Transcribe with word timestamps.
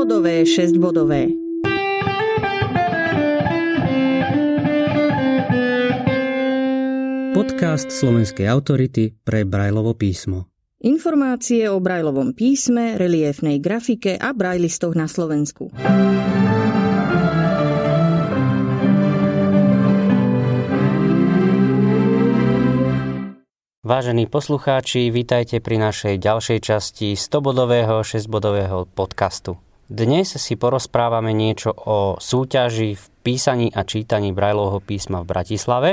100-bodové, 0.00 0.48
6-bodové. 0.48 1.28
Podcast 7.36 7.92
slovenskej 7.92 8.48
autority 8.48 9.12
pre 9.20 9.44
Brajlovo 9.44 9.92
písmo. 9.92 10.48
Informácie 10.80 11.68
o 11.68 11.84
Brajlovom 11.84 12.32
písme, 12.32 12.96
reliefnej 12.96 13.60
grafike 13.60 14.16
a 14.16 14.32
brajlistoch 14.32 14.96
na 14.96 15.04
Slovensku. 15.04 15.68
Vážení 23.84 24.24
poslucháči, 24.24 25.12
vítajte 25.12 25.60
pri 25.60 25.76
našej 25.76 26.16
ďalšej 26.16 26.58
časti 26.64 27.12
100-bodového, 27.20 28.00
6-bodového 28.00 28.88
podcastu. 28.96 29.60
Dnes 29.90 30.38
si 30.38 30.54
porozprávame 30.54 31.34
niečo 31.34 31.74
o 31.74 32.14
súťaži 32.14 32.94
v 32.94 33.04
písaní 33.26 33.74
a 33.74 33.82
čítaní 33.82 34.30
Brajlovho 34.30 34.78
písma 34.78 35.26
v 35.26 35.34
Bratislave 35.34 35.90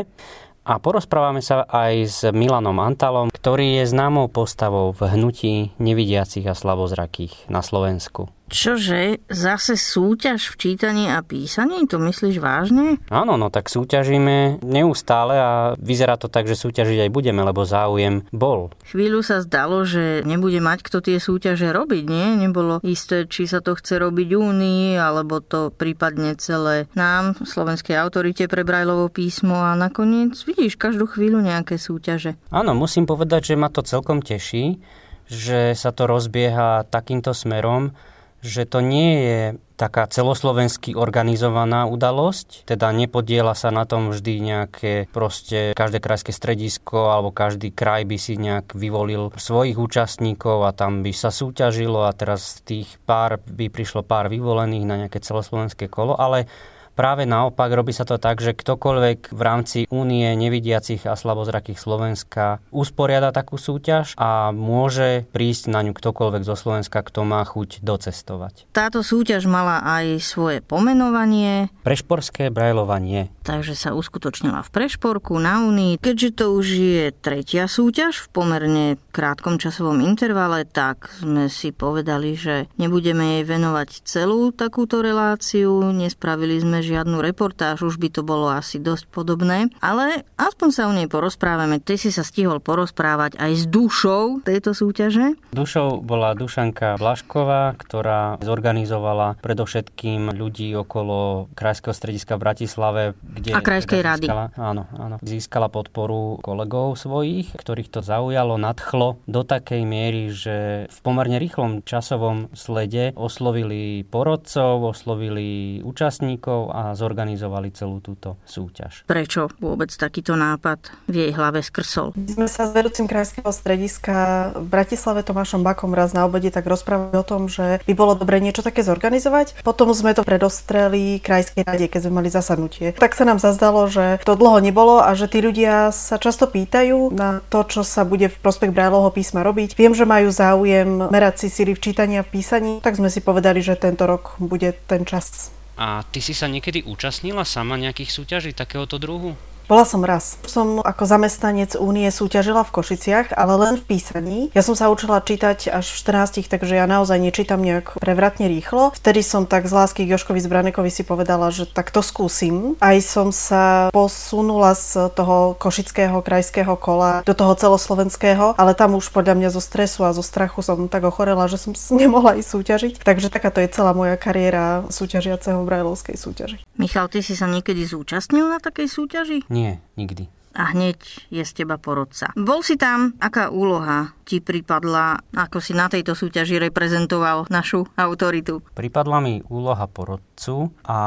a 0.70 0.78
porozprávame 0.78 1.42
sa 1.42 1.66
aj 1.66 1.94
s 2.06 2.20
Milanom 2.30 2.78
Antalom, 2.78 3.34
ktorý 3.34 3.82
je 3.82 3.90
známou 3.90 4.30
postavou 4.30 4.94
v 4.94 5.02
hnutí 5.18 5.54
nevidiacich 5.82 6.46
a 6.46 6.54
slabozrakých 6.54 7.50
na 7.50 7.66
Slovensku. 7.66 8.30
Čože? 8.48 9.20
Zase 9.28 9.76
súťaž 9.76 10.48
v 10.52 10.56
čítaní 10.56 11.12
a 11.12 11.20
písaní? 11.20 11.84
To 11.92 12.00
myslíš 12.00 12.40
vážne? 12.40 13.00
Áno, 13.12 13.36
no 13.36 13.52
tak 13.52 13.68
súťažíme 13.68 14.64
neustále 14.64 15.36
a 15.36 15.52
vyzerá 15.76 16.16
to 16.16 16.32
tak, 16.32 16.48
že 16.48 16.56
súťažiť 16.56 17.08
aj 17.08 17.12
budeme, 17.12 17.44
lebo 17.44 17.68
záujem 17.68 18.23
bol. 18.32 18.72
Chvíľu 18.88 19.20
sa 19.20 19.44
zdalo, 19.44 19.84
že 19.84 20.23
nebude 20.23 20.64
mať 20.64 20.80
kto 20.88 21.04
tie 21.04 21.20
súťaže 21.20 21.76
robiť, 21.76 22.04
nie? 22.08 22.28
Nebolo 22.39 22.80
isté, 22.88 23.28
či 23.28 23.52
sa 23.52 23.59
to 23.59 23.76
chce 23.76 24.00
robiť 24.00 24.30
Únii, 24.39 24.95
alebo 24.95 25.44
to 25.44 25.70
prípadne 25.76 26.39
celé 26.39 26.88
nám, 26.95 27.36
slovenskej 27.44 28.00
autorite 28.00 28.48
pre 28.48 28.64
Brajlovo 28.64 29.11
písmo 29.11 29.59
a 29.59 29.76
nakoniec 29.76 30.39
vidíš 30.48 30.80
každú 30.80 31.08
chvíľu 31.11 31.44
nejaké 31.44 31.76
súťaže. 31.76 32.39
Áno, 32.48 32.72
musím 32.72 33.04
povedať, 33.04 33.52
že 33.52 33.59
ma 33.59 33.67
to 33.67 33.84
celkom 33.84 34.23
teší, 34.23 34.80
že 35.28 35.76
sa 35.76 35.92
to 35.92 36.08
rozbieha 36.08 36.88
takýmto 36.88 37.36
smerom, 37.36 37.92
že 38.41 38.69
to 38.69 38.80
nie 38.85 39.11
je 39.23 39.41
taká 39.77 40.09
celoslovensky 40.09 40.97
organizovaná 40.97 41.85
udalosť, 41.85 42.66
teda 42.66 42.89
nepodiela 42.89 43.53
sa 43.53 43.69
na 43.69 43.85
tom 43.85 44.09
vždy 44.09 44.33
nejaké 44.41 44.93
proste 45.13 45.77
každé 45.77 46.02
krajské 46.02 46.33
stredisko 46.33 47.13
alebo 47.13 47.30
každý 47.30 47.69
kraj 47.69 48.09
by 48.09 48.17
si 48.17 48.41
nejak 48.41 48.73
vyvolil 48.73 49.30
svojich 49.38 49.77
účastníkov 49.77 50.65
a 50.65 50.73
tam 50.73 51.05
by 51.05 51.13
sa 51.13 51.30
súťažilo 51.30 52.09
a 52.09 52.11
teraz 52.17 52.58
z 52.58 52.65
tých 52.65 52.89
pár 53.05 53.38
by 53.45 53.69
prišlo 53.69 54.02
pár 54.02 54.33
vyvolených 54.33 54.85
na 54.89 54.95
nejaké 55.05 55.21
celoslovenské 55.21 55.85
kolo, 55.85 56.17
ale 56.17 56.49
Práve 56.98 57.30
naopak 57.30 57.70
robí 57.70 57.94
sa 57.94 58.09
to 58.09 58.17
tak, 58.17 58.42
že 58.42 58.58
ktokoľvek 58.58 59.30
v 59.30 59.42
rámci 59.45 59.80
únie 59.94 60.26
nevidiacich 60.34 61.06
a 61.06 61.14
slabozrakých 61.14 61.78
Slovenska 61.78 62.58
usporiada 62.73 63.30
takú 63.30 63.62
súťaž 63.62 64.17
a 64.17 64.50
môže 64.50 65.30
prísť 65.30 65.70
na 65.70 65.86
ňu 65.86 65.94
ktokoľvek 65.94 66.42
zo 66.42 66.58
Slovenska, 66.58 67.06
kto 67.06 67.22
má 67.22 67.45
chuť 67.45 67.86
docestovať. 67.86 68.73
Táto 68.73 69.06
súťaž 69.06 69.45
mala 69.45 69.86
aj 69.86 70.26
svoje 70.26 70.66
pomenovanie. 70.66 71.70
Prešporské 71.86 72.50
brajlovanie. 72.50 73.30
Takže 73.45 73.78
sa 73.78 73.94
uskutočnila 73.94 74.66
v 74.66 74.73
Prešporku 74.73 75.38
na 75.38 75.61
Unii. 75.70 76.02
Keďže 76.02 76.30
to 76.34 76.45
už 76.58 76.66
je 76.66 77.06
tretia 77.14 77.70
súťaž 77.70 78.26
v 78.26 78.28
pomerne 78.34 78.86
krátkom 79.14 79.61
časovom 79.61 80.02
intervale, 80.02 80.66
tak 80.66 81.14
sme 81.22 81.45
si 81.45 81.70
povedali, 81.70 82.34
že 82.34 82.66
nebudeme 82.82 83.38
jej 83.38 83.44
venovať 83.45 84.02
celú 84.02 84.50
takúto 84.50 85.06
reláciu. 85.06 85.94
Nespravili 85.94 86.58
sme 86.58 86.86
žiadnu 86.87 87.20
reportáž, 87.20 87.83
už 87.83 87.99
by 87.99 88.09
to 88.09 88.21
bolo 88.23 88.48
asi 88.48 88.80
dosť 88.80 89.11
podobné, 89.11 89.67
ale 89.83 90.23
aspoň 90.39 90.70
sa 90.71 90.87
o 90.87 90.95
nej 90.95 91.11
porozprávame. 91.11 91.83
Ty 91.83 91.99
si 91.99 92.09
sa 92.09 92.23
stihol 92.23 92.64
porozprávať 92.64 93.36
aj 93.36 93.52
s 93.52 93.64
dušou 93.67 94.42
tejto 94.48 94.71
súťaže? 94.71 95.36
Dušou 95.52 95.99
bola 95.99 96.31
Dušanka 96.37 96.95
Blašková, 96.95 97.76
ktorá 97.76 98.39
zorganizovala 98.39 99.36
predovšetkým 99.43 100.31
ľudí 100.31 100.71
okolo 100.77 101.49
Krajského 101.58 101.92
strediska 101.92 102.39
v 102.39 102.43
Bratislave, 102.47 103.02
kde 103.20 103.52
a 103.52 103.59
Krajskej 103.59 103.99
teda 103.99 104.14
získala, 104.15 104.45
rady. 104.53 104.61
Áno, 104.61 104.83
áno. 104.95 105.15
Získala 105.26 105.67
podporu 105.67 106.37
kolegov 106.39 106.95
svojich, 106.95 107.52
ktorých 107.58 107.89
to 107.92 107.99
zaujalo, 108.05 108.55
nadchlo 108.55 109.20
do 109.26 109.42
takej 109.42 109.81
miery, 109.83 110.30
že 110.30 110.87
v 110.87 110.99
pomerne 111.02 111.42
rýchlom 111.42 111.81
časovom 111.83 112.53
slede 112.53 113.11
oslovili 113.17 114.05
porodcov, 114.05 114.93
oslovili 114.93 115.81
účastníkov 115.81 116.70
a 116.71 116.77
zorganizovali 116.95 117.73
celú 117.73 117.99
túto 117.99 118.38
súťaž. 118.45 119.04
Prečo 119.10 119.49
vôbec 119.58 119.89
takýto 119.89 120.38
nápad 120.38 120.93
v 121.10 121.27
jej 121.27 121.32
hlave 121.33 121.65
skrsol? 121.65 122.14
My 122.14 122.30
sme 122.30 122.48
sa 122.49 122.70
s 122.70 122.71
vedúcim 122.76 123.10
krajského 123.10 123.49
strediska 123.49 124.52
v 124.54 124.67
Bratislave 124.67 125.26
Tomášom 125.26 125.65
Bakom 125.65 125.92
raz 125.98 126.14
na 126.14 126.27
obede 126.27 126.54
tak 126.54 126.70
rozprávali 126.70 127.17
o 127.17 127.26
tom, 127.26 127.49
že 127.49 127.82
by 127.83 127.93
bolo 127.98 128.13
dobre 128.13 128.38
niečo 128.38 128.62
také 128.62 128.86
zorganizovať. 128.86 129.62
Potom 129.65 129.89
sme 129.92 130.13
to 130.13 130.21
predostreli 130.21 131.18
krajskej 131.18 131.65
rade, 131.65 131.86
keď 131.89 132.07
sme 132.07 132.21
mali 132.21 132.30
zasadnutie. 132.30 132.94
Tak 132.94 133.18
sa 133.18 133.25
nám 133.25 133.42
zazdalo, 133.42 133.89
že 133.89 134.21
to 134.24 134.38
dlho 134.38 134.62
nebolo 134.62 135.01
a 135.01 135.13
že 135.18 135.25
tí 135.25 135.42
ľudia 135.42 135.89
sa 135.89 136.21
často 136.21 136.45
pýtajú 136.45 137.09
na 137.13 137.42
to, 137.50 137.65
čo 137.65 137.81
sa 137.81 138.06
bude 138.06 138.30
v 138.30 138.38
prospech 138.39 138.71
Brajlovho 138.71 139.09
písma 139.09 139.42
robiť. 139.42 139.74
Viem, 139.74 139.98
že 139.98 140.06
majú 140.06 140.30
záujem 140.30 141.09
merať 141.09 141.45
si 141.45 141.48
síly 141.50 141.74
v 141.74 141.83
čítaní 141.83 142.21
a 142.21 142.25
v 142.25 142.31
písaní, 142.38 142.74
tak 142.86 143.00
sme 143.00 143.09
si 143.09 143.24
povedali, 143.24 143.59
že 143.63 143.80
tento 143.80 144.06
rok 144.06 144.38
bude 144.38 144.75
ten 144.86 145.04
čas. 145.07 145.56
A 145.77 146.01
ty 146.10 146.25
si 146.25 146.33
sa 146.33 146.50
niekedy 146.50 146.81
účastnila 146.89 147.45
sama 147.45 147.77
nejakých 147.77 148.10
súťaží 148.10 148.51
takéhoto 148.57 148.98
druhu? 148.98 149.38
Bola 149.68 149.83
som 149.83 150.00
raz. 150.00 150.39
Som 150.48 150.80
ako 150.80 151.04
zamestnanec 151.04 151.75
únie 151.75 152.07
súťažila 152.07 152.63
v 152.63 152.72
Košiciach, 152.72 153.36
ale 153.36 153.54
len 153.60 153.75
v 153.75 153.83
písaní. 153.83 154.48
Ja 154.56 154.63
som 154.63 154.80
sa 154.80 154.88
učila 154.88 155.19
čítať 155.19 155.68
až 155.68 155.92
v 155.92 156.24
14, 156.24 156.48
takže 156.48 156.80
ja 156.80 156.88
naozaj 156.88 157.19
nečítam 157.19 157.60
nejak 157.60 158.00
prevratne 158.00 158.48
rýchlo. 158.48 158.95
Vtedy 158.95 159.19
som 159.27 159.44
tak 159.44 159.68
z 159.68 159.75
lásky 159.75 160.07
k 160.07 160.16
Joškovi 160.16 160.39
Zbranekovi 160.39 160.88
si 160.88 161.04
povedala, 161.04 161.51
že 161.51 161.68
tak 161.68 161.92
to 161.92 162.00
skúsim. 162.00 162.80
Aj 162.80 162.95
som 163.04 163.36
sa 163.36 163.92
posunula 163.92 164.72
z 164.72 165.12
toho 165.12 165.60
košického 165.60 166.16
krajského 166.24 166.80
kola 166.80 167.27
do 167.27 167.36
toho 167.36 167.51
celoslovenského, 167.51 168.56
ale 168.56 168.72
tam 168.72 168.95
už 168.95 169.12
podľa 169.12 169.36
mňa 169.36 169.50
zo 169.51 169.60
stresu 169.60 170.07
a 170.07 170.16
zo 170.16 170.24
strachu 170.24 170.63
som 170.63 170.88
tak 170.88 171.04
ochorela, 171.04 171.44
že 171.51 171.60
som 171.60 171.75
nemohla 171.92 172.39
ísť 172.39 172.56
súťažiť. 172.56 172.94
Takže 173.04 173.27
takáto 173.27 173.60
je 173.60 173.68
celá 173.68 173.92
moja 173.92 174.16
kariéra 174.16 174.88
súťažiaceho 174.88 175.60
v 175.60 175.68
Brajlovskej 175.68 176.16
súťaži. 176.16 176.63
Michal, 176.80 177.12
ty 177.12 177.19
si 177.19 177.36
sa 177.36 177.51
niekedy 177.51 177.83
zúčastnil 177.83 178.48
na 178.48 178.63
takej 178.63 178.88
súťaži? 178.88 179.44
Nie, 179.57 179.81
nikdy. 179.98 180.30
A 180.57 180.74
hneď 180.74 180.98
je 181.30 181.45
z 181.45 181.54
teba 181.54 181.78
porodca. 181.78 182.34
Bol 182.34 182.66
si 182.66 182.81
tam, 182.81 183.13
aká 183.22 183.54
úloha 183.54 184.18
ti 184.25 184.42
pripadla, 184.42 185.22
ako 185.38 185.62
si 185.62 185.78
na 185.78 185.86
tejto 185.86 186.18
súťaži 186.18 186.57
reprezentoval 186.57 187.45
našu 187.54 187.86
autoritu? 187.94 188.66
Pripadla 188.74 189.22
mi 189.22 189.45
úloha 189.54 189.86
porodcu 189.86 190.74
a 190.81 190.98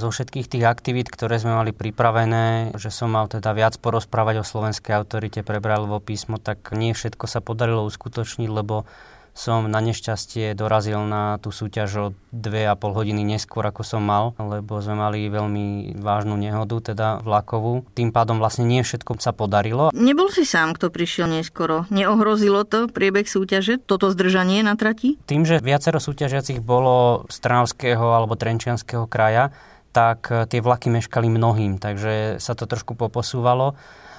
zo 0.00 0.08
všetkých 0.08 0.48
tých 0.48 0.64
aktivít, 0.64 1.12
ktoré 1.12 1.36
sme 1.36 1.52
mali 1.52 1.76
pripravené, 1.76 2.72
že 2.80 2.88
som 2.88 3.12
mal 3.12 3.28
teda 3.28 3.52
viac 3.52 3.76
porozprávať 3.76 4.40
o 4.40 4.48
slovenskej 4.48 4.96
autorite 4.96 5.44
pre 5.44 5.60
Brajlovo 5.60 6.00
písmo, 6.00 6.40
tak 6.40 6.72
nie 6.72 6.96
všetko 6.96 7.28
sa 7.28 7.44
podarilo 7.44 7.84
uskutočniť, 7.84 8.48
lebo 8.48 8.88
som 9.36 9.68
na 9.68 9.84
nešťastie 9.84 10.56
dorazil 10.56 11.04
na 11.04 11.36
tú 11.44 11.52
súťaž 11.52 11.90
o 12.00 12.06
2,5 12.32 12.96
hodiny 12.96 13.20
neskôr, 13.36 13.68
ako 13.68 13.84
som 13.84 14.00
mal, 14.00 14.32
lebo 14.40 14.80
sme 14.80 14.96
mali 14.96 15.28
veľmi 15.28 15.92
vážnu 16.00 16.40
nehodu, 16.40 16.80
teda 16.80 17.20
vlakovú. 17.20 17.84
Tým 17.92 18.16
pádom 18.16 18.40
vlastne 18.40 18.64
nie 18.64 18.80
všetko 18.80 19.20
sa 19.20 19.36
podarilo. 19.36 19.92
Nebol 19.92 20.32
si 20.32 20.48
sám, 20.48 20.72
kto 20.72 20.88
prišiel 20.88 21.28
neskoro. 21.28 21.84
Neohrozilo 21.92 22.64
to 22.64 22.88
priebeh 22.88 23.28
súťaže, 23.28 23.76
toto 23.76 24.08
zdržanie 24.08 24.64
na 24.64 24.72
trati? 24.72 25.20
Tým, 25.28 25.44
že 25.44 25.60
viacero 25.60 26.00
súťažiacich 26.00 26.64
bolo 26.64 27.28
z 27.28 27.36
Trnavského 27.44 28.16
alebo 28.16 28.40
Trenčianského 28.40 29.04
kraja, 29.04 29.52
tak 29.92 30.28
tie 30.28 30.60
vlaky 30.60 30.88
meškali 30.88 31.28
mnohým, 31.28 31.76
takže 31.76 32.40
sa 32.40 32.56
to 32.56 32.64
trošku 32.64 32.96
poposúvalo 32.96 33.76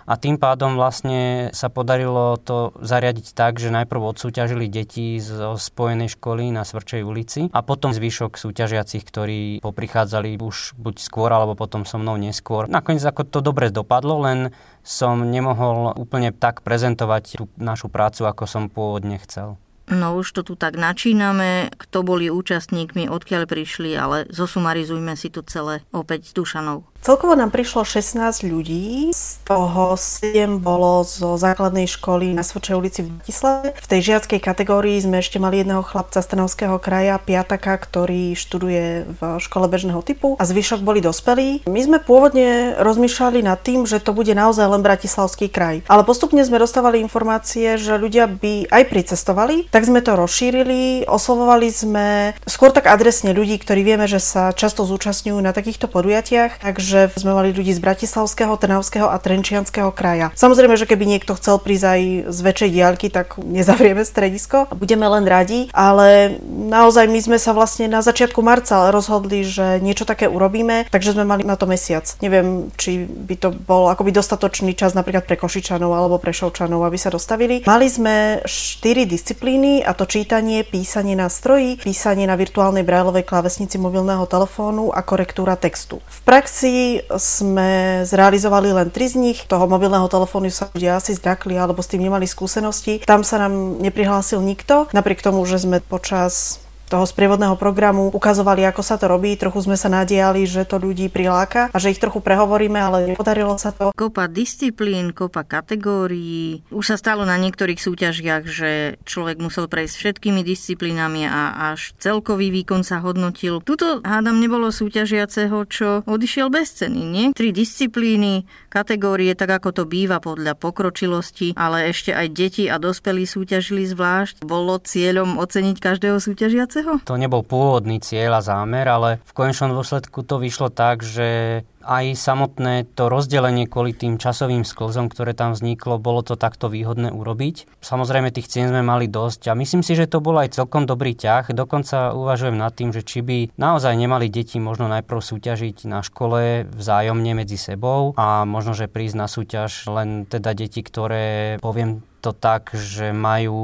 a 0.07 0.15
tým 0.15 0.39
pádom 0.39 0.79
vlastne 0.79 1.51
sa 1.51 1.67
podarilo 1.67 2.39
to 2.39 2.71
zariadiť 2.79 3.35
tak, 3.35 3.59
že 3.59 3.75
najprv 3.75 4.15
odsúťažili 4.15 4.71
deti 4.71 5.19
zo 5.19 5.59
spojenej 5.59 6.15
školy 6.15 6.47
na 6.55 6.63
Svrčej 6.63 7.03
ulici 7.03 7.51
a 7.51 7.59
potom 7.59 7.91
zvyšok 7.91 8.39
súťažiacich, 8.39 9.03
ktorí 9.03 9.59
poprichádzali 9.59 10.39
už 10.39 10.79
buď 10.79 10.95
skôr 11.03 11.27
alebo 11.27 11.59
potom 11.59 11.83
so 11.83 11.99
mnou 11.99 12.15
neskôr. 12.15 12.71
Nakoniec 12.71 13.03
ako 13.03 13.27
to 13.27 13.39
dobre 13.43 13.67
dopadlo, 13.67 14.23
len 14.23 14.55
som 14.79 15.27
nemohol 15.27 15.91
úplne 15.99 16.31
tak 16.31 16.63
prezentovať 16.63 17.43
tú 17.43 17.51
našu 17.59 17.91
prácu, 17.91 18.23
ako 18.23 18.47
som 18.47 18.71
pôvodne 18.71 19.19
chcel. 19.19 19.59
No 19.87 20.19
už 20.19 20.35
to 20.35 20.41
tu 20.43 20.59
tak 20.59 20.75
načíname, 20.75 21.71
kto 21.79 22.03
boli 22.03 22.27
účastníkmi, 22.27 23.07
odkiaľ 23.07 23.47
prišli, 23.47 23.95
ale 23.95 24.27
zosumarizujme 24.27 25.15
si 25.15 25.31
to 25.31 25.47
celé 25.47 25.79
opäť 25.95 26.27
s 26.27 26.31
Dušanou. 26.35 26.83
Celkovo 26.97 27.39
nám 27.39 27.55
prišlo 27.55 27.87
16 27.87 28.43
ľudí, 28.51 29.15
z 29.15 29.39
toho 29.47 29.95
7 29.95 30.59
bolo 30.59 31.07
zo 31.07 31.39
základnej 31.39 31.87
školy 31.87 32.35
na 32.35 32.43
Svočej 32.43 32.75
ulici 32.75 32.99
v 32.99 33.15
Bratislave. 33.15 33.71
V 33.79 33.87
tej 33.87 34.01
žiackej 34.11 34.43
kategórii 34.43 34.99
sme 34.99 35.23
ešte 35.23 35.39
mali 35.39 35.63
jedného 35.63 35.87
chlapca 35.87 36.19
z 36.19 36.27
Trnavského 36.27 36.75
kraja, 36.83 37.15
piataka, 37.15 37.79
ktorý 37.79 38.35
študuje 38.35 39.07
v 39.07 39.21
škole 39.39 39.71
bežného 39.71 40.03
typu 40.03 40.35
a 40.35 40.43
zvyšok 40.43 40.83
boli 40.83 40.99
dospelí. 40.99 41.63
My 41.69 41.79
sme 41.79 42.03
pôvodne 42.03 42.75
rozmýšľali 42.81 43.39
nad 43.39 43.61
tým, 43.63 43.87
že 43.87 44.03
to 44.03 44.11
bude 44.11 44.35
naozaj 44.35 44.67
len 44.67 44.83
Bratislavský 44.83 45.47
kraj. 45.47 45.87
Ale 45.87 46.03
postupne 46.03 46.43
sme 46.43 46.59
dostávali 46.59 46.99
informácie, 46.99 47.79
že 47.79 47.95
ľudia 47.95 48.27
by 48.27 48.67
aj 48.67 48.83
pricestovali, 48.91 49.71
tak 49.71 49.87
sme 49.87 50.03
to 50.03 50.19
rozšírili, 50.19 51.07
oslovovali 51.07 51.71
sme 51.71 52.35
skôr 52.43 52.75
tak 52.75 52.91
adresne 52.91 53.31
ľudí, 53.31 53.55
ktorí 53.63 53.87
vieme, 53.87 54.11
že 54.11 54.19
sa 54.19 54.51
často 54.51 54.83
zúčastňujú 54.83 55.39
na 55.39 55.55
takýchto 55.55 55.87
podujatiach, 55.87 56.59
takže 56.59 56.86
sme 57.17 57.31
mali 57.35 57.51
ľudí 57.51 57.73
z 57.73 57.83
Bratislavského, 57.83 58.53
Trnavského 58.55 59.09
a 59.09 59.17
Trenčianského 59.19 59.91
kraja. 59.91 60.31
Samozrejme, 60.37 60.77
že 60.77 60.87
keby 60.87 61.03
niekto 61.03 61.35
chcel 61.35 61.59
prísť 61.59 61.85
aj 61.85 62.01
z 62.31 62.39
väčšej 62.39 62.69
diaľky, 62.71 63.07
tak 63.09 63.35
nezavrieme 63.41 64.05
stredisko. 64.05 64.71
Budeme 64.77 65.09
len 65.09 65.25
radi, 65.25 65.67
ale 65.73 66.37
naozaj 66.47 67.09
my 67.09 67.19
sme 67.19 67.37
sa 67.41 67.51
vlastne 67.51 67.89
na 67.89 67.99
začiatku 68.05 68.39
marca 68.45 68.93
rozhodli, 68.93 69.41
že 69.43 69.81
niečo 69.81 70.05
také 70.05 70.29
urobíme, 70.29 70.87
takže 70.87 71.17
sme 71.17 71.25
mali 71.25 71.43
na 71.43 71.57
to 71.57 71.65
mesiac. 71.65 72.05
Neviem, 72.21 72.69
či 72.77 73.03
by 73.03 73.35
to 73.35 73.49
bol 73.51 73.89
akoby 73.89 74.13
dostatočný 74.13 74.77
čas 74.77 74.93
napríklad 74.93 75.25
pre 75.25 75.35
Košičanov 75.35 75.91
alebo 75.91 76.21
pre 76.21 76.31
Šovčanov, 76.31 76.85
aby 76.85 76.95
sa 76.95 77.09
dostavili. 77.09 77.65
Mali 77.65 77.87
sme 77.89 78.45
štyri 78.45 79.09
disciplíny 79.09 79.81
a 79.81 79.97
to 79.97 80.05
čítanie, 80.05 80.61
písanie 80.61 81.17
na 81.17 81.27
stroji, 81.27 81.81
písanie 81.81 82.29
na 82.29 82.37
virtuálnej 82.37 82.85
brajlovej 82.85 83.25
klávesnici 83.25 83.81
mobilného 83.81 84.29
telefónu 84.29 84.93
a 84.93 85.01
korektúra 85.01 85.57
textu. 85.57 85.97
V 86.05 86.19
praxi 86.21 86.76
sme 87.15 88.03
zrealizovali 88.03 88.69
len 88.75 88.89
tri 88.91 89.07
z 89.07 89.15
nich. 89.17 89.39
Toho 89.47 89.65
mobilného 89.65 90.05
telefónu 90.11 90.51
sa 90.51 90.69
ľudia 90.73 90.99
asi 90.99 91.15
zdrakli 91.15 91.55
alebo 91.55 91.81
s 91.81 91.89
tým 91.89 92.03
nemali 92.03 92.27
skúsenosti. 92.27 93.01
Tam 93.05 93.23
sa 93.23 93.41
nám 93.41 93.79
neprihlásil 93.79 94.43
nikto, 94.43 94.91
napriek 94.91 95.23
tomu, 95.23 95.41
že 95.47 95.61
sme 95.63 95.79
počas 95.79 96.61
toho 96.87 97.03
sprievodného 97.03 97.59
programu 97.59 98.07
ukazovali, 98.15 98.63
ako 98.63 98.81
sa 98.81 98.95
to 98.95 99.11
robí. 99.11 99.35
Trochu 99.35 99.67
sme 99.67 99.75
sa 99.75 99.91
nadiali, 99.91 100.47
že 100.47 100.63
to 100.63 100.79
ľudí 100.79 101.11
priláka 101.11 101.67
a 101.75 101.77
že 101.77 101.91
ich 101.91 101.99
trochu 101.99 102.23
prehovoríme, 102.23 102.79
ale 102.79 103.11
nepodarilo 103.11 103.59
sa 103.59 103.75
to. 103.75 103.91
Kopa 103.91 104.31
disciplín, 104.31 105.11
kopa 105.11 105.43
kategórií. 105.43 106.63
Už 106.71 106.95
sa 106.95 106.97
stalo 106.97 107.27
na 107.27 107.35
niektorých 107.35 107.77
súťažiach, 107.77 108.43
že 108.47 108.71
človek 109.03 109.43
musel 109.43 109.67
prejsť 109.67 109.95
všetkými 109.99 110.41
disciplínami 110.47 111.27
a 111.27 111.75
až 111.75 111.91
celkový 111.99 112.49
výkon 112.55 112.87
sa 112.87 113.03
hodnotil. 113.03 113.59
Tuto 113.67 113.99
hádam 114.07 114.39
nebolo 114.39 114.71
súťažiaceho, 114.71 115.67
čo 115.67 116.07
odišiel 116.07 116.47
bez 116.47 116.79
ceny, 116.79 117.01
nie? 117.03 117.25
Tri 117.35 117.51
disciplíny, 117.51 118.47
kategórie, 118.71 119.35
tak 119.35 119.59
ako 119.59 119.75
to 119.75 119.83
býva 119.83 120.23
podľa 120.23 120.55
pokročilosti, 120.55 121.51
ale 121.59 121.91
ešte 121.91 122.15
aj 122.15 122.27
deti 122.31 122.63
a 122.71 122.79
dospelí 122.79 123.27
súťažili 123.27 123.83
zvlášť. 123.91 124.47
Bolo 124.47 124.79
cieľom 124.79 125.35
oceniť 125.35 125.77
každého 125.83 126.23
súťažiaceho? 126.23 126.76
To 127.05 127.15
nebol 127.17 127.41
pôvodný 127.41 127.97
cieľ 128.01 128.39
a 128.39 128.45
zámer, 128.45 128.85
ale 128.85 129.23
v 129.25 129.31
konečnom 129.33 129.73
dôsledku 129.73 130.21
to 130.21 130.37
vyšlo 130.37 130.69
tak, 130.69 131.01
že 131.01 131.61
aj 131.87 132.19
samotné 132.19 132.83
to 132.99 133.07
rozdelenie 133.07 133.63
kvôli 133.63 133.95
tým 133.95 134.19
časovým 134.19 134.67
sklzom, 134.67 135.07
ktoré 135.07 135.31
tam 135.31 135.55
vzniklo, 135.55 136.03
bolo 136.03 136.19
to 136.19 136.35
takto 136.35 136.67
výhodné 136.67 137.15
urobiť. 137.15 137.79
Samozrejme 137.79 138.35
tých 138.35 138.51
cien 138.51 138.67
sme 138.67 138.83
mali 138.83 139.07
dosť 139.07 139.47
a 139.47 139.57
myslím 139.57 139.81
si, 139.81 139.95
že 139.95 140.11
to 140.11 140.19
bol 140.19 140.35
aj 140.35 140.59
celkom 140.59 140.83
dobrý 140.83 141.15
ťah. 141.15 141.55
Dokonca 141.55 142.11
uvažujem 142.11 142.59
nad 142.59 142.75
tým, 142.75 142.91
že 142.91 143.07
či 143.07 143.23
by 143.23 143.55
naozaj 143.55 143.95
nemali 143.95 144.27
deti 144.27 144.59
možno 144.59 144.91
najprv 144.91 145.19
súťažiť 145.23 145.87
na 145.87 146.03
škole 146.03 146.67
vzájomne 146.67 147.31
medzi 147.31 147.55
sebou 147.55 148.11
a 148.19 148.43
možno, 148.43 148.75
že 148.75 148.91
prísť 148.91 149.15
na 149.15 149.27
súťaž 149.31 149.87
len 149.87 150.27
teda 150.27 150.51
deti, 150.51 150.83
ktoré 150.83 151.55
poviem 151.63 152.03
to 152.27 152.35
tak, 152.35 152.75
že 152.75 153.15
majú 153.15 153.55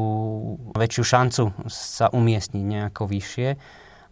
väčšiu 0.71 1.03
šancu 1.03 1.43
sa 1.67 2.07
umiestniť 2.07 2.63
nejako 2.63 3.11
vyššie 3.11 3.49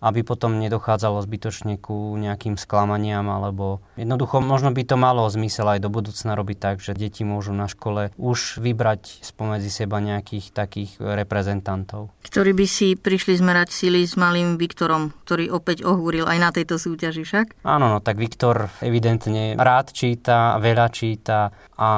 aby 0.01 0.25
potom 0.25 0.57
nedochádzalo 0.57 1.21
zbytočne 1.21 1.77
ku 1.77 2.17
nejakým 2.17 2.57
sklamaniam 2.57 3.29
alebo 3.29 3.85
jednoducho 3.93 4.41
možno 4.41 4.73
by 4.73 4.81
to 4.81 4.97
malo 4.97 5.29
zmysel 5.29 5.69
aj 5.69 5.79
do 5.85 5.93
budúcna 5.93 6.33
robiť 6.33 6.57
tak, 6.57 6.75
že 6.81 6.97
deti 6.97 7.21
môžu 7.21 7.53
na 7.53 7.69
škole 7.69 8.09
už 8.17 8.57
vybrať 8.57 9.21
spomedzi 9.21 9.69
seba 9.69 10.01
nejakých 10.01 10.49
takých 10.49 10.97
reprezentantov. 10.97 12.09
Ktorí 12.25 12.57
by 12.57 12.65
si 12.65 12.97
prišli 12.97 13.37
zmerať 13.37 13.69
sily 13.69 14.01
s 14.09 14.17
malým 14.17 14.57
Viktorom, 14.57 15.13
ktorý 15.23 15.53
opäť 15.53 15.85
ohúril 15.85 16.25
aj 16.25 16.37
na 16.41 16.49
tejto 16.49 16.81
súťaži 16.81 17.21
však? 17.21 17.61
Áno, 17.61 17.93
no 17.93 17.97
tak 18.01 18.17
Viktor 18.17 18.73
evidentne 18.81 19.53
rád 19.53 19.93
číta, 19.93 20.57
veľa 20.57 20.89
číta 20.89 21.53
a 21.77 21.89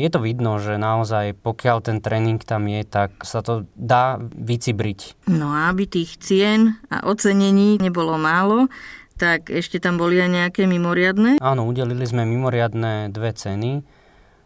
je 0.00 0.08
to 0.08 0.24
vidno, 0.24 0.56
že 0.56 0.80
naozaj 0.80 1.36
pokiaľ 1.36 1.76
ten 1.84 2.00
tréning 2.00 2.40
tam 2.40 2.64
je, 2.64 2.80
tak 2.88 3.20
sa 3.20 3.44
to 3.44 3.68
dá 3.76 4.16
vycibriť. 4.20 5.28
No 5.28 5.52
a 5.52 5.68
aby 5.68 5.84
tých 5.84 6.16
cien 6.16 6.80
a 6.88 7.04
ocenení 7.04 7.49
ocenení 7.50 7.82
nebolo 7.82 8.14
málo, 8.14 8.70
tak 9.18 9.50
ešte 9.50 9.82
tam 9.82 9.98
boli 9.98 10.22
aj 10.22 10.30
nejaké 10.30 10.62
mimoriadne? 10.70 11.42
Áno, 11.42 11.66
udelili 11.66 12.06
sme 12.06 12.22
mimoriadne 12.22 13.10
dve 13.10 13.34
ceny. 13.34 13.82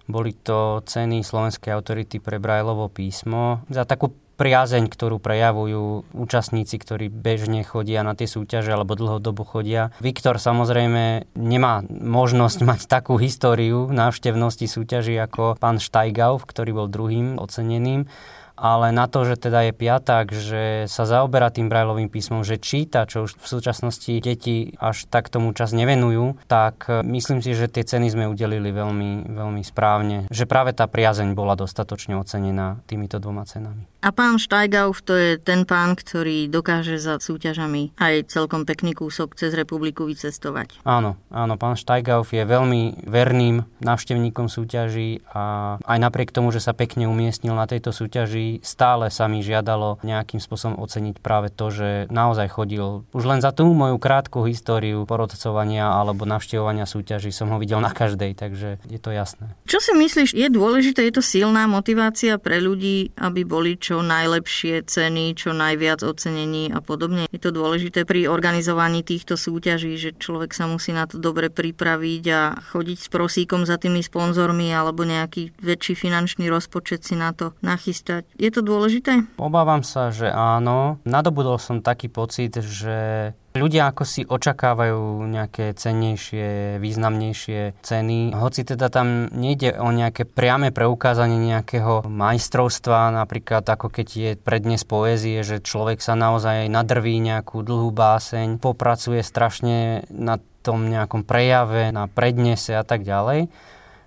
Boli 0.08 0.32
to 0.32 0.80
ceny 0.84 1.20
Slovenskej 1.20 1.76
autority 1.76 2.16
pre 2.16 2.40
Brajlovo 2.40 2.88
písmo 2.88 3.64
za 3.68 3.84
takú 3.84 4.16
priazeň, 4.34 4.90
ktorú 4.90 5.22
prejavujú 5.22 6.10
účastníci, 6.10 6.80
ktorí 6.80 7.06
bežne 7.06 7.62
chodia 7.62 8.02
na 8.02 8.18
tie 8.18 8.26
súťaže 8.26 8.74
alebo 8.74 8.98
dlhodobo 8.98 9.46
chodia. 9.46 9.94
Viktor 10.02 10.42
samozrejme 10.42 11.30
nemá 11.38 11.86
možnosť 11.86 12.58
mať 12.66 12.80
takú 12.90 13.14
históriu 13.20 13.86
návštevnosti 13.92 14.66
súťaží 14.66 15.14
ako 15.20 15.60
pán 15.60 15.78
Štajgau, 15.78 16.42
ktorý 16.42 16.72
bol 16.72 16.88
druhým 16.90 17.38
oceneným 17.38 18.10
ale 18.54 18.94
na 18.94 19.10
to, 19.10 19.26
že 19.26 19.50
teda 19.50 19.66
je 19.68 19.72
piatak, 19.74 20.26
že 20.30 20.62
sa 20.86 21.04
zaoberá 21.04 21.50
tým 21.50 21.66
brajlovým 21.66 22.06
písmom, 22.06 22.46
že 22.46 22.62
číta, 22.62 23.06
čo 23.06 23.26
už 23.26 23.38
v 23.38 23.46
súčasnosti 23.46 24.12
deti 24.22 24.74
až 24.78 25.10
tak 25.10 25.28
tomu 25.28 25.50
čas 25.52 25.74
nevenujú, 25.74 26.38
tak 26.46 26.86
e, 26.86 27.02
myslím 27.02 27.42
si, 27.42 27.54
že 27.58 27.66
tie 27.66 27.82
ceny 27.82 28.14
sme 28.14 28.30
udelili 28.30 28.70
veľmi, 28.70 29.34
veľmi 29.34 29.62
správne. 29.66 30.30
Že 30.30 30.44
práve 30.46 30.70
tá 30.70 30.86
priazeň 30.86 31.34
bola 31.34 31.58
dostatočne 31.58 32.14
ocenená 32.14 32.78
týmito 32.86 33.18
dvoma 33.18 33.42
cenami. 33.42 33.90
A 34.04 34.12
pán 34.12 34.36
Štajgauf 34.36 35.00
to 35.00 35.16
je 35.16 35.40
ten 35.40 35.64
pán, 35.64 35.96
ktorý 35.96 36.52
dokáže 36.52 37.00
za 37.00 37.16
súťažami 37.16 37.96
aj 37.96 38.28
celkom 38.28 38.68
pekný 38.68 38.92
kúsok 38.92 39.32
cez 39.32 39.56
republiku 39.56 40.04
vycestovať. 40.04 40.84
Áno, 40.84 41.16
áno, 41.32 41.56
pán 41.56 41.72
Štajgauf 41.72 42.28
je 42.36 42.44
veľmi 42.44 43.08
verným 43.08 43.64
návštevníkom 43.80 44.52
súťaží 44.52 45.24
a 45.32 45.76
aj 45.80 45.98
napriek 46.04 46.36
tomu, 46.36 46.52
že 46.52 46.60
sa 46.60 46.76
pekne 46.76 47.08
umiestnil 47.08 47.56
na 47.56 47.64
tejto 47.64 47.96
súťaži, 47.96 48.60
stále 48.60 49.08
sa 49.08 49.24
mi 49.24 49.40
žiadalo 49.40 50.05
nejakým 50.05 50.36
spôsobom 50.36 50.84
oceniť 50.84 51.24
práve 51.24 51.48
to, 51.48 51.72
že 51.72 51.88
naozaj 52.12 52.52
chodil. 52.52 53.08
Už 53.17 53.24
len 53.24 53.40
za 53.40 53.56
tú 53.56 53.72
moju 53.72 53.96
krátku 53.96 54.44
históriu 54.44 55.08
porodcovania 55.08 55.88
alebo 55.88 56.29
navštevovania 56.29 56.84
súťaží 56.84 57.32
som 57.32 57.48
ho 57.48 57.56
videl 57.56 57.81
na 57.81 57.88
každej, 57.88 58.36
takže 58.36 58.84
je 58.84 59.00
to 59.00 59.17
jasné. 59.17 59.48
Čo 59.64 59.81
si 59.81 59.96
myslíš, 59.96 60.36
je 60.36 60.48
dôležité, 60.52 61.08
je 61.08 61.17
to 61.17 61.24
silná 61.24 61.64
motivácia 61.64 62.36
pre 62.36 62.60
ľudí, 62.60 63.08
aby 63.17 63.48
boli 63.48 63.81
čo 63.81 63.94
čo 63.94 64.03
najlepšie 64.03 64.91
ceny, 64.91 65.39
čo 65.39 65.55
najviac 65.55 66.03
ocenení 66.03 66.67
a 66.74 66.82
podobne. 66.82 67.31
Je 67.31 67.39
to 67.39 67.55
dôležité 67.55 68.03
pri 68.03 68.27
organizovaní 68.27 69.06
týchto 69.06 69.39
súťaží, 69.39 69.94
že 69.94 70.19
človek 70.19 70.51
sa 70.51 70.67
musí 70.67 70.91
na 70.91 71.06
to 71.06 71.22
dobre 71.22 71.46
pripraviť 71.46 72.24
a 72.34 72.58
chodiť 72.58 72.98
s 72.98 73.06
prosíkom 73.06 73.63
za 73.63 73.79
tými 73.79 74.03
sponzormi 74.03 74.74
alebo 74.74 75.06
nejaký 75.06 75.55
väčší 75.63 75.94
finančný 75.94 76.51
rozpočet 76.51 77.06
si 77.06 77.15
na 77.15 77.31
to 77.31 77.55
nachystať. 77.63 78.27
Je 78.34 78.51
to 78.51 78.67
dôležité? 78.67 79.31
Obávam 79.39 79.86
sa, 79.86 80.10
že 80.10 80.27
áno. 80.27 80.98
Nadobudol 81.06 81.63
som 81.63 81.79
taký 81.79 82.10
pocit, 82.10 82.58
že 82.58 83.31
Ľudia 83.55 83.94
ako 83.94 84.03
si 84.03 84.27
očakávajú 84.27 85.31
nejaké 85.31 85.79
cennejšie, 85.79 86.82
významnejšie 86.82 87.87
ceny, 87.87 88.34
hoci 88.34 88.67
teda 88.67 88.91
tam 88.91 89.31
nejde 89.31 89.79
o 89.79 89.94
nejaké 89.94 90.27
priame 90.27 90.75
preukázanie 90.75 91.39
nejakého 91.39 92.03
majstrovstva, 92.03 93.15
napríklad 93.15 93.63
ako 93.63 93.94
keď 93.94 94.08
je 94.11 94.31
prednes 94.34 94.82
poézie, 94.82 95.46
že 95.46 95.63
človek 95.63 96.03
sa 96.03 96.19
naozaj 96.19 96.67
nadrví 96.67 97.15
nejakú 97.23 97.63
dlhú 97.63 97.94
báseň, 97.94 98.58
popracuje 98.58 99.23
strašne 99.23 100.03
na 100.11 100.43
tom 100.67 100.91
nejakom 100.91 101.23
prejave, 101.23 101.94
na 101.94 102.11
prednese 102.11 102.75
a 102.75 102.82
tak 102.82 103.06
ďalej 103.06 103.55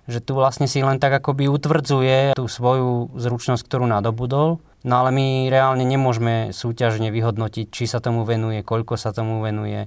že 0.08 0.24
tu 0.24 0.32
vlastne 0.32 0.64
si 0.64 0.80
len 0.80 0.96
tak 0.96 1.20
akoby 1.20 1.52
utvrdzuje 1.52 2.32
tú 2.32 2.48
svoju 2.48 3.12
zručnosť, 3.12 3.60
ktorú 3.60 3.84
nadobudol 3.84 4.56
No 4.88 5.04
ale 5.04 5.12
my 5.12 5.52
reálne 5.52 5.84
nemôžeme 5.84 6.56
súťažne 6.56 7.12
vyhodnotiť, 7.12 7.68
či 7.68 7.84
sa 7.84 8.00
tomu 8.00 8.24
venuje, 8.24 8.64
koľko 8.64 8.96
sa 8.96 9.12
tomu 9.12 9.44
venuje. 9.44 9.84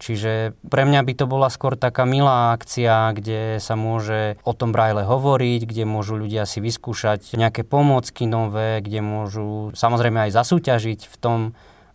Čiže 0.00 0.56
pre 0.64 0.88
mňa 0.88 1.04
by 1.04 1.12
to 1.12 1.28
bola 1.28 1.52
skôr 1.52 1.76
taká 1.76 2.08
milá 2.08 2.56
akcia, 2.56 3.12
kde 3.12 3.60
sa 3.60 3.76
môže 3.76 4.40
o 4.48 4.56
tom 4.56 4.72
Braille 4.72 5.04
hovoriť, 5.04 5.68
kde 5.68 5.84
môžu 5.84 6.16
ľudia 6.16 6.48
si 6.48 6.64
vyskúšať 6.64 7.36
nejaké 7.36 7.68
pomôcky 7.68 8.24
nové, 8.24 8.80
kde 8.80 9.04
môžu 9.04 9.76
samozrejme 9.76 10.24
aj 10.24 10.40
zasúťažiť 10.40 11.04
v 11.04 11.16
tom, 11.20 11.38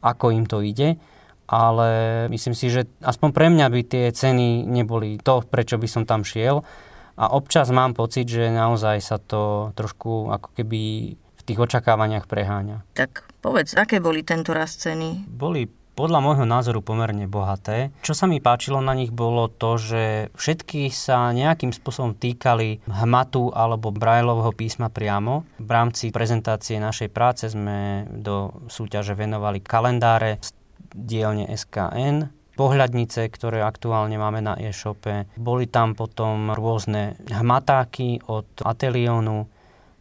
ako 0.06 0.38
im 0.38 0.46
to 0.46 0.62
ide 0.62 1.02
ale 1.46 1.90
myslím 2.34 2.58
si, 2.58 2.74
že 2.74 2.90
aspoň 3.06 3.30
pre 3.30 3.48
mňa 3.54 3.70
by 3.70 3.82
tie 3.86 4.06
ceny 4.10 4.66
neboli 4.66 5.22
to, 5.22 5.46
prečo 5.46 5.78
by 5.78 5.86
som 5.86 6.04
tam 6.10 6.26
šiel. 6.26 6.66
A 7.16 7.32
občas 7.32 7.72
mám 7.72 7.96
pocit, 7.96 8.28
že 8.28 8.52
naozaj 8.52 8.98
sa 9.00 9.18
to 9.22 9.72
trošku 9.78 10.34
ako 10.34 10.52
keby 10.58 11.16
tých 11.46 11.62
očakávaniach 11.62 12.26
preháňa. 12.26 12.82
Tak 12.98 13.30
povedz, 13.40 13.78
aké 13.78 14.02
boli 14.02 14.26
tento 14.26 14.52
raz 14.52 14.76
ceny? 14.76 15.30
Boli 15.30 15.70
podľa 15.96 16.20
môjho 16.20 16.44
názoru 16.44 16.84
pomerne 16.84 17.24
bohaté. 17.24 17.96
Čo 18.04 18.12
sa 18.12 18.28
mi 18.28 18.44
páčilo 18.44 18.84
na 18.84 18.92
nich 18.92 19.16
bolo 19.16 19.48
to, 19.48 19.80
že 19.80 20.04
všetky 20.36 20.92
sa 20.92 21.32
nejakým 21.32 21.72
spôsobom 21.72 22.20
týkali 22.20 22.84
hmatu 22.84 23.56
alebo 23.56 23.96
brajlového 23.96 24.52
písma 24.52 24.92
priamo. 24.92 25.48
V 25.56 25.72
rámci 25.72 26.12
prezentácie 26.12 26.84
našej 26.84 27.10
práce 27.16 27.48
sme 27.48 28.12
do 28.12 28.52
súťaže 28.68 29.16
venovali 29.16 29.64
kalendáre 29.64 30.44
z 30.44 30.52
dielne 30.92 31.48
SKN, 31.48 32.28
pohľadnice, 32.56 33.28
ktoré 33.32 33.64
aktuálne 33.64 34.16
máme 34.16 34.40
na 34.40 34.56
e-shope. 34.56 35.28
Boli 35.36 35.68
tam 35.68 35.96
potom 35.96 36.56
rôzne 36.56 37.20
hmatáky 37.28 38.24
od 38.32 38.48
Atelionu, 38.64 39.48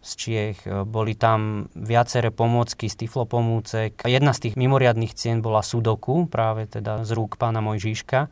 z 0.05 0.11
Čiech. 0.21 0.59
E, 0.69 0.85
boli 0.85 1.17
tam 1.17 1.73
viaceré 1.73 2.29
pomôcky 2.29 2.93
z 2.93 3.09
tiflopomúcek. 3.09 4.05
Jedna 4.05 4.37
z 4.37 4.49
tých 4.49 4.55
mimoriadných 4.61 5.17
cien 5.17 5.41
bola 5.41 5.65
Sudoku, 5.65 6.29
práve 6.29 6.69
teda 6.69 7.09
z 7.09 7.11
rúk 7.17 7.41
pána 7.41 7.65
Mojžiška 7.65 8.29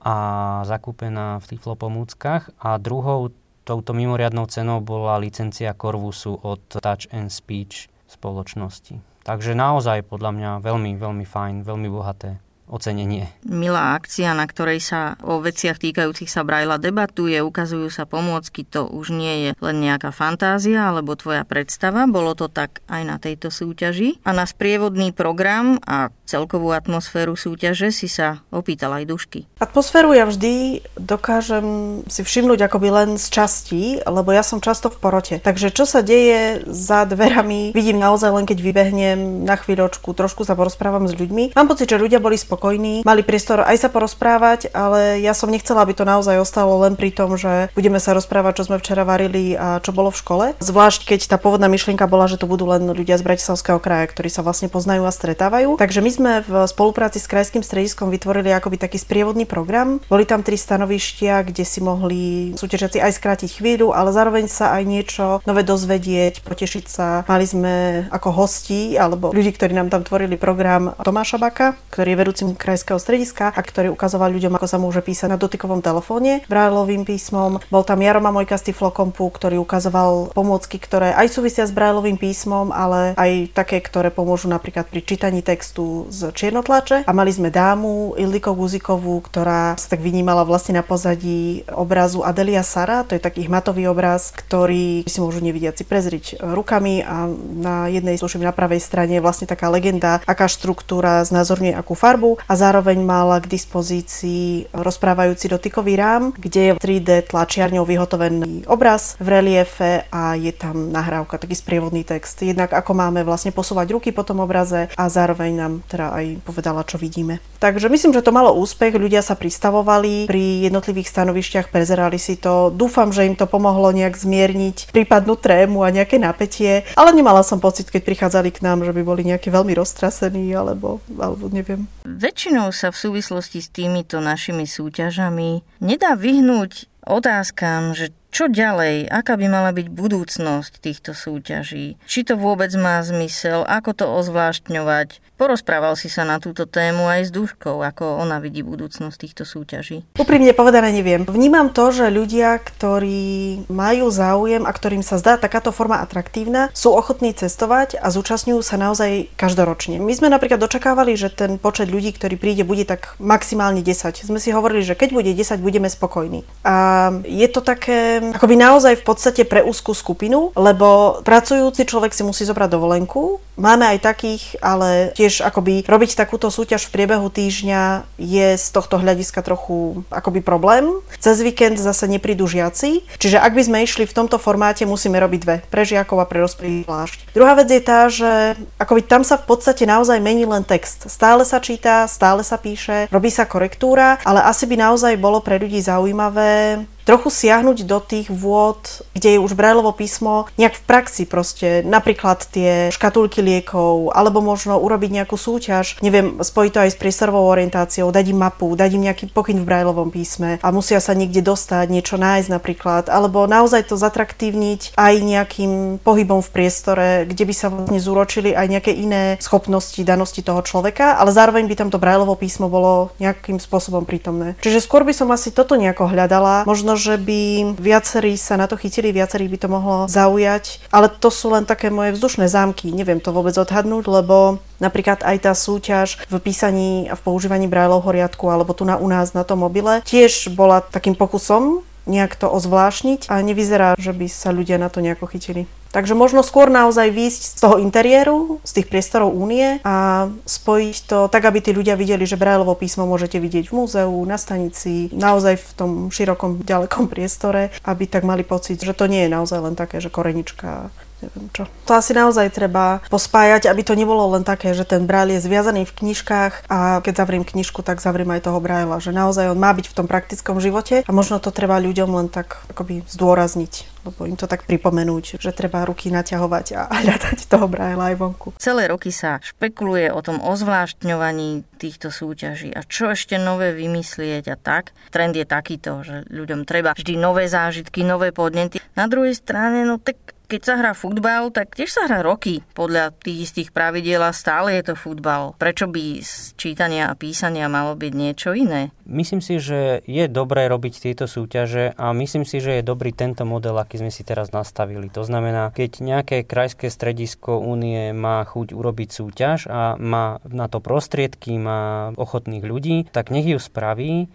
a 0.00 0.16
zakúpená 0.64 1.44
v 1.44 1.48
tiflopomúckach. 1.52 2.48
A 2.64 2.80
druhou 2.80 3.28
touto 3.68 3.92
mimoriadnou 3.92 4.48
cenou 4.48 4.80
bola 4.80 5.20
licencia 5.20 5.76
Corvusu 5.76 6.40
od 6.40 6.64
Touch 6.72 7.04
and 7.12 7.28
Speech 7.28 7.92
spoločnosti. 8.08 8.96
Takže 9.28 9.52
naozaj 9.52 10.08
podľa 10.08 10.32
mňa 10.32 10.50
veľmi, 10.64 10.96
veľmi 10.96 11.26
fajn, 11.28 11.54
veľmi 11.68 11.88
bohaté 11.92 12.40
ocenenie. 12.68 13.32
Milá 13.44 13.96
akcia, 13.98 14.36
na 14.36 14.46
ktorej 14.46 14.80
sa 14.84 15.18
o 15.24 15.40
veciach 15.42 15.80
týkajúcich 15.80 16.30
sa 16.30 16.46
Brajla 16.46 16.78
debatuje, 16.80 17.40
ukazujú 17.40 17.88
sa 17.90 18.06
pomôcky, 18.06 18.64
to 18.64 18.86
už 18.86 19.10
nie 19.12 19.48
je 19.48 19.50
len 19.58 19.76
nejaká 19.82 20.14
fantázia 20.14 20.88
alebo 20.88 21.18
tvoja 21.18 21.42
predstava, 21.42 22.06
bolo 22.06 22.32
to 22.38 22.46
tak 22.46 22.80
aj 22.86 23.02
na 23.04 23.16
tejto 23.18 23.50
súťaži. 23.50 24.20
A 24.22 24.30
na 24.30 24.46
sprievodný 24.46 25.10
program 25.10 25.80
a 25.84 26.12
celkovú 26.28 26.76
atmosféru 26.76 27.34
súťaže 27.34 27.90
si 27.90 28.06
sa 28.06 28.44
opýtal 28.52 28.92
aj 28.94 29.04
Dušky. 29.08 29.40
Atmosféru 29.58 30.12
ja 30.12 30.28
vždy 30.28 30.84
dokážem 31.00 31.66
si 32.06 32.20
všimnúť 32.20 32.68
akoby 32.68 32.88
len 32.92 33.10
z 33.16 33.26
časti, 33.32 33.82
lebo 34.04 34.30
ja 34.30 34.44
som 34.44 34.60
často 34.60 34.92
v 34.92 35.00
porote. 35.00 35.36
Takže 35.40 35.72
čo 35.72 35.88
sa 35.88 36.04
deje 36.04 36.62
za 36.68 37.08
dverami, 37.08 37.72
vidím 37.72 37.96
naozaj 37.96 38.30
len 38.30 38.44
keď 38.44 38.58
vybehnem 38.60 39.48
na 39.48 39.56
chvíľočku, 39.56 40.12
trošku 40.12 40.44
sa 40.44 40.52
porozprávam 40.52 41.08
s 41.08 41.16
ľuďmi. 41.16 41.56
Mám 41.56 41.68
pocit, 41.72 41.88
že 41.88 41.96
ľudia 41.96 42.20
boli 42.20 42.36
spokojní 42.36 42.57
spokojní, 42.58 43.06
mali 43.06 43.22
priestor 43.22 43.62
aj 43.62 43.86
sa 43.86 43.88
porozprávať, 43.88 44.74
ale 44.74 45.22
ja 45.22 45.30
som 45.30 45.46
nechcela, 45.46 45.86
aby 45.86 45.94
to 45.94 46.02
naozaj 46.02 46.42
ostalo 46.42 46.74
len 46.82 46.98
pri 46.98 47.14
tom, 47.14 47.38
že 47.38 47.70
budeme 47.78 48.02
sa 48.02 48.18
rozprávať, 48.18 48.58
čo 48.58 48.66
sme 48.66 48.82
včera 48.82 49.06
varili 49.06 49.54
a 49.54 49.78
čo 49.78 49.94
bolo 49.94 50.10
v 50.10 50.18
škole. 50.18 50.46
Zvlášť 50.58 51.06
keď 51.06 51.30
tá 51.30 51.36
pôvodná 51.38 51.70
myšlienka 51.70 52.10
bola, 52.10 52.26
že 52.26 52.34
to 52.34 52.50
budú 52.50 52.66
len 52.66 52.90
ľudia 52.90 53.14
z 53.14 53.22
Bratislavského 53.22 53.78
kraja, 53.78 54.10
ktorí 54.10 54.26
sa 54.26 54.42
vlastne 54.42 54.66
poznajú 54.66 55.06
a 55.06 55.14
stretávajú. 55.14 55.78
Takže 55.78 56.02
my 56.02 56.10
sme 56.10 56.32
v 56.42 56.66
spolupráci 56.66 57.22
s 57.22 57.30
krajským 57.30 57.62
strediskom 57.62 58.10
vytvorili 58.10 58.50
akoby 58.50 58.74
taký 58.74 58.98
sprievodný 58.98 59.46
program. 59.46 60.02
Boli 60.10 60.26
tam 60.26 60.42
tri 60.42 60.58
stanovištia, 60.58 61.46
kde 61.46 61.62
si 61.62 61.78
mohli 61.78 62.58
súťažiaci 62.58 62.98
aj 62.98 63.14
skrátiť 63.14 63.62
chvíľu, 63.62 63.94
ale 63.94 64.10
zároveň 64.10 64.50
sa 64.50 64.74
aj 64.74 64.82
niečo 64.82 65.38
nové 65.46 65.62
dozvedieť, 65.62 66.42
potešiť 66.42 66.84
sa. 66.90 67.22
Mali 67.30 67.46
sme 67.46 67.74
ako 68.10 68.34
hosti 68.34 68.98
alebo 68.98 69.30
ľudí, 69.30 69.54
ktorí 69.54 69.78
nám 69.78 69.94
tam 69.94 70.02
tvorili 70.02 70.34
program 70.34 70.98
Tomáša 70.98 71.38
Baka, 71.38 71.78
ktorý 71.94 72.16
je 72.16 72.20
vedúcim 72.24 72.47
krajského 72.54 73.00
strediska 73.00 73.50
a 73.50 73.60
ktorý 73.60 73.92
ukazoval 73.92 74.30
ľuďom, 74.32 74.54
ako 74.56 74.68
sa 74.70 74.78
môže 74.78 75.02
písať 75.02 75.34
na 75.34 75.40
dotykovom 75.40 75.82
telefóne 75.82 76.44
brajlovým 76.46 77.02
písmom. 77.02 77.58
Bol 77.68 77.82
tam 77.84 78.00
Jaroma 78.00 78.30
Mojka 78.30 78.56
z 78.56 78.72
Tiflokompu, 78.72 79.28
ktorý 79.28 79.58
ukazoval 79.60 80.32
pomôcky, 80.32 80.78
ktoré 80.78 81.12
aj 81.12 81.28
súvisia 81.32 81.64
s 81.66 81.74
brajlovým 81.74 82.16
písmom, 82.16 82.70
ale 82.70 83.18
aj 83.18 83.52
také, 83.52 83.82
ktoré 83.82 84.08
pomôžu 84.14 84.46
napríklad 84.48 84.86
pri 84.86 85.02
čítaní 85.02 85.42
textu 85.42 86.06
z 86.08 86.30
čiernotlače. 86.32 87.04
A 87.04 87.12
mali 87.12 87.34
sme 87.34 87.50
dámu 87.50 88.14
Ildiko 88.14 88.54
Guzikovú, 88.54 89.18
ktorá 89.24 89.74
sa 89.74 89.88
tak 89.90 90.04
vynímala 90.04 90.46
vlastne 90.46 90.78
na 90.78 90.84
pozadí 90.86 91.66
obrazu 91.74 92.22
Adelia 92.22 92.62
Sara, 92.62 93.02
to 93.02 93.16
je 93.16 93.22
taký 93.22 93.50
hmatový 93.50 93.90
obraz, 93.90 94.30
ktorý 94.30 95.02
si 95.08 95.18
môžu 95.18 95.42
nevidiaci 95.42 95.82
prezriť 95.82 96.38
rukami 96.38 97.02
a 97.02 97.26
na 97.58 97.88
jednej, 97.90 98.20
sluším, 98.20 98.46
na 98.46 98.54
pravej 98.54 98.78
strane 98.78 99.18
je 99.18 99.24
vlastne 99.24 99.48
taká 99.48 99.72
legenda, 99.72 100.20
aká 100.28 100.46
štruktúra 100.46 101.24
znázorňuje 101.26 101.74
akú 101.74 101.98
farbu 101.98 102.37
a 102.46 102.54
zároveň 102.54 103.02
mala 103.02 103.42
k 103.42 103.50
dispozícii 103.50 104.70
rozprávajúci 104.70 105.50
dotykový 105.50 105.98
rám, 105.98 106.22
kde 106.36 106.60
je 106.60 106.72
3D 106.78 107.32
tlačiarňou 107.32 107.82
vyhotovený 107.82 108.68
obraz 108.70 109.18
v 109.18 109.28
reliefe 109.40 110.06
a 110.12 110.38
je 110.38 110.52
tam 110.54 110.92
nahrávka, 110.92 111.40
taký 111.40 111.58
sprievodný 111.58 112.06
text. 112.06 112.44
Jednak 112.44 112.70
ako 112.70 112.94
máme 112.94 113.26
vlastne 113.26 113.50
posúvať 113.50 113.90
ruky 113.96 114.10
po 114.14 114.22
tom 114.22 114.44
obraze 114.44 114.92
a 114.94 115.04
zároveň 115.08 115.50
nám 115.56 115.72
teda 115.88 116.14
aj 116.14 116.26
povedala, 116.44 116.86
čo 116.86 117.00
vidíme. 117.00 117.42
Takže 117.58 117.90
myslím, 117.90 118.14
že 118.14 118.22
to 118.22 118.30
malo 118.30 118.54
úspech, 118.54 118.94
ľudia 118.94 119.24
sa 119.24 119.34
pristavovali 119.34 120.30
pri 120.30 120.70
jednotlivých 120.70 121.10
stanovišťach, 121.10 121.74
prezerali 121.74 122.20
si 122.20 122.38
to. 122.38 122.70
Dúfam, 122.70 123.10
že 123.10 123.26
im 123.26 123.34
to 123.34 123.50
pomohlo 123.50 123.90
nejak 123.90 124.14
zmierniť 124.14 124.94
prípadnú 124.94 125.34
trému 125.34 125.82
a 125.82 125.90
nejaké 125.90 126.22
napätie, 126.22 126.86
ale 126.94 127.10
nemala 127.10 127.42
som 127.42 127.58
pocit, 127.58 127.90
keď 127.90 128.02
prichádzali 128.06 128.54
k 128.54 128.62
nám, 128.62 128.86
že 128.86 128.94
by 128.94 129.02
boli 129.02 129.22
nejaké 129.26 129.50
veľmi 129.50 129.74
roztrasení 129.74 130.54
alebo, 130.54 131.02
alebo 131.18 131.50
neviem. 131.50 131.90
Väčšinou 132.28 132.76
sa 132.76 132.92
v 132.92 133.00
súvislosti 133.08 133.64
s 133.64 133.72
týmito 133.72 134.20
našimi 134.20 134.68
súťažami 134.68 135.64
nedá 135.80 136.12
vyhnúť 136.12 136.84
otázkam, 137.08 137.96
že 137.96 138.12
čo 138.28 138.46
ďalej? 138.46 139.08
Aká 139.08 139.40
by 139.40 139.46
mala 139.48 139.70
byť 139.72 139.88
budúcnosť 139.88 140.72
týchto 140.84 141.16
súťaží? 141.16 141.96
Či 142.04 142.20
to 142.28 142.36
vôbec 142.36 142.68
má 142.76 143.00
zmysel? 143.00 143.64
Ako 143.64 143.96
to 143.96 144.04
ozvláštňovať? 144.04 145.24
Porozprával 145.38 145.94
si 145.94 146.10
sa 146.10 146.26
na 146.26 146.42
túto 146.42 146.66
tému 146.66 147.06
aj 147.06 147.26
s 147.26 147.30
Duškou, 147.30 147.78
ako 147.78 148.18
ona 148.26 148.42
vidí 148.42 148.66
budúcnosť 148.66 149.16
týchto 149.22 149.46
súťaží. 149.46 150.02
Úprimne 150.18 150.50
povedané 150.50 150.90
neviem. 150.90 151.22
Vnímam 151.22 151.70
to, 151.70 151.94
že 151.94 152.10
ľudia, 152.10 152.58
ktorí 152.58 153.70
majú 153.70 154.10
záujem 154.10 154.66
a 154.66 154.74
ktorým 154.74 155.06
sa 155.06 155.14
zdá 155.14 155.38
takáto 155.38 155.70
forma 155.70 156.02
atraktívna, 156.02 156.74
sú 156.74 156.90
ochotní 156.90 157.30
cestovať 157.30 158.02
a 158.02 158.10
zúčastňujú 158.10 158.60
sa 158.66 158.82
naozaj 158.82 159.30
každoročne. 159.38 160.02
My 160.02 160.10
sme 160.10 160.26
napríklad 160.26 160.58
očakávali, 160.58 161.14
že 161.14 161.30
ten 161.30 161.54
počet 161.54 161.86
ľudí, 161.86 162.10
ktorý 162.18 162.34
príde, 162.34 162.66
bude 162.66 162.82
tak 162.82 163.14
maximálne 163.22 163.78
10. 163.78 164.26
Sme 164.26 164.42
si 164.42 164.50
hovorili, 164.50 164.82
že 164.82 164.98
keď 164.98 165.14
bude 165.14 165.30
10, 165.30 165.62
budeme 165.62 165.86
spokojní. 165.86 166.42
A 166.66 167.14
je 167.22 167.46
to 167.46 167.62
také 167.62 168.17
akoby 168.34 168.54
naozaj 168.58 169.00
v 169.00 169.04
podstate 169.06 169.42
pre 169.46 169.64
úzkú 169.64 169.94
skupinu, 169.94 170.50
lebo 170.58 171.20
pracujúci 171.22 171.86
človek 171.86 172.12
si 172.12 172.22
musí 172.26 172.42
zobrať 172.44 172.68
dovolenku. 172.74 173.40
Máme 173.58 173.86
aj 173.90 173.98
takých, 174.06 174.44
ale 174.62 175.10
tiež 175.18 175.42
akoby 175.42 175.82
robiť 175.82 176.14
takúto 176.14 176.46
súťaž 176.46 176.86
v 176.86 176.94
priebehu 176.94 177.26
týždňa 177.26 178.06
je 178.18 178.54
z 178.54 178.66
tohto 178.70 179.02
hľadiska 179.02 179.42
trochu 179.42 180.06
akoby 180.14 180.42
problém. 180.42 181.02
Cez 181.18 181.42
víkend 181.42 181.78
zase 181.78 182.06
neprídu 182.06 182.46
žiaci, 182.46 183.02
čiže 183.18 183.42
ak 183.42 183.54
by 183.58 183.62
sme 183.66 183.78
išli 183.82 184.06
v 184.06 184.14
tomto 184.14 184.38
formáte, 184.38 184.86
musíme 184.86 185.18
robiť 185.18 185.40
dve, 185.42 185.56
pre 185.66 185.82
žiakov 185.82 186.22
a 186.22 186.26
pre 186.26 186.38
zvlášť. 186.48 187.34
Druhá 187.34 187.58
vec 187.58 187.68
je 187.68 187.82
tá, 187.82 188.06
že 188.08 188.54
akoby 188.78 189.02
tam 189.04 189.22
sa 189.26 189.36
v 189.36 189.46
podstate 189.50 189.84
naozaj 189.84 190.22
mení 190.22 190.46
len 190.46 190.62
text. 190.62 191.10
Stále 191.10 191.44
sa 191.44 191.58
číta, 191.58 192.06
stále 192.06 192.46
sa 192.46 192.56
píše, 192.56 193.10
robí 193.10 193.28
sa 193.28 193.44
korektúra, 193.44 194.22
ale 194.22 194.40
asi 194.46 194.64
by 194.64 194.78
naozaj 194.78 195.14
bolo 195.18 195.42
pre 195.42 195.58
ľudí 195.58 195.82
zaujímavé 195.82 196.86
trochu 197.08 197.32
siahnuť 197.32 197.88
do 197.88 198.04
tých 198.04 198.28
vôd, 198.28 199.00
kde 199.16 199.34
je 199.34 199.38
už 199.40 199.56
brajlovo 199.56 199.96
písmo 199.96 200.44
nejak 200.60 200.76
v 200.76 200.84
praxi 200.84 201.24
proste, 201.24 201.80
napríklad 201.80 202.44
tie 202.52 202.92
škatulky 202.92 203.40
liekov, 203.40 204.12
alebo 204.12 204.44
možno 204.44 204.76
urobiť 204.76 205.24
nejakú 205.24 205.40
súťaž, 205.40 205.96
neviem, 206.04 206.44
spojiť 206.44 206.72
to 206.76 206.82
aj 206.84 206.90
s 206.92 207.00
priestorovou 207.00 207.48
orientáciou, 207.48 208.12
dať 208.12 208.28
im 208.28 208.44
mapu, 208.44 208.68
dať 208.76 209.00
im 209.00 209.08
nejaký 209.08 209.32
pokyn 209.32 209.56
v 209.56 209.64
brajlovom 209.64 210.12
písme 210.12 210.60
a 210.60 210.68
musia 210.68 211.00
sa 211.00 211.16
niekde 211.16 211.40
dostať, 211.40 211.88
niečo 211.88 212.20
nájsť 212.20 212.52
napríklad, 212.52 213.08
alebo 213.08 213.48
naozaj 213.48 213.88
to 213.88 213.96
zatraktívniť 213.96 214.92
aj 215.00 215.14
nejakým 215.24 216.04
pohybom 216.04 216.44
v 216.44 216.52
priestore, 216.52 217.24
kde 217.24 217.44
by 217.48 217.54
sa 217.56 217.72
vlastne 217.72 218.04
zúročili 218.04 218.52
aj 218.52 218.68
nejaké 218.68 218.92
iné 218.92 219.40
schopnosti, 219.40 219.96
danosti 220.04 220.44
toho 220.44 220.60
človeka, 220.60 221.16
ale 221.16 221.32
zároveň 221.32 221.64
by 221.72 221.74
tam 221.80 221.88
to 221.88 221.96
brajlovo 221.96 222.36
písmo 222.36 222.68
bolo 222.68 223.16
nejakým 223.16 223.56
spôsobom 223.56 224.04
prítomné. 224.04 224.60
Čiže 224.60 224.84
skôr 224.84 225.08
by 225.08 225.16
som 225.16 225.32
asi 225.32 225.48
toto 225.48 225.72
nejako 225.72 226.12
hľadala, 226.12 226.68
možno 226.68 226.97
že 226.98 227.14
by 227.16 227.72
viacerí 227.78 228.34
sa 228.34 228.58
na 228.58 228.66
to 228.66 228.74
chytili, 228.74 229.14
viacerých 229.14 229.50
by 229.54 229.58
to 229.62 229.68
mohlo 229.70 229.96
zaujať, 230.10 230.82
ale 230.90 231.06
to 231.08 231.30
sú 231.30 231.54
len 231.54 231.64
také 231.64 231.88
moje 231.88 232.18
vzdušné 232.18 232.50
zámky, 232.50 232.90
neviem 232.90 233.22
to 233.22 233.30
vôbec 233.30 233.54
odhadnúť, 233.54 234.04
lebo 234.10 234.58
napríklad 234.82 235.22
aj 235.22 235.36
tá 235.46 235.52
súťaž 235.54 236.18
v 236.26 236.34
písaní 236.42 237.06
a 237.06 237.14
v 237.14 237.24
používaní 237.24 237.70
brajlovho 237.70 238.10
riadku 238.10 238.50
alebo 238.50 238.74
tu 238.74 238.82
na 238.82 238.98
u 238.98 239.06
nás 239.06 239.32
na 239.32 239.46
tom 239.46 239.62
mobile 239.62 240.02
tiež 240.02 240.50
bola 240.54 240.82
takým 240.82 241.14
pokusom 241.14 241.86
nejak 242.08 242.34
to 242.34 242.48
ozvlášniť 242.48 243.28
a 243.28 243.44
nevyzerá, 243.44 243.94
že 244.00 244.16
by 244.16 244.26
sa 244.26 244.50
ľudia 244.50 244.80
na 244.80 244.88
to 244.88 245.04
nejako 245.04 245.28
chytili. 245.28 245.68
Takže 245.88 246.12
možno 246.12 246.44
skôr 246.44 246.68
naozaj 246.68 247.08
výjsť 247.08 247.42
z 247.48 247.54
toho 247.64 247.76
interiéru, 247.80 248.60
z 248.60 248.80
tých 248.80 248.92
priestorov 248.92 249.32
únie 249.32 249.80
a 249.88 250.28
spojiť 250.44 250.96
to 251.08 251.18
tak, 251.32 251.48
aby 251.48 251.64
tí 251.64 251.72
ľudia 251.72 251.96
videli, 251.96 252.28
že 252.28 252.36
Brajlovo 252.36 252.76
písmo 252.76 253.08
môžete 253.08 253.40
vidieť 253.40 253.72
v 253.72 253.76
múzeu, 253.76 254.12
na 254.28 254.36
stanici, 254.36 255.08
naozaj 255.16 255.56
v 255.56 255.68
tom 255.72 255.90
širokom, 256.12 256.60
ďalekom 256.60 257.08
priestore, 257.08 257.72
aby 257.88 258.04
tak 258.04 258.28
mali 258.28 258.44
pocit, 258.44 258.76
že 258.84 258.92
to 258.92 259.08
nie 259.08 259.24
je 259.24 259.32
naozaj 259.32 259.64
len 259.64 259.74
také, 259.80 260.04
že 260.04 260.12
korenička 260.12 260.92
neviem 261.22 261.50
čo. 261.50 261.66
To 261.86 261.92
asi 261.96 262.14
naozaj 262.14 262.54
treba 262.54 263.02
pospájať, 263.10 263.66
aby 263.66 263.82
to 263.82 263.98
nebolo 263.98 264.30
len 264.36 264.46
také, 264.46 264.72
že 264.72 264.86
ten 264.86 265.04
Braille 265.04 265.38
je 265.38 265.44
zviazaný 265.46 265.84
v 265.88 265.96
knižkách 266.04 266.70
a 266.70 267.02
keď 267.02 267.14
zavriem 267.24 267.44
knižku, 267.44 267.82
tak 267.82 267.98
zavriem 267.98 268.30
aj 268.34 268.46
toho 268.46 268.58
Brailla, 268.62 269.02
že 269.02 269.10
naozaj 269.10 269.50
on 269.50 269.58
má 269.58 269.74
byť 269.74 269.86
v 269.90 269.96
tom 269.96 270.06
praktickom 270.06 270.62
živote 270.62 271.02
a 271.02 271.10
možno 271.10 271.42
to 271.42 271.50
treba 271.50 271.80
ľuďom 271.82 272.10
len 272.14 272.28
tak 272.30 272.62
akoby 272.70 273.02
zdôrazniť, 273.10 274.06
lebo 274.06 274.28
im 274.30 274.38
to 274.38 274.46
tak 274.46 274.64
pripomenúť, 274.64 275.42
že 275.42 275.50
treba 275.50 275.82
ruky 275.84 276.14
naťahovať 276.14 276.66
a 276.78 276.80
hľadať 276.90 277.38
toho 277.50 277.66
Brailla 277.66 278.14
aj 278.14 278.16
vonku. 278.16 278.48
Celé 278.60 278.86
roky 278.86 279.10
sa 279.10 279.42
špekuluje 279.42 280.14
o 280.14 280.20
tom 280.22 280.38
ozvláštňovaní 280.38 281.66
týchto 281.78 282.10
súťaží 282.10 282.70
a 282.74 282.82
čo 282.86 283.10
ešte 283.14 283.38
nové 283.38 283.74
vymyslieť 283.74 284.44
a 284.50 284.56
tak. 284.58 284.94
Trend 285.10 285.34
je 285.34 285.46
takýto, 285.46 286.02
že 286.02 286.26
ľuďom 286.30 286.66
treba 286.66 286.94
vždy 286.94 287.14
nové 287.18 287.46
zážitky, 287.46 288.02
nové 288.02 288.34
podnety. 288.34 288.82
Na 288.98 289.06
druhej 289.06 289.34
strane, 289.38 289.86
no 289.86 289.98
tak 290.02 290.37
keď 290.48 290.60
sa 290.64 290.74
hrá 290.80 290.92
futbal, 290.96 291.52
tak 291.52 291.76
tiež 291.76 291.92
sa 291.92 292.08
hrá 292.08 292.24
roky 292.24 292.64
podľa 292.72 293.12
tých 293.20 293.52
istých 293.52 293.68
pravidiel 293.68 294.24
a 294.24 294.32
stále 294.32 294.80
je 294.80 294.90
to 294.90 294.94
futbal. 294.96 295.52
Prečo 295.60 295.84
by 295.92 296.24
z 296.24 296.56
čítania 296.56 297.12
a 297.12 297.18
písania 297.20 297.68
malo 297.68 297.92
byť 297.92 298.12
niečo 298.16 298.56
iné? 298.56 298.88
Myslím 299.04 299.44
si, 299.44 299.60
že 299.60 300.00
je 300.08 300.24
dobré 300.24 300.64
robiť 300.72 301.04
tieto 301.04 301.28
súťaže 301.28 301.92
a 302.00 302.16
myslím 302.16 302.48
si, 302.48 302.64
že 302.64 302.80
je 302.80 302.82
dobrý 302.82 303.12
tento 303.12 303.44
model, 303.44 303.76
aký 303.76 304.00
sme 304.00 304.08
si 304.08 304.24
teraz 304.24 304.48
nastavili. 304.56 305.12
To 305.12 305.20
znamená, 305.20 305.68
keď 305.68 306.00
nejaké 306.00 306.36
krajské 306.48 306.88
stredisko 306.88 307.60
únie 307.60 308.16
má 308.16 308.40
chuť 308.48 308.72
urobiť 308.72 309.08
súťaž 309.12 309.68
a 309.68 310.00
má 310.00 310.40
na 310.48 310.64
to 310.72 310.80
prostriedky, 310.80 311.60
má 311.60 312.16
ochotných 312.16 312.64
ľudí, 312.64 312.96
tak 313.12 313.28
nech 313.28 313.44
ju 313.44 313.60
spraví 313.60 314.32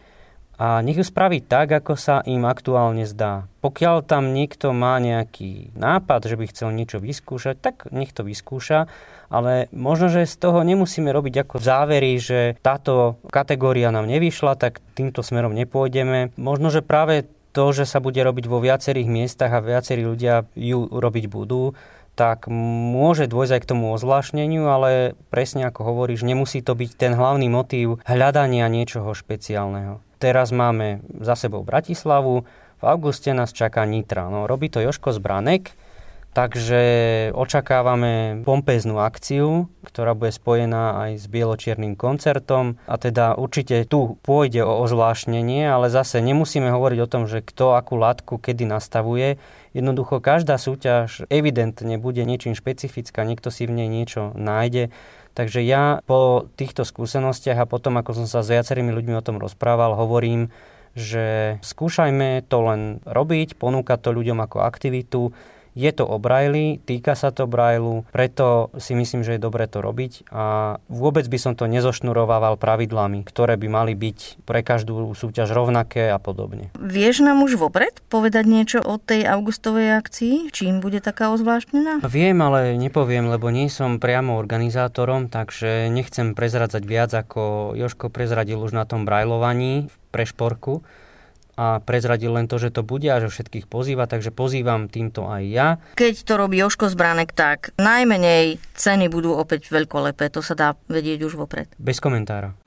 a 0.54 0.86
nech 0.86 1.02
ju 1.02 1.06
spraví 1.06 1.42
tak, 1.42 1.74
ako 1.74 1.98
sa 1.98 2.22
im 2.30 2.46
aktuálne 2.46 3.10
zdá. 3.10 3.50
Pokiaľ 3.66 4.06
tam 4.06 4.38
niekto 4.38 4.70
má 4.70 5.02
nejaký 5.02 5.74
nápad, 5.74 6.30
že 6.30 6.38
by 6.38 6.46
chcel 6.54 6.70
niečo 6.72 7.02
vyskúšať, 7.02 7.58
tak 7.58 7.76
nech 7.90 8.14
to 8.14 8.22
vyskúša, 8.22 8.86
ale 9.34 9.66
možno, 9.74 10.14
že 10.14 10.30
z 10.30 10.36
toho 10.38 10.62
nemusíme 10.62 11.10
robiť 11.10 11.48
ako 11.48 11.56
závery, 11.58 12.22
že 12.22 12.54
táto 12.62 13.18
kategória 13.34 13.90
nám 13.90 14.06
nevyšla, 14.06 14.54
tak 14.62 14.78
týmto 14.94 15.26
smerom 15.26 15.58
nepôjdeme. 15.58 16.38
Možno, 16.38 16.70
že 16.70 16.86
práve 16.86 17.26
to, 17.54 17.74
že 17.74 17.90
sa 17.90 18.02
bude 18.02 18.22
robiť 18.22 18.46
vo 18.46 18.62
viacerých 18.62 19.10
miestach 19.10 19.54
a 19.54 19.62
viacerí 19.62 20.06
ľudia 20.06 20.46
ju 20.54 20.86
robiť 20.90 21.26
budú, 21.30 21.74
tak 22.14 22.46
môže 22.50 23.26
dôjsť 23.26 23.54
aj 23.58 23.62
k 23.66 23.70
tomu 23.74 23.94
ozvláštneniu, 23.98 24.70
ale 24.70 25.18
presne 25.34 25.66
ako 25.70 25.82
hovoríš, 25.82 26.22
nemusí 26.22 26.62
to 26.62 26.78
byť 26.78 26.92
ten 26.94 27.14
hlavný 27.18 27.50
motív 27.50 27.98
hľadania 28.06 28.70
niečoho 28.70 29.18
špeciálneho. 29.18 29.98
Teraz 30.22 30.54
máme 30.56 31.04
za 31.20 31.36
sebou 31.36 31.66
Bratislavu, 31.66 32.46
v 32.84 32.92
auguste 32.92 33.32
nás 33.32 33.56
čaká 33.56 33.88
Nitra. 33.88 34.28
No, 34.28 34.44
robí 34.44 34.68
to 34.68 34.84
Joško 34.84 35.16
Zbranek, 35.16 35.72
takže 36.36 36.82
očakávame 37.32 38.44
pompeznú 38.44 39.00
akciu, 39.00 39.72
ktorá 39.88 40.12
bude 40.12 40.36
spojená 40.36 41.08
aj 41.08 41.12
s 41.22 41.26
bieločiernym 41.32 41.96
koncertom 41.96 42.76
a 42.90 43.00
teda 43.00 43.40
určite 43.40 43.88
tu 43.88 44.20
pôjde 44.26 44.68
o 44.68 44.84
ozvláštnenie, 44.84 45.64
ale 45.64 45.88
zase 45.88 46.20
nemusíme 46.20 46.68
hovoriť 46.74 47.00
o 47.00 47.08
tom, 47.08 47.24
že 47.30 47.40
kto 47.40 47.80
akú 47.80 47.96
látku 47.96 48.36
kedy 48.42 48.68
nastavuje. 48.68 49.40
Jednoducho 49.74 50.22
každá 50.22 50.62
súťaž 50.62 51.26
evidentne 51.34 51.98
bude 51.98 52.22
niečím 52.22 52.54
špecifická, 52.54 53.26
niekto 53.26 53.50
si 53.50 53.66
v 53.66 53.74
nej 53.74 53.90
niečo 53.90 54.30
nájde. 54.38 54.94
Takže 55.34 55.66
ja 55.66 55.98
po 56.06 56.46
týchto 56.54 56.86
skúsenostiach 56.86 57.66
a 57.66 57.70
potom, 57.70 57.98
ako 57.98 58.22
som 58.22 58.28
sa 58.30 58.46
s 58.46 58.54
viacerými 58.54 58.94
ľuďmi 58.94 59.18
o 59.18 59.26
tom 59.26 59.42
rozprával, 59.42 59.98
hovorím, 59.98 60.54
že 60.94 61.58
skúšajme 61.66 62.46
to 62.46 62.58
len 62.70 62.82
robiť, 63.02 63.58
ponúkať 63.58 63.98
to 63.98 64.10
ľuďom 64.14 64.46
ako 64.46 64.62
aktivitu, 64.62 65.34
je 65.74 65.92
to 65.92 66.06
o 66.06 66.18
Braille, 66.22 66.78
týka 66.82 67.18
sa 67.18 67.34
to 67.34 67.50
Braillu, 67.50 68.06
preto 68.14 68.70
si 68.78 68.94
myslím, 68.94 69.26
že 69.26 69.38
je 69.38 69.42
dobre 69.42 69.66
to 69.66 69.82
robiť 69.82 70.30
a 70.30 70.78
vôbec 70.88 71.26
by 71.26 71.38
som 71.42 71.54
to 71.58 71.66
nezošnurovával 71.66 72.58
pravidlami, 72.62 73.26
ktoré 73.26 73.58
by 73.58 73.68
mali 73.70 73.94
byť 73.98 74.46
pre 74.46 74.62
každú 74.62 75.18
súťaž 75.18 75.52
rovnaké 75.54 76.14
a 76.14 76.22
podobne. 76.22 76.70
Vieš 76.78 77.26
nám 77.26 77.42
už 77.42 77.58
vopred 77.58 78.00
povedať 78.08 78.46
niečo 78.46 78.80
o 78.82 79.02
tej 79.02 79.26
augustovej 79.26 79.98
akcii? 79.98 80.54
Čím 80.54 80.80
bude 80.80 81.02
taká 81.02 81.34
ozvláštnená? 81.34 82.06
Viem, 82.06 82.38
ale 82.46 82.78
nepoviem, 82.78 83.26
lebo 83.30 83.50
nie 83.50 83.68
som 83.68 83.98
priamo 83.98 84.38
organizátorom, 84.38 85.34
takže 85.34 85.90
nechcem 85.90 86.38
prezradzať 86.38 86.84
viac, 86.86 87.12
ako 87.14 87.74
Joško 87.74 88.14
prezradil 88.14 88.62
už 88.62 88.78
na 88.78 88.86
tom 88.86 89.10
brajlovaní 89.10 89.90
v 89.90 89.96
prešporku 90.14 90.86
a 91.60 91.82
prezradil 91.82 92.34
len 92.34 92.50
to, 92.50 92.58
že 92.58 92.74
to 92.74 92.82
bude 92.82 93.06
a 93.10 93.22
že 93.22 93.30
všetkých 93.30 93.70
pozýva, 93.70 94.10
takže 94.10 94.34
pozývam 94.34 94.90
týmto 94.90 95.30
aj 95.30 95.44
ja. 95.50 95.68
Keď 95.98 96.26
to 96.26 96.34
robí 96.38 96.58
Joško 96.62 96.90
Zbranek, 96.90 97.34
tak 97.34 97.74
najmenej 97.78 98.58
ceny 98.74 99.10
budú 99.10 99.38
opäť 99.38 99.70
veľkolepé, 99.70 100.30
to 100.34 100.42
sa 100.42 100.58
dá 100.58 100.70
vedieť 100.90 101.26
už 101.26 101.38
vopred. 101.38 101.70
Bez 101.78 102.02
komentára. 102.02 102.58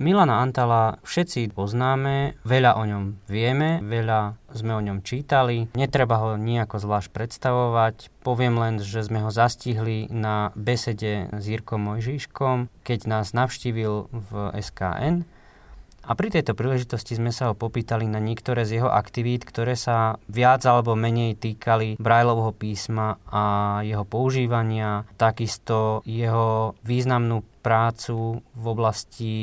Milana 0.00 0.40
Antala 0.40 0.96
všetci 1.04 1.52
poznáme, 1.52 2.40
veľa 2.48 2.80
o 2.80 2.88
ňom 2.88 3.20
vieme, 3.28 3.84
veľa 3.84 4.32
sme 4.48 4.72
o 4.72 4.80
ňom 4.80 5.04
čítali. 5.04 5.68
Netreba 5.76 6.16
ho 6.24 6.40
nejako 6.40 6.80
zvlášť 6.80 7.12
predstavovať. 7.12 8.08
Poviem 8.24 8.56
len, 8.56 8.80
že 8.80 9.04
sme 9.04 9.20
ho 9.20 9.28
zastihli 9.28 10.08
na 10.08 10.56
besede 10.56 11.28
s 11.28 11.44
Jirkom 11.44 11.84
Mojžiškom, 11.84 12.72
keď 12.80 12.98
nás 13.12 13.36
navštívil 13.36 14.08
v 14.08 14.30
SKN. 14.56 15.28
A 16.00 16.16
pri 16.16 16.32
tejto 16.32 16.56
príležitosti 16.56 17.20
sme 17.20 17.28
sa 17.28 17.52
ho 17.52 17.54
popýtali 17.54 18.08
na 18.08 18.24
niektoré 18.24 18.64
z 18.64 18.80
jeho 18.80 18.88
aktivít, 18.88 19.44
ktoré 19.44 19.76
sa 19.76 20.16
viac 20.32 20.64
alebo 20.64 20.96
menej 20.96 21.36
týkali 21.36 22.00
Brajlovho 22.00 22.56
písma 22.56 23.20
a 23.28 23.44
jeho 23.84 24.08
používania, 24.08 25.04
takisto 25.20 26.00
jeho 26.08 26.72
významnú 26.88 27.44
prácu 27.60 28.40
v 28.40 28.64
oblasti 28.64 29.36